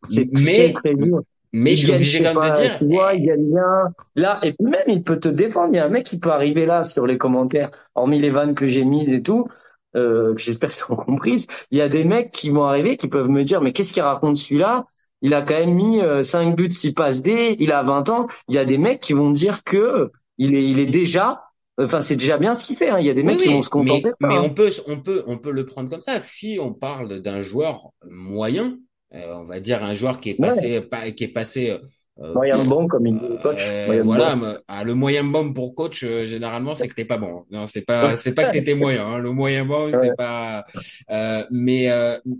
C'est 0.09 0.29
mais 0.43 0.73
très 0.73 0.95
dur. 0.95 1.21
mais 1.51 1.75
je 1.75 1.83
suis 1.83 1.93
obligé 1.93 2.23
quand 2.23 2.41
même 2.41 2.51
de 2.51 2.55
dire. 2.55 2.77
Tu 2.79 2.85
vois, 2.85 3.13
il 3.13 3.25
y 3.25 3.31
a 3.31 3.37
bien 3.37 3.93
là 4.15 4.39
et 4.41 4.53
puis 4.53 4.67
même 4.67 4.87
il 4.87 5.03
peut 5.03 5.19
te 5.19 5.29
défendre. 5.29 5.73
Il 5.73 5.77
y 5.77 5.79
a 5.79 5.85
un 5.85 5.89
mec 5.89 6.07
qui 6.07 6.17
peut 6.17 6.31
arriver 6.31 6.65
là 6.65 6.83
sur 6.83 7.05
les 7.05 7.19
commentaires, 7.19 7.69
hormis 7.93 8.19
les 8.19 8.31
vannes 8.31 8.55
que 8.55 8.65
j'ai 8.65 8.83
mises 8.83 9.09
et 9.09 9.21
tout. 9.21 9.47
Euh, 9.95 10.33
j'espère 10.37 10.69
qu'ils 10.71 10.77
seront 10.77 10.95
comprises. 11.05 11.45
Il 11.69 11.77
y 11.77 11.81
a 11.81 11.89
des 11.89 12.03
mecs 12.03 12.31
qui 12.31 12.49
vont 12.49 12.63
arriver 12.63 12.97
qui 12.97 13.07
peuvent 13.07 13.29
me 13.29 13.43
dire 13.43 13.61
mais 13.61 13.73
qu'est-ce 13.73 13.93
qu'il 13.93 14.01
raconte 14.01 14.37
celui-là? 14.37 14.87
Il 15.23 15.33
a 15.33 15.41
quand 15.41 15.55
même 15.55 15.73
mis 15.73 15.99
5 16.21 16.49
euh, 16.49 16.51
buts, 16.53 16.71
6 16.71 16.93
passes 16.93 17.21
D, 17.21 17.55
il 17.59 17.71
a 17.71 17.81
20 17.81 18.09
ans. 18.09 18.27
Il 18.49 18.55
y 18.55 18.59
a 18.59 18.65
des 18.65 18.77
mecs 18.77 18.99
qui 18.99 19.13
vont 19.13 19.31
dire 19.31 19.63
que 19.63 20.11
il 20.37 20.53
est, 20.53 20.63
il 20.63 20.79
est 20.79 20.87
déjà, 20.87 21.45
enfin 21.79 22.01
c'est 22.01 22.17
déjà 22.17 22.37
bien 22.37 22.53
ce 22.53 22.63
qu'il 22.63 22.75
fait. 22.75 22.89
Hein. 22.89 22.99
Il 22.99 23.07
y 23.07 23.09
a 23.09 23.13
des 23.13 23.23
mecs 23.23 23.37
qui 23.37 23.51
vont 23.51 23.63
se 23.63 23.69
contenter. 23.69 24.11
Mais, 24.19 24.27
mais 24.27 24.37
on 24.37 24.49
peut, 24.49 24.69
on 24.87 24.99
peut, 24.99 25.23
on 25.25 25.37
peut 25.37 25.51
le 25.51 25.65
prendre 25.65 25.89
comme 25.89 26.01
ça. 26.01 26.19
Si 26.19 26.59
on 26.61 26.73
parle 26.73 27.21
d'un 27.21 27.41
joueur 27.41 27.89
moyen, 28.05 28.77
on 29.11 29.43
va 29.43 29.59
dire 29.59 29.83
un 29.83 29.93
joueur 29.93 30.19
qui 30.19 30.31
est 30.31 30.35
passé, 30.35 30.83
qui 31.15 31.23
est 31.23 31.33
passé 31.33 31.71
euh, 31.71 31.77
moyen 32.17 32.63
bon 32.65 32.87
comme 32.87 33.07
il 33.07 33.17
dit 33.17 33.27
le 33.27 33.37
coach. 33.37 33.57
Euh, 33.59 34.01
voilà, 34.03 34.61
ah, 34.67 34.83
le 34.83 34.93
moyen 34.93 35.23
bon 35.23 35.51
pour 35.51 35.73
coach 35.73 36.03
euh, 36.03 36.25
généralement 36.25 36.75
c'est 36.75 36.87
que 36.87 36.93
t'es 36.93 37.05
pas 37.05 37.17
bon. 37.17 37.45
Non, 37.51 37.65
c'est 37.65 37.81
pas 37.81 38.15
c'est 38.15 38.33
pas 38.33 38.45
que 38.45 38.51
t'étais 38.51 38.75
moyen. 38.75 39.07
Hein. 39.07 39.17
Le 39.17 39.31
moyen 39.31 39.65
bon 39.65 39.91
c'est 39.91 40.15
pas. 40.15 40.63
Euh, 41.09 41.43
mais 41.51 41.89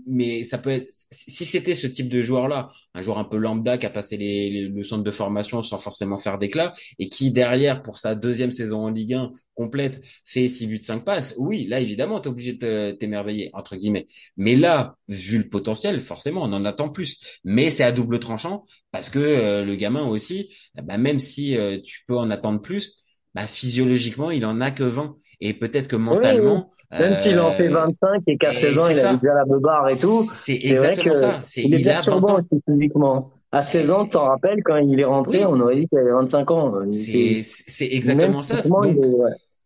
mais 0.06 0.44
ça 0.44 0.58
peut 0.58 0.70
être 0.70 0.88
si 1.10 1.44
c'était 1.44 1.74
ce 1.74 1.86
type 1.86 2.08
de 2.08 2.22
joueur 2.22 2.48
là, 2.48 2.68
un 2.94 3.02
joueur 3.02 3.18
un 3.18 3.24
peu 3.24 3.36
lambda 3.36 3.76
qui 3.78 3.86
a 3.86 3.90
passé 3.90 4.16
les, 4.16 4.50
les 4.50 4.68
le 4.68 4.82
centre 4.82 5.02
de 5.02 5.10
formation 5.10 5.62
sans 5.62 5.78
forcément 5.78 6.18
faire 6.18 6.38
d'éclat 6.38 6.72
et 6.98 7.08
qui 7.08 7.32
derrière 7.32 7.82
pour 7.82 7.98
sa 7.98 8.14
deuxième 8.14 8.50
saison 8.52 8.84
en 8.84 8.90
Ligue 8.90 9.14
1 9.14 9.32
complète 9.54 10.02
fait 10.24 10.48
6 10.48 10.66
buts 10.66 10.82
5 10.82 11.04
passes. 11.04 11.34
Oui, 11.36 11.66
là 11.66 11.80
évidemment 11.80 12.20
t'es 12.20 12.28
obligé 12.28 12.52
de 12.52 12.92
t'émerveiller 12.92 13.50
entre 13.54 13.76
guillemets. 13.76 14.06
Mais 14.36 14.54
là 14.54 14.96
vu 15.08 15.38
le 15.38 15.48
potentiel 15.48 16.00
forcément 16.00 16.42
on 16.42 16.52
en 16.52 16.64
attend 16.64 16.88
plus. 16.88 17.40
Mais 17.44 17.70
c'est 17.70 17.84
à 17.84 17.90
double 17.90 18.20
tranchant 18.20 18.62
parce 18.92 19.10
que 19.10 19.63
le 19.64 19.74
gamin 19.74 20.06
aussi, 20.06 20.54
bah, 20.74 20.98
même 20.98 21.18
si 21.18 21.56
euh, 21.56 21.78
tu 21.82 22.04
peux 22.06 22.16
en 22.16 22.30
attendre 22.30 22.60
plus, 22.60 23.00
bah, 23.34 23.46
physiologiquement, 23.46 24.30
il 24.30 24.46
en 24.46 24.60
a 24.60 24.70
que 24.70 24.84
20. 24.84 25.16
Et 25.40 25.52
peut-être 25.52 25.88
que 25.88 25.96
mentalement. 25.96 26.70
Même 26.92 27.20
s'il 27.20 27.38
en 27.40 27.50
fait 27.52 27.68
25 27.68 28.06
euh, 28.06 28.18
et 28.28 28.38
qu'à 28.38 28.52
16 28.52 28.78
ans, 28.78 28.88
il 28.88 28.98
a 29.00 29.14
déjà 29.14 29.34
la 29.34 29.44
beubare 29.44 29.90
et 29.90 29.98
tout. 29.98 30.22
C'est 30.22 30.54
exactement 30.54 31.14
ça. 31.14 31.40
il, 31.56 31.74
est 31.74 31.78
bien 31.78 31.94
perturbant 31.94 32.38
aussi 32.38 32.62
physiquement. 32.66 33.30
À 33.50 33.62
16 33.62 33.90
ans, 33.90 34.04
tu 34.04 34.10
t'en 34.10 34.24
rappelles, 34.24 34.62
quand 34.64 34.76
il 34.76 34.98
est 34.98 35.04
rentré, 35.04 35.44
on 35.44 35.60
aurait 35.60 35.76
dit 35.76 35.88
qu'il 35.88 35.98
avait 35.98 36.12
25 36.12 36.50
ans. 36.50 36.74
C'est 36.90 37.86
exactement 37.86 38.42
ça. 38.42 38.56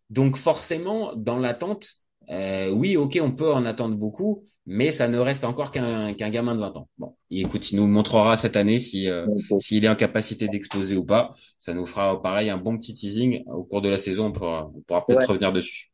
Donc, 0.09 0.37
forcément, 0.37 1.13
dans 1.15 1.37
l'attente, 1.37 1.87
euh, 2.31 2.69
oui, 2.71 2.95
ok, 2.95 3.19
on 3.21 3.31
peut 3.31 3.51
en 3.51 3.65
attendre 3.65 3.95
beaucoup, 3.95 4.43
mais 4.65 4.91
ça 4.91 5.07
ne 5.07 5.17
reste 5.17 5.43
encore 5.45 5.71
qu'un 5.71 6.13
qu'un 6.13 6.29
gamin 6.29 6.55
de 6.55 6.59
20 6.59 6.77
ans. 6.77 6.87
Bon, 6.97 7.15
écoute, 7.31 7.71
il 7.71 7.77
nous 7.77 7.87
montrera 7.87 8.37
cette 8.37 8.55
année 8.55 8.77
si 8.77 9.09
euh, 9.09 9.25
s'il 9.57 9.83
est 9.85 9.89
en 9.89 9.95
capacité 9.95 10.47
d'exploser 10.47 10.95
ou 10.95 11.05
pas. 11.05 11.33
Ça 11.57 11.73
nous 11.73 11.85
fera 11.87 12.21
pareil 12.21 12.49
un 12.49 12.57
bon 12.57 12.77
petit 12.77 12.93
teasing 12.93 13.43
au 13.47 13.63
cours 13.63 13.81
de 13.81 13.89
la 13.89 13.97
saison. 13.97 14.27
On 14.27 14.31
pourra, 14.31 14.71
on 14.75 14.81
pourra 14.81 15.05
peut-être 15.05 15.27
revenir 15.27 15.51
dessus. 15.53 15.88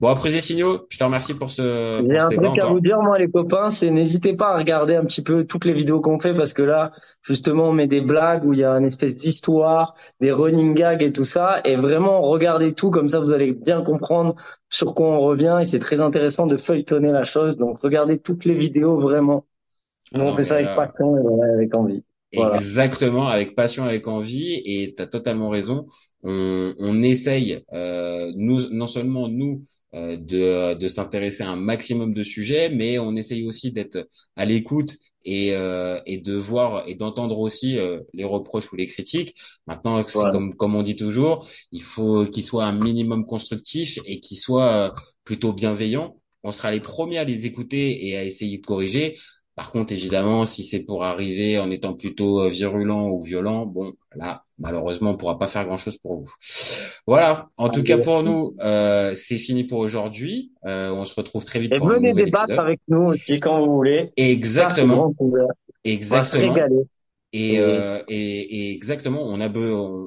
Bon, 0.00 0.08
après 0.08 0.30
signaux, 0.38 0.86
je 0.90 0.98
te 0.98 1.04
remercie 1.04 1.34
pour 1.34 1.50
ce. 1.50 2.04
J'ai 2.08 2.18
un 2.18 2.28
truc 2.28 2.62
à 2.62 2.66
vous 2.66 2.80
dire, 2.80 3.00
moi, 3.00 3.18
les 3.18 3.30
copains, 3.30 3.70
c'est 3.70 3.90
n'hésitez 3.90 4.34
pas 4.34 4.50
à 4.50 4.58
regarder 4.58 4.96
un 4.96 5.04
petit 5.04 5.22
peu 5.22 5.44
toutes 5.44 5.64
les 5.64 5.72
vidéos 5.72 6.00
qu'on 6.00 6.18
fait 6.18 6.34
parce 6.34 6.52
que 6.52 6.62
là, 6.62 6.90
justement, 7.22 7.70
on 7.70 7.72
met 7.72 7.86
des 7.86 8.02
blagues 8.02 8.44
où 8.44 8.52
il 8.52 8.58
y 8.58 8.64
a 8.64 8.72
une 8.72 8.84
espèce 8.84 9.16
d'histoire, 9.16 9.94
des 10.20 10.30
running 10.30 10.74
gags 10.74 11.02
et 11.02 11.12
tout 11.12 11.24
ça. 11.24 11.60
Et 11.64 11.76
vraiment, 11.76 12.20
regardez 12.20 12.74
tout, 12.74 12.90
comme 12.90 13.08
ça, 13.08 13.18
vous 13.20 13.32
allez 13.32 13.52
bien 13.52 13.82
comprendre 13.82 14.34
sur 14.68 14.94
quoi 14.94 15.08
on 15.08 15.20
revient. 15.20 15.58
Et 15.62 15.64
c'est 15.64 15.78
très 15.78 16.00
intéressant 16.00 16.46
de 16.46 16.56
feuilletonner 16.56 17.12
la 17.12 17.24
chose. 17.24 17.56
Donc, 17.56 17.80
regardez 17.80 18.18
toutes 18.18 18.44
les 18.44 18.54
vidéos 18.54 19.00
vraiment. 19.00 19.46
Nous, 20.12 20.22
on 20.22 20.36
fait 20.36 20.44
ça 20.44 20.56
avec 20.56 20.74
passion 20.76 21.16
et 21.16 21.50
avec 21.54 21.74
envie. 21.74 22.04
Exactement, 22.32 23.28
avec 23.28 23.54
passion, 23.54 23.84
avec 23.84 24.06
envie, 24.08 24.60
et 24.64 24.94
tu 24.94 25.02
as 25.02 25.06
totalement 25.06 25.48
raison. 25.48 25.86
On, 26.22 26.74
on 26.78 27.02
essaye, 27.02 27.62
euh, 27.72 28.30
nous, 28.36 28.68
non 28.70 28.86
seulement 28.88 29.28
nous, 29.28 29.62
euh, 29.94 30.16
de, 30.16 30.74
de 30.74 30.88
s'intéresser 30.88 31.44
à 31.44 31.50
un 31.50 31.56
maximum 31.56 32.12
de 32.12 32.24
sujets, 32.24 32.68
mais 32.68 32.98
on 32.98 33.16
essaye 33.16 33.46
aussi 33.46 33.72
d'être 33.72 34.06
à 34.34 34.44
l'écoute 34.44 34.96
et, 35.24 35.54
euh, 35.54 35.98
et 36.04 36.18
de 36.18 36.34
voir 36.36 36.86
et 36.88 36.94
d'entendre 36.94 37.38
aussi 37.38 37.78
euh, 37.78 38.00
les 38.12 38.24
reproches 38.24 38.70
ou 38.72 38.76
les 38.76 38.86
critiques. 38.86 39.34
Maintenant, 39.66 40.02
comme, 40.28 40.54
comme 40.56 40.74
on 40.74 40.82
dit 40.82 40.96
toujours, 40.96 41.48
il 41.72 41.82
faut 41.82 42.26
qu'il 42.26 42.42
soit 42.42 42.64
un 42.66 42.72
minimum 42.78 43.24
constructif 43.24 43.98
et 44.04 44.20
qu'il 44.20 44.36
soit 44.36 44.72
euh, 44.72 44.90
plutôt 45.24 45.52
bienveillant. 45.54 46.20
On 46.42 46.52
sera 46.52 46.70
les 46.70 46.80
premiers 46.80 47.18
à 47.18 47.24
les 47.24 47.46
écouter 47.46 48.06
et 48.08 48.16
à 48.16 48.24
essayer 48.24 48.58
de 48.58 48.66
corriger. 48.66 49.16
Par 49.56 49.70
contre, 49.70 49.94
évidemment, 49.94 50.44
si 50.44 50.62
c'est 50.62 50.80
pour 50.80 51.02
arriver 51.02 51.58
en 51.58 51.70
étant 51.70 51.94
plutôt 51.94 52.42
euh, 52.42 52.48
virulent 52.50 53.08
ou 53.08 53.22
violent, 53.22 53.64
bon, 53.64 53.94
là, 54.14 54.44
malheureusement, 54.58 55.12
on 55.12 55.16
pourra 55.16 55.38
pas 55.38 55.46
faire 55.46 55.64
grand-chose 55.64 55.96
pour 55.96 56.16
vous. 56.16 56.30
Voilà. 57.06 57.48
En 57.56 57.70
tout 57.70 57.82
cas, 57.82 57.96
pour 57.96 58.22
nous, 58.22 58.54
euh, 58.60 59.14
c'est 59.14 59.38
fini 59.38 59.64
pour 59.64 59.78
aujourd'hui. 59.78 60.52
Euh, 60.66 60.92
on 60.92 61.06
se 61.06 61.14
retrouve 61.14 61.42
très 61.46 61.58
vite. 61.58 61.72
Et 61.72 61.76
pour 61.76 61.88
venez 61.88 62.12
débattre 62.12 62.58
avec 62.58 62.80
nous 62.88 63.06
aussi 63.06 63.40
quand 63.40 63.64
vous 63.64 63.74
voulez. 63.74 64.12
Exactement. 64.18 65.14
Exactement. 65.84 66.54
Et, 67.32 67.58
euh, 67.58 68.02
et, 68.08 68.70
et, 68.70 68.74
exactement, 68.74 69.22
on 69.22 69.40
a, 69.40 69.50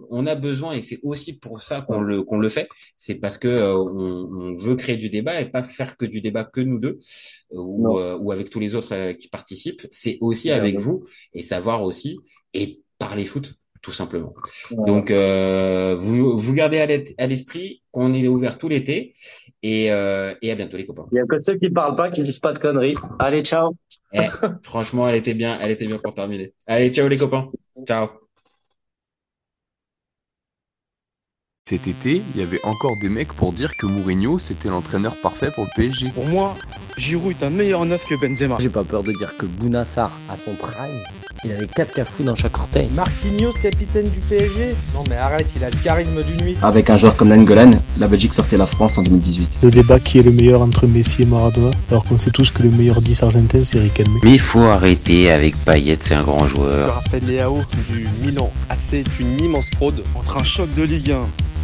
on 0.09 0.25
a 0.25 0.35
besoin, 0.35 0.71
et 0.73 0.81
c'est 0.81 0.99
aussi 1.03 1.37
pour 1.37 1.61
ça 1.61 1.81
qu'on 1.81 1.99
le, 1.99 2.23
qu'on 2.23 2.39
le 2.39 2.49
fait, 2.49 2.69
c'est 2.95 3.15
parce 3.15 3.37
que 3.37 3.47
euh, 3.47 3.77
on, 3.77 4.53
on, 4.53 4.55
veut 4.55 4.75
créer 4.75 4.97
du 4.97 5.09
débat 5.09 5.39
et 5.41 5.45
pas 5.49 5.63
faire 5.63 5.97
que 5.97 6.05
du 6.05 6.21
débat 6.21 6.45
que 6.45 6.61
nous 6.61 6.79
deux 6.79 6.97
euh, 7.53 7.57
ou, 7.57 7.99
euh, 7.99 8.17
ou 8.17 8.31
avec 8.31 8.49
tous 8.49 8.59
les 8.59 8.75
autres 8.75 9.11
qui 9.13 9.27
participent. 9.27 9.85
C'est 9.91 10.17
aussi 10.21 10.49
avec 10.49 10.79
vous 10.79 11.03
et 11.33 11.43
savoir 11.43 11.83
aussi 11.83 12.19
et 12.53 12.81
parler 12.97 13.25
foot 13.25 13.53
tout 13.81 13.91
simplement. 13.91 14.33
Donc, 14.71 15.11
euh, 15.11 15.95
vous, 15.95 16.37
vous 16.37 16.53
gardez 16.53 16.79
à 17.17 17.27
l'esprit 17.27 17.81
qu'on 17.91 18.13
est 18.13 18.27
ouvert 18.27 18.57
tout 18.57 18.67
l'été 18.67 19.13
et, 19.63 19.91
euh, 19.91 20.35
et 20.41 20.51
à 20.51 20.55
bientôt 20.55 20.77
les 20.77 20.85
copains. 20.85 21.05
Il 21.11 21.15
y 21.15 21.19
a 21.19 21.25
que 21.25 21.37
ceux 21.37 21.57
qui 21.57 21.69
parlent 21.69 21.95
pas, 21.95 22.09
qui 22.09 22.21
disent 22.21 22.39
pas 22.39 22.53
de 22.53 22.59
conneries. 22.59 22.95
Allez, 23.19 23.43
ciao. 23.43 23.75
Eh, 24.13 24.27
franchement, 24.63 25.07
elle 25.07 25.15
était 25.15 25.33
bien, 25.33 25.57
elle 25.61 25.71
était 25.71 25.87
bien 25.87 25.99
pour 25.99 26.13
terminer. 26.13 26.53
Allez, 26.67 26.89
ciao 26.89 27.07
les 27.07 27.17
copains. 27.17 27.49
Ciao. 27.87 28.09
Cet 31.69 31.85
été, 31.85 32.23
il 32.33 32.39
y 32.39 32.43
avait 32.43 32.59
encore 32.63 32.93
des 32.99 33.09
mecs 33.09 33.31
pour 33.31 33.53
dire 33.53 33.71
que 33.77 33.85
Mourinho 33.85 34.39
c'était 34.39 34.69
l'entraîneur 34.69 35.15
parfait 35.21 35.51
pour 35.53 35.65
le 35.65 35.69
PSG. 35.75 36.09
Pour 36.15 36.25
moi, 36.25 36.55
Giroud 36.97 37.35
est 37.39 37.45
un 37.45 37.51
meilleur 37.51 37.85
neuf 37.85 38.03
que 38.07 38.19
Benzema. 38.19 38.57
J'ai 38.59 38.69
pas 38.69 38.83
peur 38.83 39.03
de 39.03 39.11
dire 39.11 39.37
que 39.37 39.45
Bounassar, 39.45 40.11
à 40.27 40.35
son 40.35 40.55
prime, 40.55 40.97
il 41.45 41.51
avait 41.51 41.67
4 41.67 41.93
cafous 41.93 42.23
dans 42.23 42.35
chaque 42.35 42.57
orteil. 42.57 42.89
Marquinhos, 42.95 43.53
capitaine 43.61 44.09
du 44.09 44.19
PSG 44.19 44.75
Non 44.93 45.03
mais 45.09 45.15
arrête, 45.15 45.47
il 45.55 45.63
a 45.63 45.69
le 45.69 45.77
charisme 45.77 46.21
d'une 46.23 46.45
nuit. 46.45 46.57
Avec 46.61 46.89
un 46.89 46.97
joueur 46.97 47.15
comme 47.15 47.29
Nangolan, 47.29 47.79
la 47.97 48.07
Belgique 48.07 48.33
sortait 48.33 48.57
la 48.57 48.65
France 48.65 48.97
en 48.97 49.03
2018. 49.03 49.59
Le 49.63 49.71
débat 49.71 49.99
qui 49.99 50.19
est 50.19 50.23
le 50.23 50.31
meilleur 50.31 50.61
entre 50.61 50.87
Messi 50.87 51.23
et 51.23 51.25
Maradona, 51.25 51.71
alors 51.89 52.03
qu'on 52.03 52.17
sait 52.17 52.31
tous 52.31 52.51
que 52.51 52.63
le 52.63 52.69
meilleur 52.69 53.01
10 53.01 53.23
argentin 53.23 53.59
c'est 53.63 53.79
Riquelme. 53.79 54.17
Mais 54.23 54.31
il 54.31 54.39
faut 54.39 54.63
arrêter 54.63 55.31
avec 55.31 55.55
Payet, 55.65 55.97
c'est 56.01 56.15
un 56.15 56.23
grand 56.23 56.47
joueur. 56.47 56.95
Raphaël 56.95 57.23
Leao 57.25 57.59
du 57.89 58.07
Milan 58.21 58.51
AC 58.69 58.93
est 58.93 59.19
une 59.19 59.39
immense 59.39 59.69
fraude 59.75 60.03
entre 60.15 60.37
un 60.37 60.43
choc 60.43 60.73
de 60.75 60.83
Ligue 60.83 61.11
1 61.11 61.17